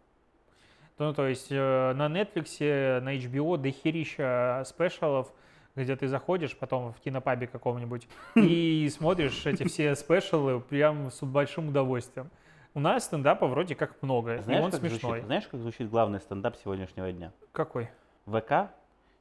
Ну, 0.99 1.15
то 1.15 1.27
есть 1.27 1.49
э, 1.51 1.93
на 1.95 2.07
Netflix, 2.07 3.01
на 3.01 3.17
HBO 3.17 3.57
дохерища 3.57 4.63
спешалов, 4.67 5.33
где 5.77 5.95
ты 5.97 6.09
заходишь 6.09 6.57
потом 6.57 6.93
в 6.93 7.01
кинопабе 7.01 7.47
каком-нибудь 7.47 8.09
и 8.35 8.89
смотришь 8.91 9.47
эти 9.47 9.65
все 9.65 9.95
спешалы 9.95 10.61
прям 10.61 11.11
с 11.11 11.23
большим 11.23 11.69
удовольствием. 11.69 12.31
У 12.75 12.81
нас 12.81 13.05
стендапа 13.05 13.47
вроде 13.47 13.75
как 13.75 14.01
много, 14.03 14.37
и 14.37 14.43
Знаешь 14.43 14.65
он 14.65 14.71
как, 14.71 14.81
смешной. 14.81 15.01
звучит, 15.01 15.25
знаешь, 15.27 15.47
как 15.47 15.61
звучит 15.61 15.91
главный 15.91 16.21
стендап 16.21 16.57
сегодняшнего 16.57 17.11
дня? 17.13 17.33
Какой? 17.53 17.89
ВК 18.27 18.71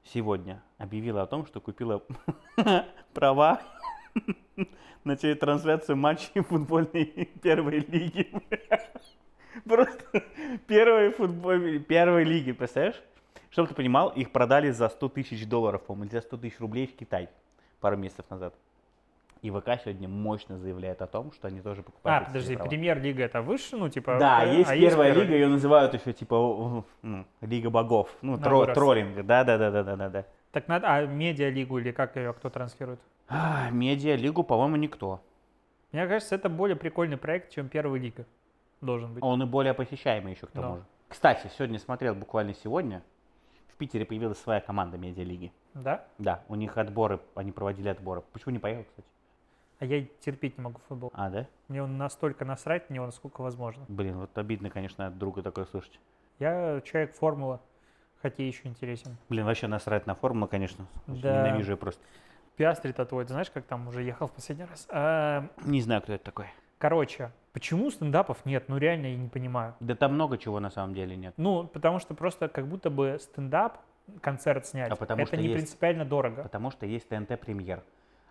сегодня 0.04 0.62
объявила 0.78 1.22
о 1.22 1.28
том, 1.28 1.46
что 1.46 1.62
купила 1.62 2.04
права 3.14 3.62
на 5.04 5.16
телетрансляцию 5.16 5.96
матчей 5.96 6.42
футбольной 6.42 7.30
первой 7.42 7.80
лиги. 7.80 8.32
Просто 9.66 10.24
первой 10.68 11.12
футбольной 11.12 11.80
первой 11.80 12.24
лиги, 12.24 12.52
представляешь? 12.52 13.02
Чтобы 13.50 13.70
ты 13.70 13.76
понимал, 13.76 14.10
их 14.10 14.32
продали 14.32 14.72
за 14.72 14.90
100 14.90 15.10
тысяч 15.10 15.48
долларов, 15.48 15.84
по-моему, 15.84 16.06
или 16.06 16.12
за 16.12 16.22
100 16.22 16.38
тысяч 16.38 16.60
рублей 16.60 16.88
в 16.88 16.96
Китай 16.96 17.30
пару 17.80 17.98
месяцев 17.98 18.26
назад. 18.30 18.54
И 19.42 19.52
ВК 19.52 19.80
сегодня 19.84 20.08
мощно 20.10 20.58
заявляет 20.58 21.02
о 21.02 21.08
том, 21.08 21.32
что 21.32 21.48
они 21.48 21.62
тоже 21.62 21.82
А, 21.82 21.84
покупают 21.84 22.24
эти 22.24 22.28
подожди, 22.30 22.56
права. 22.56 22.70
премьер-лига 22.70 23.24
это 23.24 23.42
выше, 23.42 23.78
ну, 23.78 23.88
типа... 23.88 24.18
Да, 24.20 24.44
э, 24.44 24.58
есть 24.58 24.70
а 24.70 24.74
первая 24.74 25.12
первая 25.12 25.14
лига, 25.14 25.34
ее 25.36 25.48
называют 25.48 25.94
еще 25.94 26.12
типа 26.12 26.84
ну, 27.04 27.26
Лига 27.42 27.70
богов. 27.70 28.10
Ну, 28.22 28.36
тро- 28.38 28.74
троллинг. 28.74 29.26
Да, 29.26 29.44
да, 29.44 29.58
да, 29.58 29.72
да, 29.72 29.84
да, 29.84 29.96
да, 29.96 30.10
да. 30.10 30.26
Так 30.52 30.68
надо, 30.68 30.88
а 30.88 31.06
медиа-лигу 31.06 31.78
или 31.78 31.92
как 31.92 32.16
ее 32.16 32.34
кто 32.34 32.50
транслирует? 32.50 33.00
А, 33.28 33.70
Медиа-лигу, 33.70 34.44
по-моему, 34.44 34.78
никто. 34.78 35.22
Мне 35.92 36.08
кажется, 36.08 36.36
это 36.36 36.50
более 36.50 36.76
прикольный 36.76 37.18
проект, 37.18 37.52
чем 37.54 37.70
первая 37.70 38.02
лига 38.02 38.26
должен 38.82 39.14
быть. 39.14 39.24
Он 39.24 39.42
и 39.44 39.46
более 39.46 39.74
посещаемый 39.74 40.34
еще 40.34 40.48
к 40.48 40.52
тому 40.52 40.74
Да. 40.76 40.80
же. 40.80 40.86
Кстати, 41.10 41.50
сегодня 41.58 41.80
смотрел, 41.80 42.16
буквально 42.16 42.54
сегодня, 42.54 43.02
в 43.70 43.76
Питере 43.78 44.06
появилась 44.06 44.40
своя 44.40 44.60
команда 44.62 44.98
Медиа-лиги. 44.98 45.52
Да? 45.74 46.04
Да, 46.18 46.44
у 46.48 46.56
них 46.56 46.78
отборы, 46.78 47.20
они 47.36 47.52
проводили 47.52 47.90
отборы. 47.90 48.24
Почему 48.34 48.52
не 48.54 48.60
поехал, 48.60 48.84
кстати? 48.86 49.08
А 49.80 49.86
я 49.86 50.04
терпеть 50.22 50.58
не 50.58 50.64
могу 50.64 50.80
футбол. 50.88 51.12
А, 51.14 51.30
да? 51.30 51.46
Мне 51.68 51.84
он 51.84 51.98
настолько 51.98 52.46
насрать, 52.46 52.90
мне 52.90 53.00
он 53.00 53.08
насколько 53.08 53.42
возможно. 53.42 53.86
Блин, 53.88 54.18
вот 54.18 54.36
обидно, 54.38 54.70
конечно, 54.72 55.06
от 55.08 55.18
друга 55.20 55.44
такое 55.44 55.66
слышать. 55.66 56.00
Я 56.40 56.82
человек 56.82 57.14
формула, 57.16 57.62
хотя 58.22 58.44
еще 58.44 58.68
интересен. 58.68 59.16
Блин, 59.30 59.46
вообще 59.46 59.68
насрать 59.68 60.08
на 60.08 60.16
формулу, 60.16 60.48
конечно. 60.48 60.88
Да. 61.06 61.46
Ненавижу 61.48 61.72
ее 61.74 61.78
просто. 61.78 62.02
Пиастри-то 62.56 63.06
твой, 63.06 63.24
ты 63.26 63.34
знаешь, 63.34 63.52
как 63.52 63.66
там 63.66 63.88
уже 63.88 64.02
ехал 64.02 64.26
в 64.28 64.32
последний 64.32 64.66
раз? 64.66 64.88
А, 64.90 65.48
Не 65.64 65.80
знаю, 65.82 66.02
кто 66.02 66.14
это 66.14 66.24
такой. 66.24 66.48
короче, 66.80 67.32
почему 67.58 67.90
стендапов 67.90 68.46
нет? 68.46 68.66
Ну 68.70 68.78
реально 68.78 69.08
я 69.08 69.16
не 69.16 69.30
понимаю. 69.30 69.74
Да 69.80 69.96
там 69.96 70.14
много 70.14 70.38
чего 70.38 70.60
на 70.60 70.70
самом 70.70 70.94
деле 70.94 71.16
нет. 71.16 71.34
Ну, 71.38 71.64
потому 71.66 71.98
что 71.98 72.14
просто 72.14 72.48
как 72.50 72.68
будто 72.68 72.92
бы 72.92 73.18
стендап, 73.20 73.80
концерт 74.22 74.68
снять, 74.68 74.92
А 74.92 74.96
потому 74.96 75.24
это 75.24 75.30
что 75.30 75.38
не 75.38 75.46
есть- 75.46 75.56
принципиально 75.56 76.06
дорого. 76.06 76.44
Потому 76.44 76.70
что 76.70 76.86
есть 76.86 77.10
ТНТ 77.10 77.40
Премьер. 77.40 77.82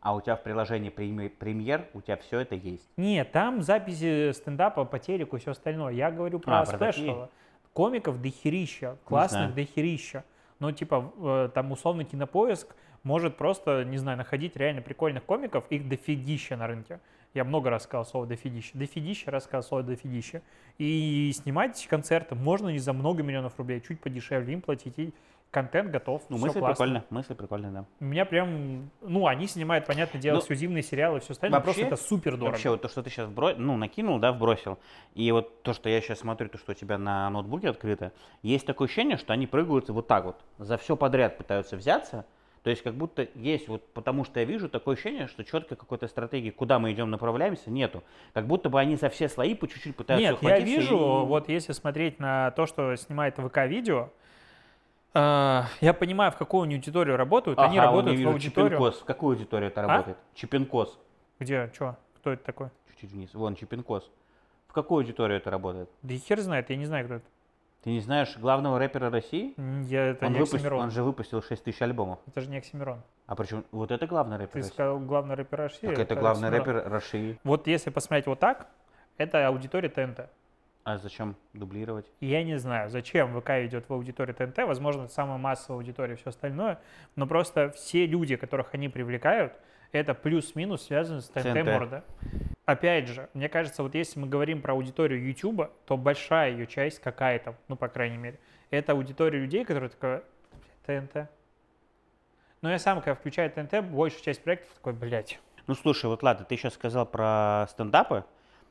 А 0.01 0.15
у 0.15 0.21
тебя 0.21 0.37
в 0.37 0.45
приложении 0.45 0.91
Премьер, 0.91 1.89
у 1.93 2.01
тебя 2.03 2.17
все 2.19 2.39
это 2.39 2.55
есть. 2.55 2.89
Нет, 2.97 3.33
там 3.33 3.63
записи 3.63 4.31
стендапа 4.33 4.85
по 4.85 5.01
телеку 5.01 5.37
и 5.37 5.41
все 5.41 5.51
остальное. 5.51 5.93
Я 5.93 6.13
говорю 6.13 6.39
про 6.39 6.61
А, 6.61 6.67
спешалы. 6.67 7.29
Комиков 7.73 8.23
дохерища, 8.23 8.97
классных 9.05 9.55
дохерища. 9.57 10.23
Ну, 10.61 10.71
типа, 10.71 11.13
э, 11.19 11.51
там 11.53 11.73
условно 11.73 12.05
кинопоиск 12.05 12.77
может 13.03 13.37
просто, 13.37 13.85
не 13.85 13.99
знаю, 13.99 14.17
находить 14.19 14.57
реально 14.57 14.83
прикольных 14.83 15.25
комиков, 15.25 15.65
их 15.71 15.89
дофигища 15.89 16.57
на 16.57 16.69
рынке. 16.69 17.01
Я 17.37 17.45
много 17.45 17.69
раз 17.69 17.83
сказал 17.83 18.07
слово 18.07 18.27
дофигища. 18.27 18.71
Дофигища 18.73 19.31
раз 19.31 19.45
сказал 19.45 19.63
слово 19.63 19.83
дофигища. 19.83 20.41
И 20.79 21.31
снимать 21.35 21.87
концерты 21.87 22.35
можно 22.35 22.71
не 22.71 22.79
за 22.79 22.95
много 22.95 23.23
миллионов 23.23 23.59
рублей, 23.59 23.83
чуть 23.87 24.01
подешевле 24.01 24.55
им 24.55 24.63
платить, 24.63 24.99
и 24.99 25.13
контент 25.51 25.91
готов. 25.91 26.23
Ну, 26.31 26.39
всё 26.39 26.47
мысль 26.47 26.59
классно. 26.59 26.75
прикольная, 26.75 27.05
мысль 27.11 27.35
прикольная, 27.35 27.71
да. 27.71 27.85
У 28.01 28.05
меня 28.05 28.25
прям, 28.25 28.91
ну, 29.03 29.27
они 29.27 29.47
снимают, 29.47 29.85
понятное 29.85 30.21
дело, 30.21 30.37
Ну, 30.37 30.41
эксклюзивные 30.41 30.83
сериалы 30.83 31.19
и 31.19 31.21
все 31.21 31.33
остальное, 31.33 31.61
вообще- 31.61 31.81
просто 31.83 31.95
это 31.95 32.03
супер 32.09 32.33
дорого. 32.33 32.53
Вообще, 32.53 32.71
вот 32.71 32.81
то, 32.81 32.89
что 32.89 33.03
ты 33.03 33.11
сейчас 33.11 33.29
ну, 33.59 33.77
накинул, 33.77 34.19
да, 34.19 34.33
вбросил, 34.33 34.79
и 35.15 35.31
вот 35.31 35.63
то, 35.63 35.75
что 35.75 35.91
я 35.91 36.01
сейчас 36.01 36.21
смотрю, 36.21 36.49
то, 36.49 36.57
что 36.57 36.73
у 36.73 36.75
тебя 36.75 36.97
на 36.97 37.29
ноутбуке 37.29 37.69
открыто, 37.69 38.13
есть 38.43 38.67
такое 38.67 38.87
ощущение, 38.87 39.19
что 39.19 39.35
они 39.35 39.47
прыгают 39.47 39.91
вот 39.91 40.07
так 40.07 40.25
вот, 40.25 40.37
за 40.59 40.79
все 40.79 40.97
подряд 40.97 41.37
пытаются 41.37 41.77
взяться, 41.77 42.25
то 42.67 42.71
есть 42.71 42.83
как 42.83 42.95
будто 42.95 43.29
есть, 43.37 43.69
вот 43.69 43.87
потому 43.93 44.25
что 44.25 44.41
я 44.41 44.45
вижу 44.45 44.69
такое 44.69 44.95
ощущение, 44.97 45.29
что 45.29 45.45
четко 45.45 45.77
какой-то 45.77 46.09
стратегии, 46.09 46.51
куда 46.51 46.81
мы 46.81 46.91
идем, 46.91 47.11
направляемся, 47.11 47.71
нету. 47.71 48.03
Как 48.35 48.49
будто 48.49 48.69
бы 48.69 48.81
они 48.81 48.97
за 48.97 49.09
все 49.09 49.29
слои 49.29 49.55
по 49.55 49.69
чуть-чуть 49.69 49.95
пытаются 49.95 50.33
Нет, 50.33 50.43
я 50.43 50.59
вижу, 50.59 50.97
и- 50.97 51.27
вот 51.27 51.49
если 51.49 51.71
смотреть 51.71 52.19
на 52.19 52.51
то, 52.51 52.67
что 52.67 52.97
снимает 52.97 53.37
ВК-видео, 53.39 54.09
э, 55.15 55.63
я 55.81 55.95
понимаю, 55.95 56.33
в 56.33 56.37
какую 56.37 56.65
они 56.65 56.75
аудиторию 56.75 57.17
работают. 57.17 57.57
они 57.61 57.79
Ага, 57.79 57.87
вон 57.93 57.99
работают 58.07 58.11
я 58.11 58.17
в 58.17 58.19
вижу 58.19 58.31
аудиторию. 58.33 58.71
Чипинкос. 58.71 59.01
В 59.01 59.05
какую 59.05 59.35
аудиторию 59.37 59.71
это 59.71 59.85
А? 59.85 59.87
работает? 59.87 60.19
Чипинкос. 60.35 60.99
Где, 61.39 61.71
что, 61.73 61.97
кто 62.17 62.33
это 62.33 62.43
такой? 62.43 62.71
Чуть-чуть 62.89 63.13
вниз. 63.13 63.33
Вон, 63.33 63.55
Чипинкос. 63.55 64.11
В 64.67 64.73
какую 64.73 65.03
аудиторию 65.05 65.39
это 65.39 65.53
работает? 65.53 65.89
Да 66.03 66.15
и 66.15 66.19
хер 66.19 66.41
знает, 66.41 66.69
я 66.71 66.75
не 66.77 66.85
знаю, 66.87 67.05
кто 67.05 67.15
это. 67.15 67.27
Ты 67.87 67.93
не 67.93 68.01
знаешь 68.01 68.37
главного 68.37 68.81
рэпера 68.81 69.11
России? 69.11 69.55
Я, 69.89 70.07
это 70.07 70.27
Он, 70.27 70.33
не 70.33 70.41
выпустил, 70.41 70.57
Оксимирон. 70.57 70.81
он 70.81 70.91
же 70.91 71.05
выпустил 71.05 71.41
6 71.41 71.63
тысяч 71.63 71.81
альбомов. 71.81 72.19
Это 72.27 72.41
же 72.41 72.51
не 72.51 72.57
Оксимирон. 72.57 73.01
А 73.29 73.37
причем 73.37 73.65
вот 73.71 73.93
это 73.93 74.09
главный 74.09 74.39
рэпер 74.39 74.55
Ты 74.55 74.59
России? 74.59 74.73
сказал 74.73 74.99
главный 74.99 75.37
рэпер 75.37 75.57
России. 75.57 75.87
Так 75.87 75.99
это 76.01 76.17
главный 76.17 76.49
Оксимирон. 76.49 76.75
рэпер 76.79 76.91
России. 76.91 77.39
Вот 77.45 77.69
если 77.69 77.91
посмотреть 77.91 78.27
вот 78.27 78.41
так, 78.41 78.67
это 79.19 79.47
аудитория 79.47 79.89
ТНТ. 79.89 80.29
А 80.83 80.99
зачем 80.99 81.37
дублировать? 81.53 82.07
Я 82.19 82.43
не 82.43 82.59
знаю, 82.59 82.91
зачем 82.91 83.41
ВК 83.41 83.51
идет 83.51 83.89
в 83.89 83.93
аудиторию 83.93 84.35
ТНТ, 84.35 84.59
возможно, 84.67 85.03
это 85.03 85.13
самая 85.13 85.39
массовая 85.39 85.79
аудитория 85.79 86.15
и 86.15 86.17
все 86.17 86.31
остальное, 86.31 86.81
но 87.15 87.29
просто 87.29 87.71
все 87.71 88.05
люди, 88.05 88.35
которых 88.35 88.75
они 88.75 88.89
привлекают, 88.89 89.53
это 89.93 90.15
плюс-минус 90.15 90.83
связано 90.83 91.21
с 91.21 91.29
ТНТ, 91.29 91.43
ТНТ. 91.43 91.65
морда. 91.65 92.05
Опять 92.65 93.09
же, 93.09 93.29
мне 93.35 93.49
кажется, 93.49 93.83
вот 93.83 93.95
если 93.95 94.19
мы 94.19 94.27
говорим 94.27 94.61
про 94.61 94.73
аудиторию 94.73 95.25
YouTube, 95.25 95.71
то 95.87 95.97
большая 95.97 96.51
ее 96.51 96.67
часть 96.67 97.01
какая-то, 97.01 97.55
ну, 97.69 97.77
по 97.77 97.89
крайней 97.89 98.17
мере, 98.17 98.41
это 98.71 98.93
аудитория 98.93 99.39
людей, 99.39 99.65
которые 99.65 99.91
такая, 99.91 100.25
ТНТ. 100.85 101.29
Но 102.63 102.71
я 102.71 102.79
сам, 102.79 103.01
когда 103.01 103.15
включаю 103.15 103.51
ТНТ, 103.51 103.85
большая 103.85 104.23
часть 104.23 104.43
проектов 104.43 104.73
такой, 104.75 104.95
блядь, 104.95 105.39
Ну 105.67 105.75
слушай, 105.75 106.07
вот 106.07 106.23
ладно, 106.23 106.45
ты 106.45 106.57
сейчас 106.57 106.75
сказал 106.75 107.07
про 107.07 107.67
стендапы, 107.71 108.25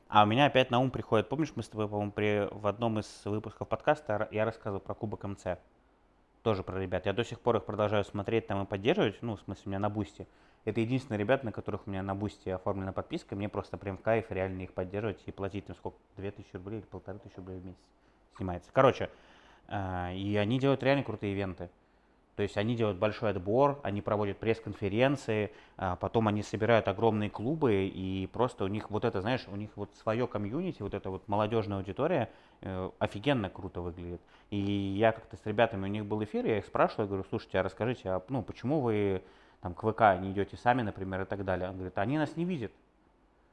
а 0.08 0.22
у 0.22 0.26
меня 0.26 0.46
опять 0.46 0.70
на 0.70 0.78
ум 0.78 0.90
приходит, 0.90 1.28
помнишь, 1.28 1.52
мы 1.54 1.62
с 1.62 1.68
тобой, 1.68 1.88
по-моему, 1.88 2.12
при, 2.12 2.48
в 2.50 2.66
одном 2.66 2.98
из 2.98 3.22
выпусков 3.24 3.68
подкаста 3.68 4.28
я 4.30 4.44
рассказывал 4.44 4.80
про 4.80 4.94
Кубок 4.94 5.24
МЦ. 5.24 5.58
Тоже 6.42 6.62
про 6.62 6.78
ребят. 6.78 7.06
Я 7.06 7.12
до 7.12 7.24
сих 7.24 7.40
пор 7.40 7.56
их 7.56 7.64
продолжаю 7.64 8.04
смотреть 8.04 8.46
там 8.46 8.62
и 8.62 8.66
поддерживать, 8.66 9.20
ну, 9.20 9.34
в 9.36 9.40
смысле, 9.40 9.62
у 9.64 9.68
меня 9.70 9.78
на 9.80 9.90
Boosty. 9.90 10.28
Это 10.66 10.80
единственные 10.80 11.20
ребята, 11.20 11.46
на 11.46 11.52
которых 11.52 11.86
у 11.86 11.90
меня 11.90 12.02
на 12.02 12.14
Boosty 12.14 12.48
оформлена 12.50 12.92
подписка, 12.92 13.36
мне 13.36 13.48
просто 13.48 13.78
прям 13.78 13.96
в 13.96 14.02
кайф 14.02 14.26
реально 14.30 14.62
их 14.62 14.72
поддерживать 14.72 15.22
и 15.24 15.30
платить 15.30 15.68
им 15.68 15.76
сколько, 15.76 15.96
2000 16.16 16.56
рублей 16.56 16.78
или 16.80 16.86
полторы 16.86 17.20
тысячи 17.20 17.36
рублей 17.36 17.60
в 17.60 17.64
месяц 17.64 17.78
снимается. 18.36 18.68
Короче, 18.72 19.08
э, 19.68 20.14
и 20.16 20.36
они 20.36 20.58
делают 20.58 20.82
реально 20.82 21.04
крутые 21.04 21.34
ивенты. 21.34 21.70
То 22.34 22.42
есть 22.42 22.56
они 22.58 22.74
делают 22.74 22.98
большой 22.98 23.30
отбор, 23.30 23.80
они 23.84 24.02
проводят 24.02 24.38
пресс-конференции, 24.38 25.52
а 25.78 25.96
потом 25.96 26.28
они 26.28 26.42
собирают 26.42 26.86
огромные 26.86 27.30
клубы, 27.30 27.86
и 27.86 28.28
просто 28.30 28.64
у 28.64 28.68
них 28.68 28.90
вот 28.90 29.06
это, 29.06 29.22
знаешь, 29.22 29.46
у 29.48 29.56
них 29.56 29.70
вот 29.76 29.94
свое 30.02 30.26
комьюнити, 30.26 30.82
вот 30.82 30.92
эта 30.94 31.10
вот 31.10 31.26
молодежная 31.28 31.78
аудитория 31.78 32.28
э, 32.60 32.90
офигенно 32.98 33.48
круто 33.48 33.80
выглядит. 33.80 34.20
И 34.50 34.58
я 34.58 35.12
как-то 35.12 35.36
с 35.36 35.46
ребятами, 35.46 35.84
у 35.84 35.90
них 35.90 36.04
был 36.04 36.22
эфир, 36.24 36.44
я 36.44 36.58
их 36.58 36.66
спрашиваю, 36.66 37.04
я 37.04 37.08
говорю, 37.08 37.24
слушайте, 37.30 37.58
а 37.58 37.62
расскажите, 37.62 38.10
а, 38.10 38.22
ну, 38.28 38.42
почему 38.42 38.80
вы 38.80 39.22
там 39.60 39.74
к 39.74 39.82
ВК 39.82 40.20
не 40.20 40.32
идете 40.32 40.56
сами, 40.56 40.82
например, 40.82 41.22
и 41.22 41.24
так 41.24 41.44
далее. 41.44 41.68
Он 41.68 41.74
говорит, 41.74 41.96
они 41.98 42.18
нас 42.18 42.36
не 42.36 42.44
видят. 42.44 42.72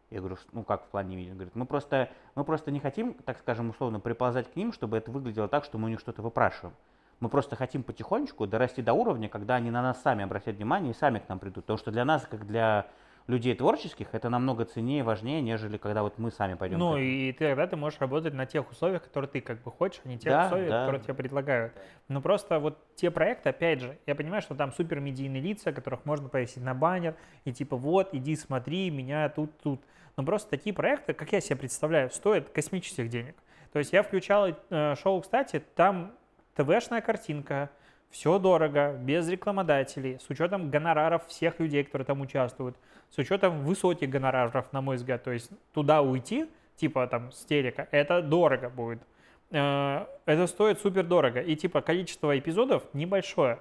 Я 0.09 0.19
говорю, 0.19 0.35
«Ш- 0.35 0.43
ну 0.51 0.63
как 0.63 0.83
в 0.83 0.87
плане 0.89 1.09
не 1.09 1.15
видят? 1.15 1.31
Он 1.31 1.37
говорит, 1.37 1.55
мы 1.55 1.65
просто, 1.65 2.09
мы 2.35 2.43
просто 2.43 2.69
не 2.69 2.79
хотим, 2.79 3.15
так 3.15 3.39
скажем, 3.39 3.69
условно, 3.69 3.99
приползать 3.99 4.51
к 4.51 4.55
ним, 4.55 4.71
чтобы 4.71 4.97
это 4.97 5.09
выглядело 5.09 5.47
так, 5.47 5.63
что 5.65 5.77
мы 5.77 5.85
у 5.85 5.89
них 5.89 5.99
что-то 5.99 6.21
выпрашиваем. 6.21 6.75
Мы 7.19 7.29
просто 7.29 7.55
хотим 7.55 7.83
потихонечку 7.83 8.45
дорасти 8.45 8.81
до 8.81 8.93
уровня, 8.93 9.29
когда 9.29 9.55
они 9.55 9.71
на 9.71 9.81
нас 9.81 10.01
сами 10.01 10.23
обратят 10.23 10.57
внимание 10.57 10.91
и 10.91 10.93
сами 10.93 11.19
к 11.19 11.29
нам 11.29 11.39
придут. 11.39 11.63
Потому 11.63 11.77
что 11.77 11.91
для 11.91 12.05
нас, 12.05 12.27
как 12.29 12.45
для 12.45 12.85
людей 13.27 13.55
творческих, 13.55 14.07
это 14.11 14.29
намного 14.29 14.65
ценнее, 14.65 15.03
важнее, 15.03 15.41
нежели 15.41 15.77
когда 15.77 16.03
вот 16.03 16.17
мы 16.17 16.31
сами 16.31 16.55
пойдем. 16.55 16.77
Ну 16.79 16.97
и 16.97 17.31
тогда 17.31 17.67
ты 17.67 17.75
можешь 17.75 17.99
работать 17.99 18.33
на 18.33 18.45
тех 18.45 18.69
условиях, 18.69 19.03
которые 19.03 19.29
ты 19.29 19.41
как 19.41 19.61
бы 19.63 19.71
хочешь, 19.71 20.01
а 20.03 20.07
не 20.09 20.17
тех 20.17 20.31
Да, 20.31 20.45
условиях, 20.45 20.69
да. 20.69 20.79
которые 20.81 21.01
тебе 21.01 21.13
предлагают. 21.13 21.73
Но 22.09 22.21
просто 22.21 22.59
вот 22.59 22.77
те 22.95 23.11
проекты, 23.11 23.49
опять 23.49 23.79
же, 23.79 23.97
я 24.05 24.15
понимаю, 24.15 24.41
что 24.41 24.55
там 24.55 24.71
супер 24.73 24.99
медийные 24.99 25.41
лица, 25.41 25.71
которых 25.71 26.05
можно 26.05 26.27
повесить 26.29 26.63
на 26.63 26.73
баннер 26.73 27.15
и 27.45 27.53
типа 27.53 27.77
вот, 27.77 28.09
иди 28.13 28.35
смотри, 28.35 28.89
меня 28.89 29.29
тут, 29.29 29.57
тут. 29.59 29.81
Но 30.17 30.23
просто 30.23 30.49
такие 30.49 30.75
проекты, 30.75 31.13
как 31.13 31.31
я 31.31 31.41
себе 31.41 31.55
представляю, 31.55 32.09
стоят 32.11 32.49
космических 32.49 33.09
денег. 33.09 33.35
То 33.71 33.79
есть 33.79 33.91
я 33.93 34.03
включал 34.03 34.49
э, 34.69 34.95
шоу, 35.01 35.21
кстати, 35.21 35.63
там 35.75 36.11
ТВшная 36.55 37.01
картинка, 37.01 37.71
все 38.13 38.37
дорого, 38.37 38.93
без 38.93 39.27
рекламодателей, 39.27 40.19
с 40.19 40.29
учетом 40.29 40.69
гонораров 40.69 41.25
всех 41.27 41.59
людей, 41.59 41.83
которые 41.83 42.05
там 42.05 42.21
участвуют, 42.21 42.75
с 43.09 43.17
учетом 43.17 43.63
высоких 43.65 44.07
гонораров, 44.07 44.71
на 44.71 44.81
мой 44.81 44.97
взгляд. 44.97 45.23
То 45.23 45.31
есть 45.31 45.49
туда 45.73 46.03
уйти, 46.03 46.45
типа 46.75 47.07
там 47.07 47.31
с 47.31 47.43
телека, 47.43 47.87
это 47.89 48.21
дорого 48.21 48.69
будет. 48.69 49.01
Э, 49.49 50.05
это 50.25 50.45
стоит 50.45 50.79
супер 50.79 51.03
дорого. 51.03 51.41
И 51.41 51.55
типа 51.55 51.81
количество 51.81 52.37
эпизодов 52.37 52.83
небольшое. 52.93 53.59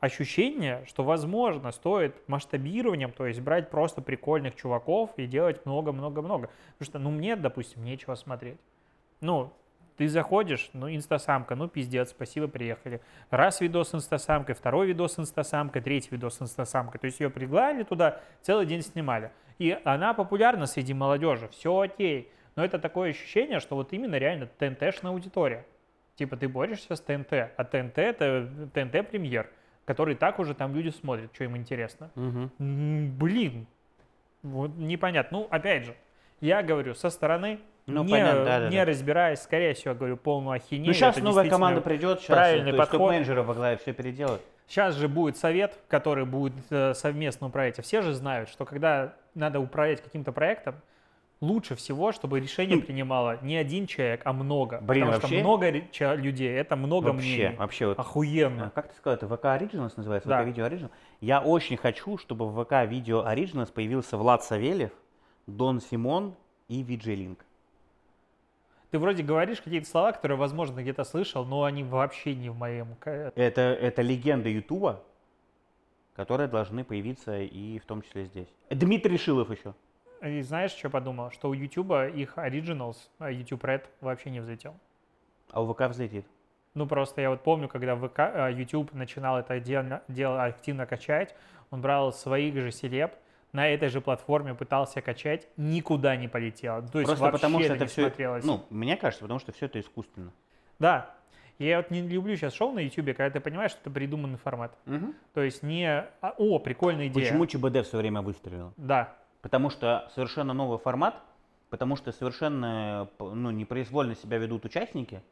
Ощущение, 0.00 0.82
что 0.86 1.04
возможно 1.04 1.70
стоит 1.70 2.14
масштабированием, 2.26 3.12
то 3.12 3.26
есть 3.26 3.40
брать 3.40 3.68
просто 3.68 4.00
прикольных 4.00 4.56
чуваков 4.56 5.10
и 5.18 5.26
делать 5.26 5.66
много-много-много. 5.66 6.48
Потому 6.78 6.86
что, 6.90 6.98
ну, 6.98 7.10
мне, 7.10 7.36
допустим, 7.36 7.84
нечего 7.84 8.14
смотреть. 8.14 8.58
Ну, 9.20 9.52
ты 9.96 10.08
заходишь, 10.08 10.70
ну, 10.72 10.92
инстасамка, 10.92 11.54
ну, 11.54 11.68
пиздец, 11.68 12.10
спасибо, 12.10 12.48
приехали. 12.48 13.00
Раз 13.30 13.60
видос 13.60 13.90
с 13.90 13.94
инстасамкой, 13.94 14.54
второй 14.54 14.88
видос 14.88 15.14
с 15.14 15.18
инстасамкой, 15.20 15.82
третий 15.82 16.08
видос 16.10 16.38
с 16.38 16.42
инстасамкой. 16.42 16.98
То 17.00 17.06
есть 17.06 17.20
ее 17.20 17.30
пригласили 17.30 17.84
туда, 17.84 18.20
целый 18.42 18.66
день 18.66 18.82
снимали. 18.82 19.30
И 19.58 19.78
она 19.84 20.14
популярна 20.14 20.66
среди 20.66 20.94
молодежи, 20.94 21.48
все 21.48 21.78
окей. 21.78 22.30
Но 22.56 22.64
это 22.64 22.78
такое 22.78 23.10
ощущение, 23.10 23.60
что 23.60 23.76
вот 23.76 23.92
именно 23.92 24.16
реально 24.16 24.46
ТНТшная 24.58 25.12
аудитория. 25.12 25.64
Типа 26.16 26.36
ты 26.36 26.48
борешься 26.48 26.94
с 26.94 27.00
ТНТ, 27.00 27.32
а 27.32 27.64
ТНТ 27.64 27.98
это 27.98 28.48
ТНТ 28.72 29.08
премьер, 29.08 29.48
который 29.84 30.14
так 30.14 30.38
уже 30.38 30.54
там 30.54 30.74
люди 30.74 30.90
смотрят, 30.90 31.30
что 31.34 31.44
им 31.44 31.56
интересно. 31.56 32.10
М, 32.16 33.16
Блин, 33.18 33.66
вот 34.42 34.76
непонятно. 34.76 35.38
Ну, 35.38 35.48
опять 35.50 35.84
же, 35.84 35.96
я 36.40 36.62
говорю 36.62 36.94
со 36.94 37.10
стороны, 37.10 37.58
Ну, 37.86 38.02
не, 38.04 38.12
понятно, 38.12 38.44
да, 38.44 38.60
да, 38.60 38.68
не 38.70 38.76
да. 38.78 38.84
разбираясь, 38.86 39.40
скорее 39.40 39.74
всего, 39.74 39.94
говорю 39.94 40.16
полную 40.16 40.54
ахинею. 40.56 40.86
Ну, 40.86 40.92
сейчас 40.94 41.16
Это 41.16 41.24
новая 41.24 41.48
команда 41.50 41.80
придет, 41.82 42.20
сейчас 42.20 42.28
правильный 42.36 42.70
то 42.72 42.78
подход. 42.78 42.98
топ-менеджеры 43.00 43.42
во 43.42 43.54
главе 43.54 43.76
все 43.76 43.92
переделают. 43.92 44.40
Сейчас 44.66 44.94
же 44.94 45.08
будет 45.08 45.36
совет, 45.36 45.78
который 45.88 46.24
будет 46.24 46.54
э, 46.70 46.94
совместно 46.94 47.48
управлять. 47.48 47.78
А 47.78 47.82
все 47.82 48.00
же 48.00 48.14
знают, 48.14 48.48
что 48.48 48.64
когда 48.64 49.12
надо 49.34 49.60
управлять 49.60 50.00
каким-то 50.02 50.32
проектом, 50.32 50.76
лучше 51.42 51.74
всего, 51.74 52.12
чтобы 52.12 52.40
решение 52.40 52.78
принимало 52.78 53.36
не 53.42 53.56
один 53.58 53.86
человек, 53.86 54.22
а 54.24 54.32
много. 54.32 54.78
Хм. 54.78 54.86
Блин, 54.86 55.04
Потому 55.04 55.20
вообще- 55.20 55.36
что 55.36 55.44
много 55.44 56.14
людей, 56.16 56.56
это 56.56 56.76
много 56.76 57.08
Вообще, 57.08 57.34
мнений. 57.36 57.56
вообще 57.56 57.86
вот. 57.88 57.98
Охуенно. 57.98 58.66
А, 58.68 58.70
Как 58.70 58.88
ты 58.88 58.96
сказал, 58.96 59.18
это 59.18 59.28
ВК 59.28 59.44
Originals 59.44 59.92
называется? 59.98 60.26
Да. 60.30 60.40
ВК 60.40 60.46
Видео 60.46 60.64
Originals? 60.66 60.90
Я 61.20 61.40
очень 61.42 61.76
хочу, 61.76 62.16
чтобы 62.16 62.48
в 62.48 62.64
ВК 62.64 62.88
Видео 62.90 63.22
Originals 63.28 63.70
появился 63.70 64.16
Влад 64.16 64.42
Савельев, 64.42 64.92
Дон 65.46 65.82
Симон 65.82 66.34
и 66.68 66.82
Виджей 66.82 67.16
Линк. 67.16 67.44
Ты 68.94 69.00
вроде 69.00 69.24
говоришь 69.24 69.60
какие-то 69.60 69.88
слова, 69.88 70.12
которые, 70.12 70.38
возможно, 70.38 70.80
где-то 70.80 71.02
слышал, 71.02 71.44
но 71.44 71.64
они 71.64 71.82
вообще 71.82 72.32
не 72.36 72.48
в 72.48 72.56
моем... 72.56 72.96
Это, 73.02 73.60
это 73.60 74.02
легенда 74.02 74.48
Ютуба, 74.48 75.02
которые 76.14 76.46
должны 76.46 76.84
появиться 76.84 77.40
и 77.40 77.80
в 77.80 77.86
том 77.86 78.02
числе 78.02 78.26
здесь. 78.26 78.46
Дмитрий 78.70 79.18
Шилов 79.18 79.50
еще. 79.50 79.74
И 80.22 80.42
знаешь, 80.42 80.70
что 80.70 80.90
подумал? 80.90 81.32
Что 81.32 81.48
у 81.48 81.54
YouTube 81.54 81.90
их 82.14 82.38
Originals, 82.38 82.98
а 83.18 83.32
YouTube 83.32 83.64
Red 83.64 83.82
вообще 84.00 84.30
не 84.30 84.38
взлетел. 84.38 84.76
А 85.50 85.60
у 85.60 85.74
ВК 85.74 85.88
взлетит. 85.88 86.24
Ну, 86.74 86.86
просто 86.86 87.20
я 87.20 87.30
вот 87.30 87.42
помню, 87.42 87.66
когда 87.66 87.96
ВК, 87.96 88.56
YouTube 88.56 88.92
начинал 88.92 89.40
это 89.40 89.58
дело, 89.58 90.04
дело 90.06 90.44
активно 90.44 90.86
качать, 90.86 91.34
он 91.72 91.80
брал 91.80 92.12
своих 92.12 92.54
же 92.54 92.70
селеб, 92.70 93.10
на 93.54 93.68
этой 93.68 93.88
же 93.88 94.00
платформе 94.00 94.52
пытался 94.52 95.00
качать, 95.00 95.48
никуда 95.56 96.16
не 96.16 96.26
полетело. 96.26 96.82
То 96.82 96.98
есть 96.98 97.08
Просто 97.08 97.30
потому 97.30 97.60
что 97.60 97.72
это 97.72 97.86
все, 97.86 98.02
смотрелось. 98.08 98.44
ну, 98.44 98.66
мне 98.68 98.96
кажется, 98.96 99.22
потому 99.22 99.38
что 99.38 99.52
все 99.52 99.66
это 99.66 99.78
искусственно. 99.78 100.32
Да. 100.80 101.14
Я 101.60 101.76
вот 101.76 101.90
не 101.92 102.02
люблю 102.02 102.34
сейчас 102.34 102.52
шоу 102.52 102.72
на 102.72 102.80
YouTube, 102.80 103.16
когда 103.16 103.30
ты 103.30 103.38
понимаешь, 103.38 103.70
что 103.70 103.80
это 103.82 103.90
придуманный 103.90 104.38
формат. 104.38 104.76
То 105.32 105.40
есть 105.40 105.62
не 105.62 105.86
а, 105.86 106.34
«О, 106.36 106.58
прикольная 106.58 107.06
идея». 107.06 107.26
Почему 107.26 107.46
ЧБД 107.46 107.86
все 107.86 107.96
время 107.96 108.22
выстрелил? 108.22 108.72
Да. 108.76 109.14
Потому 109.40 109.70
что 109.70 110.10
совершенно 110.16 110.52
новый 110.52 110.78
формат, 110.78 111.14
потому 111.70 111.94
что 111.94 112.10
совершенно 112.10 113.08
ну, 113.20 113.52
непроизвольно 113.52 114.16
себя 114.16 114.38
ведут 114.38 114.64
участники. 114.64 115.22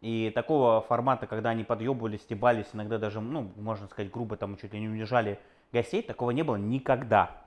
И 0.00 0.30
такого 0.32 0.80
формата, 0.80 1.26
когда 1.26 1.50
они 1.50 1.64
подъебывались, 1.64 2.20
стебались, 2.20 2.66
иногда 2.72 2.98
даже, 2.98 3.20
ну, 3.20 3.50
можно 3.56 3.88
сказать, 3.88 4.12
грубо 4.12 4.36
там 4.36 4.56
чуть 4.58 4.72
ли 4.72 4.78
не 4.78 4.86
унижали 4.86 5.40
гостей, 5.72 6.02
такого 6.02 6.30
не 6.30 6.44
было 6.44 6.56
никогда. 6.56 7.43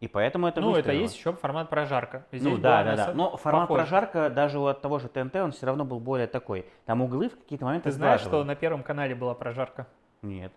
И 0.00 0.08
поэтому 0.08 0.46
это 0.46 0.60
ну, 0.60 0.70
это 0.70 0.76
выстрелило. 0.76 1.00
есть 1.02 1.16
еще 1.16 1.32
формат 1.32 1.70
прожарка. 1.70 2.26
Здесь 2.30 2.42
Ну 2.42 2.58
да, 2.58 2.84
да, 2.84 2.96
да. 2.96 3.14
Но 3.14 3.36
формат 3.36 3.68
похожа. 3.68 3.82
прожарка 3.82 4.30
даже 4.30 4.58
от 4.58 4.82
того 4.82 4.98
же 4.98 5.08
ТНТ, 5.08 5.36
он 5.36 5.52
все 5.52 5.66
равно 5.66 5.84
был 5.84 6.00
более 6.00 6.26
такой. 6.26 6.66
Там 6.84 7.00
углы 7.00 7.30
в 7.30 7.36
какие-то 7.38 7.64
моменты 7.64 7.90
Ты 7.90 7.92
знаешь, 7.96 8.20
что 8.20 8.28
сглаживали. 8.28 8.48
на 8.48 8.54
Первом 8.56 8.82
канале 8.82 9.14
была 9.14 9.34
прожарка? 9.34 9.86
Нет. 10.20 10.52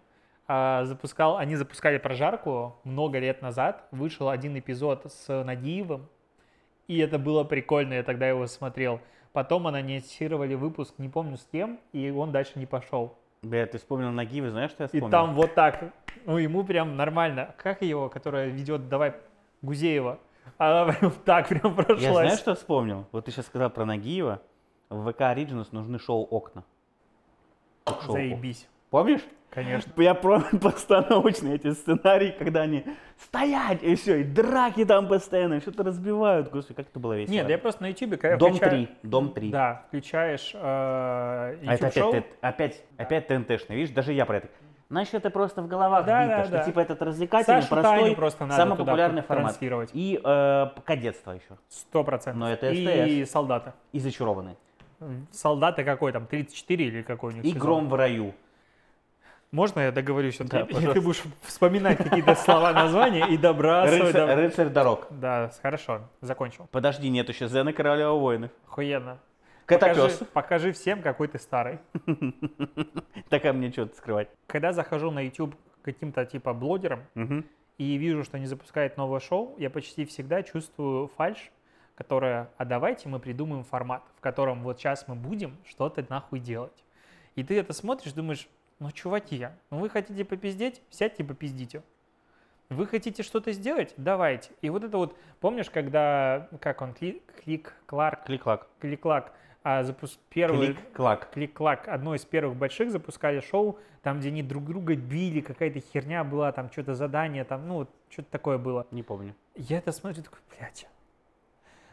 А, 0.47 0.83
запускал, 0.85 1.37
они 1.37 1.55
запускали 1.55 1.99
прожарку 1.99 2.75
много 2.83 3.19
лет 3.19 3.41
назад. 3.41 3.87
Вышел 3.91 4.29
один 4.29 4.57
эпизод 4.57 5.05
с 5.07 5.43
Нагиевым, 5.43 6.09
и 6.87 6.97
это 6.97 7.17
было 7.19 7.43
прикольно, 7.43 7.93
я 7.93 8.03
тогда 8.03 8.27
его 8.27 8.45
смотрел. 8.47 8.99
Потом 9.31 9.67
анонсировали 9.67 10.55
выпуск, 10.55 10.95
не 10.97 11.07
помню 11.07 11.37
с 11.37 11.47
кем, 11.51 11.79
и 11.93 12.09
он 12.09 12.31
дальше 12.31 12.53
не 12.55 12.65
пошел. 12.65 13.15
Бля, 13.43 13.65
ты 13.67 13.77
вспомнил 13.77 14.11
Нагиева, 14.11 14.49
знаешь, 14.49 14.71
что 14.71 14.83
я 14.83 14.87
И 14.87 14.89
вспомнил? 14.89 15.09
там 15.11 15.33
вот 15.35 15.53
так, 15.53 15.93
ну 16.25 16.37
ему 16.37 16.63
прям 16.65 16.97
нормально. 16.97 17.53
Как 17.57 17.83
его, 17.83 18.09
которая 18.09 18.47
ведет, 18.47 18.89
давай, 18.89 19.13
Гузеева? 19.61 20.19
Она 20.57 20.91
прям 20.99 21.11
так 21.25 21.47
прям 21.47 21.75
прошлась. 21.75 22.01
Я 22.01 22.13
знаешь, 22.13 22.39
что 22.39 22.55
вспомнил? 22.55 23.05
Вот 23.11 23.25
ты 23.25 23.31
сейчас 23.31 23.45
сказал 23.45 23.69
про 23.69 23.85
Нагиева. 23.85 24.41
В 24.89 25.11
ВК 25.11 25.21
Origins 25.21 25.67
нужны 25.71 25.99
шоу 25.99 26.27
«Окна». 26.31 26.63
Ток-шоу 27.83 28.13
Заебись, 28.13 28.67
Помнишь? 28.89 29.21
конечно. 29.51 29.91
Я 30.01 30.15
про 30.15 30.39
постановочные 30.61 31.55
эти 31.55 31.71
сценарии, 31.73 32.35
когда 32.37 32.61
они 32.61 32.83
стоять, 33.17 33.83
и 33.83 33.95
все, 33.95 34.21
и 34.21 34.23
драки 34.23 34.83
там 34.85 35.07
постоянно, 35.07 35.59
что-то 35.61 35.83
разбивают. 35.83 36.49
Господи, 36.49 36.75
как 36.77 36.87
это 36.89 36.99
было 36.99 37.13
весело. 37.17 37.33
Нет, 37.35 37.49
я 37.49 37.57
просто 37.59 37.83
на 37.83 37.87
ютубе, 37.89 38.17
когда 38.17 38.37
Дом 38.37 38.53
включаю- 38.53 38.87
3, 38.87 38.89
Дом 39.03 39.33
3. 39.33 39.49
Да, 39.51 39.83
включаешь 39.87 40.51
э, 40.55 40.59
А 40.59 41.53
это 41.61 41.87
опять, 41.87 42.25
опять, 42.41 42.83
опять 42.97 43.27
ТНТшный, 43.27 43.75
видишь, 43.75 43.93
даже 43.93 44.13
я 44.13 44.25
про 44.25 44.37
это. 44.37 44.49
Значит, 44.89 45.13
это 45.13 45.29
просто 45.29 45.61
в 45.61 45.67
головах 45.67 46.05
Да, 46.05 46.23
бито, 46.25 46.37
да, 46.37 46.43
что 46.43 46.51
да. 46.51 46.63
типа 46.63 46.79
этот 46.79 47.01
развлекательный, 47.03 47.61
Сашу 47.61 47.69
простой, 47.69 47.99
Таню 47.99 48.15
просто 48.15 48.45
надо 48.45 48.55
самый 48.55 48.77
популярный 48.77 49.21
формат. 49.21 49.57
И 49.93 50.19
э, 50.23 50.67
кадетство 50.83 51.31
еще. 51.31 51.57
Сто 51.67 52.03
процентов. 52.03 52.39
Но 52.39 52.51
это 52.51 52.71
И 52.71 53.23
солдаты. 53.25 53.73
И 53.91 53.99
зачарованный. 53.99 54.57
Солдаты 55.31 55.83
какой 55.83 56.11
там, 56.11 56.25
34 56.25 56.85
или 56.85 57.01
какой 57.03 57.33
у 57.33 57.35
них 57.35 57.45
И 57.45 57.49
сезон? 57.49 57.61
гром 57.61 57.89
в 57.89 57.95
раю. 57.95 58.33
Можно 59.51 59.79
я 59.79 59.91
договорюсь? 59.91 60.35
что 60.35 60.43
Да, 60.43 60.65
ты, 60.65 60.93
ты 60.93 61.01
будешь 61.01 61.23
вспоминать 61.41 61.97
какие-то 61.97 62.35
слова, 62.35 62.71
названия 62.71 63.27
и 63.27 63.37
добрасывать. 63.37 64.13
Рыцарь, 64.13 64.27
да. 64.27 64.35
рыцарь 64.35 64.69
дорог. 64.69 65.07
Да, 65.09 65.51
хорошо, 65.63 66.01
закончил. 66.21 66.67
Подожди, 66.71 67.09
нет 67.09 67.29
еще 67.29 67.47
Зена 67.47 67.73
Королева 67.73 68.13
воинов. 68.13 68.51
Охуенно. 68.67 69.17
Покажи, 69.69 70.01
Котопес. 70.01 70.27
покажи 70.33 70.71
всем, 70.73 71.01
какой 71.01 71.27
ты 71.27 71.37
старый. 71.39 71.79
Так 73.29 73.45
а 73.45 73.53
мне 73.53 73.71
что-то 73.71 73.95
скрывать. 73.95 74.29
Когда 74.47 74.73
захожу 74.73 75.11
на 75.11 75.19
YouTube 75.19 75.55
каким-то 75.83 76.25
типа 76.25 76.53
блогерам 76.53 77.03
Мгм. 77.13 77.45
и 77.77 77.95
вижу, 77.97 78.23
что 78.23 78.37
они 78.37 78.45
запускают 78.47 78.97
новое 78.97 79.19
шоу, 79.19 79.55
я 79.59 79.69
почти 79.69 80.05
всегда 80.05 80.41
чувствую 80.43 81.07
фальш, 81.09 81.51
которая, 81.95 82.49
а 82.57 82.65
давайте 82.65 83.07
мы 83.09 83.19
придумаем 83.19 83.63
формат, 83.63 84.03
в 84.17 84.21
котором 84.21 84.63
вот 84.63 84.79
сейчас 84.79 85.07
мы 85.07 85.15
будем 85.15 85.57
что-то 85.65 86.03
нахуй 86.09 86.39
делать. 86.39 86.83
И 87.35 87.43
ты 87.43 87.59
это 87.59 87.73
смотришь, 87.73 88.13
думаешь, 88.13 88.47
ну, 88.79 88.91
чуваки, 88.91 89.47
ну 89.69 89.77
вы 89.79 89.89
хотите 89.89 90.25
попиздеть, 90.25 90.81
сядьте 90.89 91.23
и 91.23 91.25
попиздите. 91.25 91.83
Вы 92.69 92.85
хотите 92.87 93.23
что-то 93.23 93.51
сделать? 93.51 93.93
Давайте. 93.97 94.51
И 94.61 94.69
вот 94.69 94.83
это 94.83 94.97
вот, 94.97 95.17
помнишь, 95.39 95.69
когда, 95.69 96.47
как 96.61 96.81
он, 96.81 96.91
Кли- 96.91 97.21
Клик, 97.43 97.73
Кларк, 97.87 98.25
Клик-клак. 98.25 98.67
Клик-клак, 98.79 99.33
а, 99.63 99.83
запус... 99.83 100.19
первый, 100.29 100.73
Клик-клак. 100.73 101.29
Клик-клак, 101.31 101.87
одно 101.87 102.15
из 102.15 102.25
первых 102.25 102.55
больших 102.55 102.91
запускали 102.91 103.41
шоу, 103.41 103.77
там, 104.01 104.19
где 104.19 104.29
они 104.29 104.41
друг 104.41 104.65
друга 104.65 104.95
били, 104.95 105.41
какая-то 105.41 105.79
херня 105.79 106.23
была, 106.23 106.51
там 106.51 106.71
что-то 106.71 106.95
задание, 106.95 107.43
там, 107.43 107.67
ну, 107.67 107.75
вот 107.75 107.89
что-то 108.09 108.31
такое 108.31 108.57
было. 108.57 108.87
Не 108.91 109.03
помню. 109.03 109.35
Я 109.55 109.79
это 109.79 109.91
смотрю, 109.91 110.23
такой, 110.23 110.39
блядь. 110.57 110.87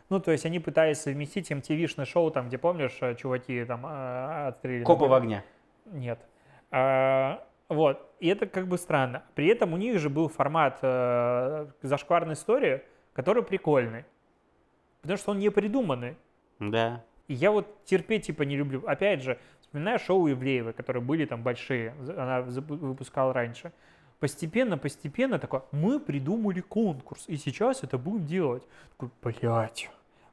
Ну, 0.09 0.21
то 0.21 0.31
есть 0.31 0.47
они 0.47 0.61
пытались 0.61 1.01
совместить 1.01 1.51
MTV-шное 1.51 2.05
шоу, 2.05 2.31
там, 2.31 2.47
где, 2.47 2.59
помнишь, 2.59 2.97
э, 3.01 3.17
чуваки 3.17 3.65
там 3.65 3.85
э, 3.85 4.49
отстреляли. 4.49 4.85
Копы 4.85 5.07
в 5.07 5.13
огне. 5.13 5.43
Нет. 5.87 6.21
А, 6.71 7.45
вот. 7.69 8.09
И 8.21 8.29
это 8.29 8.47
как 8.47 8.69
бы 8.69 8.79
странно. 8.79 9.25
При 9.35 9.49
этом 9.49 9.73
у 9.73 9.77
них 9.77 9.99
же 9.99 10.09
был 10.09 10.29
формат 10.29 10.79
э, 10.83 11.67
зашкварной 11.83 12.35
истории, 12.35 12.83
который 13.13 13.43
прикольный. 13.43 14.05
Потому 15.03 15.19
что 15.19 15.33
он 15.33 15.39
не 15.41 15.51
придуманный. 15.51 16.17
Да. 16.61 17.03
И 17.29 17.35
я 17.35 17.51
вот 17.51 17.85
терпеть 17.85 18.27
типа 18.27 18.43
не 18.43 18.57
люблю. 18.57 18.83
Опять 18.87 19.23
же, 19.23 19.39
вспоминаю 19.61 19.99
шоу 19.99 20.31
Ивлеевой, 20.31 20.73
которые 20.73 21.03
были 21.03 21.25
там 21.25 21.43
большие, 21.43 21.95
она 22.17 22.43
выпускала 22.43 23.33
раньше. 23.33 23.73
Постепенно, 24.21 24.79
постепенно 24.79 25.39
такой, 25.39 25.61
мы 25.73 26.01
придумали 26.01 26.61
конкурс, 26.61 27.25
и 27.29 27.37
сейчас 27.37 27.83
это 27.83 27.99
будем 27.99 28.25
делать. 28.25 28.63
Такой, 28.93 29.11
блядь, 29.23 29.91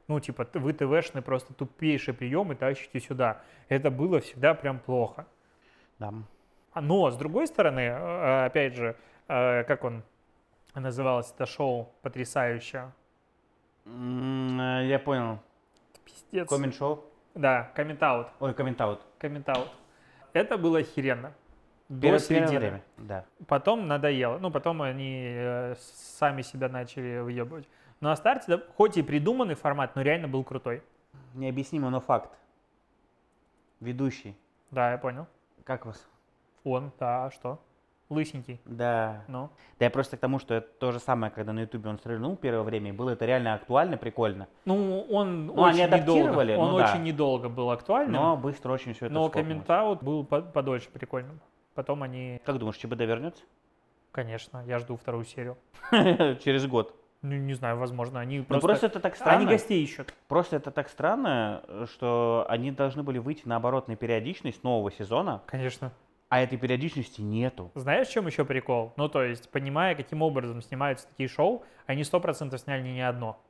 Ну, 0.08 0.20
типа, 0.20 0.48
вы 0.54 0.72
ТВшные 0.72 1.22
просто 1.22 1.52
тупейшие 1.52 2.14
приемы 2.14 2.54
тащите 2.54 3.00
сюда. 3.00 3.42
Это 3.68 3.90
было 3.90 4.20
всегда 4.20 4.54
прям 4.54 4.78
плохо. 4.78 5.26
Да. 5.98 6.14
А, 6.72 6.80
Но, 6.80 7.10
с 7.10 7.16
другой 7.16 7.46
стороны, 7.46 7.80
э, 7.80 8.46
опять 8.46 8.74
же, 8.74 8.96
э, 9.28 9.64
как 9.64 9.84
он 9.84 10.02
называлось, 10.74 11.30
это 11.32 11.46
шоу 11.46 11.92
потрясающее. 12.02 12.92
Э, 13.84 14.80
Я 14.86 14.98
понял. 14.98 15.38
Пиздец. 16.34 16.48
Коммент 16.48 16.74
шоу. 16.74 17.04
Да, 17.36 17.70
коммент-аут. 17.76 18.26
Ой, 18.40 18.54
коммент-аут. 18.54 19.00
Коммент-аут. 19.20 19.68
Это 20.32 20.58
было 20.58 20.80
охеренно. 20.80 21.32
До 21.88 22.18
середины. 22.18 22.58
время. 22.58 22.82
Да. 22.96 23.24
Потом 23.46 23.86
надоело. 23.86 24.38
Ну, 24.38 24.50
потом 24.50 24.82
они 24.82 25.26
э, 25.28 25.74
сами 26.18 26.42
себя 26.42 26.68
начали 26.68 27.20
выебывать. 27.20 27.68
Но 28.00 28.08
на 28.08 28.16
старте, 28.16 28.44
да, 28.48 28.62
хоть 28.76 28.96
и 28.96 29.02
придуманный 29.02 29.54
формат, 29.54 29.94
но 29.94 30.02
реально 30.02 30.26
был 30.26 30.42
крутой. 30.42 30.82
Необъяснимо, 31.34 31.88
но 31.90 32.00
факт. 32.00 32.36
Ведущий. 33.78 34.36
Да, 34.72 34.90
я 34.90 34.98
понял. 34.98 35.28
Как 35.62 35.86
вас? 35.86 36.04
Он, 36.64 36.90
да, 36.98 37.26
а 37.26 37.30
что? 37.30 37.60
Лысенький. 38.10 38.60
Да. 38.66 39.24
Ну, 39.28 39.48
Да 39.78 39.86
я 39.86 39.90
просто 39.90 40.16
к 40.16 40.20
тому, 40.20 40.38
что 40.38 40.54
это 40.54 40.68
то 40.78 40.92
же 40.92 40.98
самое, 41.00 41.32
когда 41.32 41.52
на 41.52 41.60
Ютубе 41.60 41.88
он 41.90 41.98
стрельнул 41.98 42.36
первое 42.36 42.62
время, 42.62 42.92
было 42.92 43.10
это 43.10 43.24
реально 43.24 43.54
актуально, 43.54 43.96
прикольно. 43.96 44.46
ну 44.66 45.00
он 45.10 45.46
Ну, 45.46 45.64
они 45.64 45.82
очень 45.82 45.92
недолго. 45.92 45.96
адаптировали, 45.96 46.54
Он 46.54 46.70
ну 46.72 46.78
да. 46.78 46.90
очень 46.92 47.02
недолго 47.02 47.48
был 47.48 47.70
актуальным. 47.70 48.12
Но 48.12 48.36
быстро 48.36 48.72
очень 48.72 48.92
все 48.94 49.06
это 49.06 49.14
Но 49.14 49.28
комментаут 49.30 50.02
был 50.02 50.24
по- 50.24 50.42
подольше 50.42 50.90
прикольным. 50.90 51.40
Потом 51.74 52.02
они, 52.02 52.40
Как 52.44 52.58
думаешь, 52.58 52.76
ЧБД 52.76 53.00
вернется? 53.00 53.42
конечно, 54.12 54.62
я 54.66 54.78
жду 54.78 54.96
вторую 54.96 55.24
серию. 55.24 55.56
Через 56.44 56.66
год. 56.66 56.94
Ну, 57.22 57.34
не 57.36 57.54
знаю, 57.54 57.78
возможно, 57.78 58.20
они 58.20 58.40
Ну 58.40 58.44
просто... 58.44 58.66
просто 58.68 58.86
это 58.86 59.00
так 59.00 59.16
странно. 59.16 59.38
Они 59.38 59.46
гостей 59.46 59.82
ищут. 59.82 60.12
Просто 60.28 60.56
это 60.56 60.70
так 60.70 60.88
странно, 60.90 61.62
что 61.90 62.44
они 62.50 62.70
должны 62.70 63.02
были 63.02 63.16
выйти 63.18 63.48
на 63.48 63.56
оборотную 63.56 63.96
периодичность 63.96 64.62
нового 64.62 64.92
сезона, 64.92 65.40
Конечно. 65.46 65.90
А 66.34 66.40
этой 66.40 66.58
периодичности 66.58 67.20
нету. 67.20 67.70
Знаешь, 67.76 68.08
в 68.08 68.10
чем 68.10 68.26
еще 68.26 68.44
прикол? 68.44 68.92
Ну, 68.96 69.08
то 69.08 69.22
есть, 69.22 69.48
понимая, 69.50 69.94
каким 69.94 70.20
образом 70.20 70.62
снимаются 70.62 71.06
такие 71.06 71.28
шоу, 71.28 71.62
они 71.86 72.02
сто 72.02 72.18
процентов 72.18 72.60
сняли 72.60 72.82
не 72.82 73.06
одно. 73.06 73.40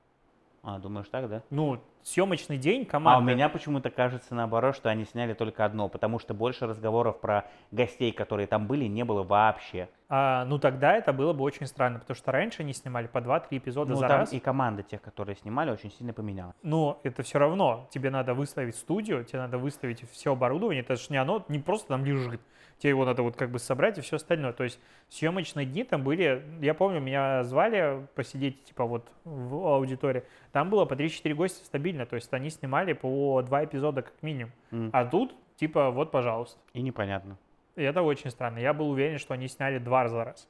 А, 0.62 0.78
думаешь 0.78 1.09
так, 1.09 1.30
да? 1.30 1.43
Ну, 1.49 1.80
съемочный 2.05 2.59
день 2.59 2.83
А 2.83 2.85
у 2.85 2.87
команды... 2.91 3.33
меня 3.33 3.49
почему-то 3.49 3.91
кажется 3.91 4.35
наоборот, 4.35 4.77
что 4.77 4.91
они 4.91 5.05
сняли 5.05 5.33
только 5.33 5.65
одно, 5.65 5.89
потому 5.89 6.19
что 6.19 6.35
больше 6.35 6.67
разговоров 6.67 7.19
про 7.21 7.47
гостей, 7.73 8.13
которые 8.13 8.47
там 8.47 8.67
были, 8.67 8.85
не 8.85 9.05
было 9.05 9.23
вообще. 9.23 9.89
А, 10.09 10.45
ну, 10.45 10.59
тогда 10.59 10.95
это 10.95 11.13
было 11.13 11.33
бы 11.33 11.43
очень 11.43 11.67
странно, 11.67 11.99
потому 11.99 12.15
что 12.15 12.31
раньше 12.31 12.63
они 12.63 12.75
снимали 12.75 13.07
по 13.07 13.19
2-3 13.19 13.47
эпизода 13.59 13.93
Ну, 13.93 13.97
за 13.97 14.07
там 14.07 14.21
раз. 14.21 14.33
и 14.33 14.39
команда 14.39 14.83
тех, 14.83 15.01
которые 15.01 15.35
снимали, 15.37 15.71
очень 15.71 15.91
сильно 15.91 16.13
поменялась. 16.13 16.55
Но 16.63 17.01
это 17.03 17.23
все 17.23 17.39
равно. 17.39 17.89
Тебе 17.91 18.11
надо 18.11 18.35
выставить 18.35 18.77
студию, 18.77 19.25
тебе 19.25 19.39
надо 19.41 19.57
выставить 19.57 20.09
все 20.13 20.33
оборудование. 20.33 20.83
Это 20.83 20.97
же 20.97 21.07
не 21.09 21.17
оно 21.17 21.45
не 21.49 21.59
просто 21.59 21.89
там 21.89 22.05
лежит. 22.05 22.41
Тебе 22.79 22.91
его 22.91 23.05
надо 23.05 23.23
вот 23.23 23.37
как 23.37 23.51
бы 23.51 23.59
собрать 23.59 23.99
и 23.99 24.01
все 24.01 24.17
остальное. 24.17 24.53
То 24.53 24.65
есть 24.65 24.79
съемочные 25.09 25.65
дни 25.65 25.85
там 25.85 26.03
были... 26.03 26.43
Я 26.61 26.75
помню, 26.75 27.01
меня 27.01 27.45
звали 27.45 28.07
посидеть 28.15 28.65
типа 28.65 28.85
вот 28.85 29.09
в 29.25 29.55
аудитории. 29.75 30.25
Там 30.53 30.71
было 30.71 30.85
по 30.85 30.95
3-4 30.95 31.35
гостя 31.35 31.65
стабильно. 31.65 31.93
То 32.07 32.16
есть 32.16 32.32
они 32.34 32.51
снимали 32.51 32.92
по 32.92 33.40
два 33.42 33.64
эпизода 33.64 34.03
как 34.03 34.14
минимум. 34.22 34.53
М. 34.72 34.90
А 34.92 35.05
тут 35.05 35.34
типа 35.57 35.90
вот, 35.90 36.11
пожалуйста. 36.11 36.59
И 36.72 36.82
непонятно. 36.82 37.36
И 37.76 37.82
это 37.82 38.03
очень 38.03 38.30
странно. 38.30 38.59
Я 38.59 38.72
был 38.74 38.90
уверен, 38.90 39.18
что 39.18 39.34
они 39.34 39.49
сняли 39.49 39.78
два 39.78 40.09
за 40.09 40.24
раз. 40.24 40.49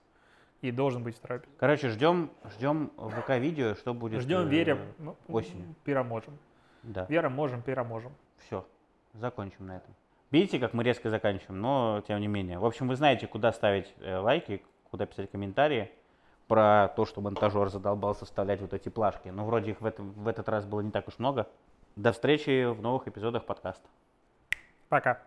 И 0.62 0.70
должен 0.70 1.02
быть 1.02 1.16
второй 1.16 1.38
эпизод. 1.40 1.54
Короче, 1.58 1.88
ждем, 1.90 2.30
ждем 2.56 2.90
ВК-видео, 2.96 3.74
что 3.74 3.92
будет. 3.92 4.22
Ждем, 4.22 4.46
э, 4.46 4.48
верим. 4.48 4.78
Ну, 4.98 5.14
осенью. 5.28 5.74
Пира 5.84 6.02
можем. 6.02 6.38
Да, 6.82 7.06
Вера 7.08 7.28
можем, 7.28 7.62
пира 7.62 7.84
можем. 7.84 8.12
все, 8.38 8.66
закончим 9.14 9.66
на 9.66 9.76
этом. 9.76 9.94
Видите, 10.30 10.58
как 10.58 10.74
мы 10.74 10.82
резко 10.84 11.08
заканчиваем, 11.10 11.60
но 11.60 12.02
тем 12.06 12.20
не 12.20 12.26
менее. 12.28 12.58
В 12.58 12.64
общем, 12.64 12.88
вы 12.88 12.96
знаете, 12.96 13.26
куда 13.26 13.52
ставить 13.52 13.94
э, 14.00 14.16
лайки, 14.16 14.62
куда 14.90 15.06
писать 15.06 15.30
комментарии 15.30 15.90
про 16.48 16.88
то, 16.88 17.04
что 17.04 17.20
монтажер 17.20 17.68
задолбался 17.68 18.24
вставлять 18.24 18.60
вот 18.60 18.74
эти 18.74 18.88
плашки. 18.88 19.28
Но 19.28 19.44
вроде 19.44 19.72
их 19.72 19.80
в, 19.80 19.86
этом, 19.86 20.12
в 20.12 20.28
этот 20.28 20.48
раз 20.48 20.64
было 20.64 20.80
не 20.80 20.90
так 20.90 21.08
уж 21.08 21.18
много. 21.18 21.46
До 21.96 22.12
встречи 22.12 22.64
в 22.70 22.82
новых 22.82 23.08
эпизодах 23.08 23.44
подкаста. 23.44 23.88
Пока. 24.88 25.22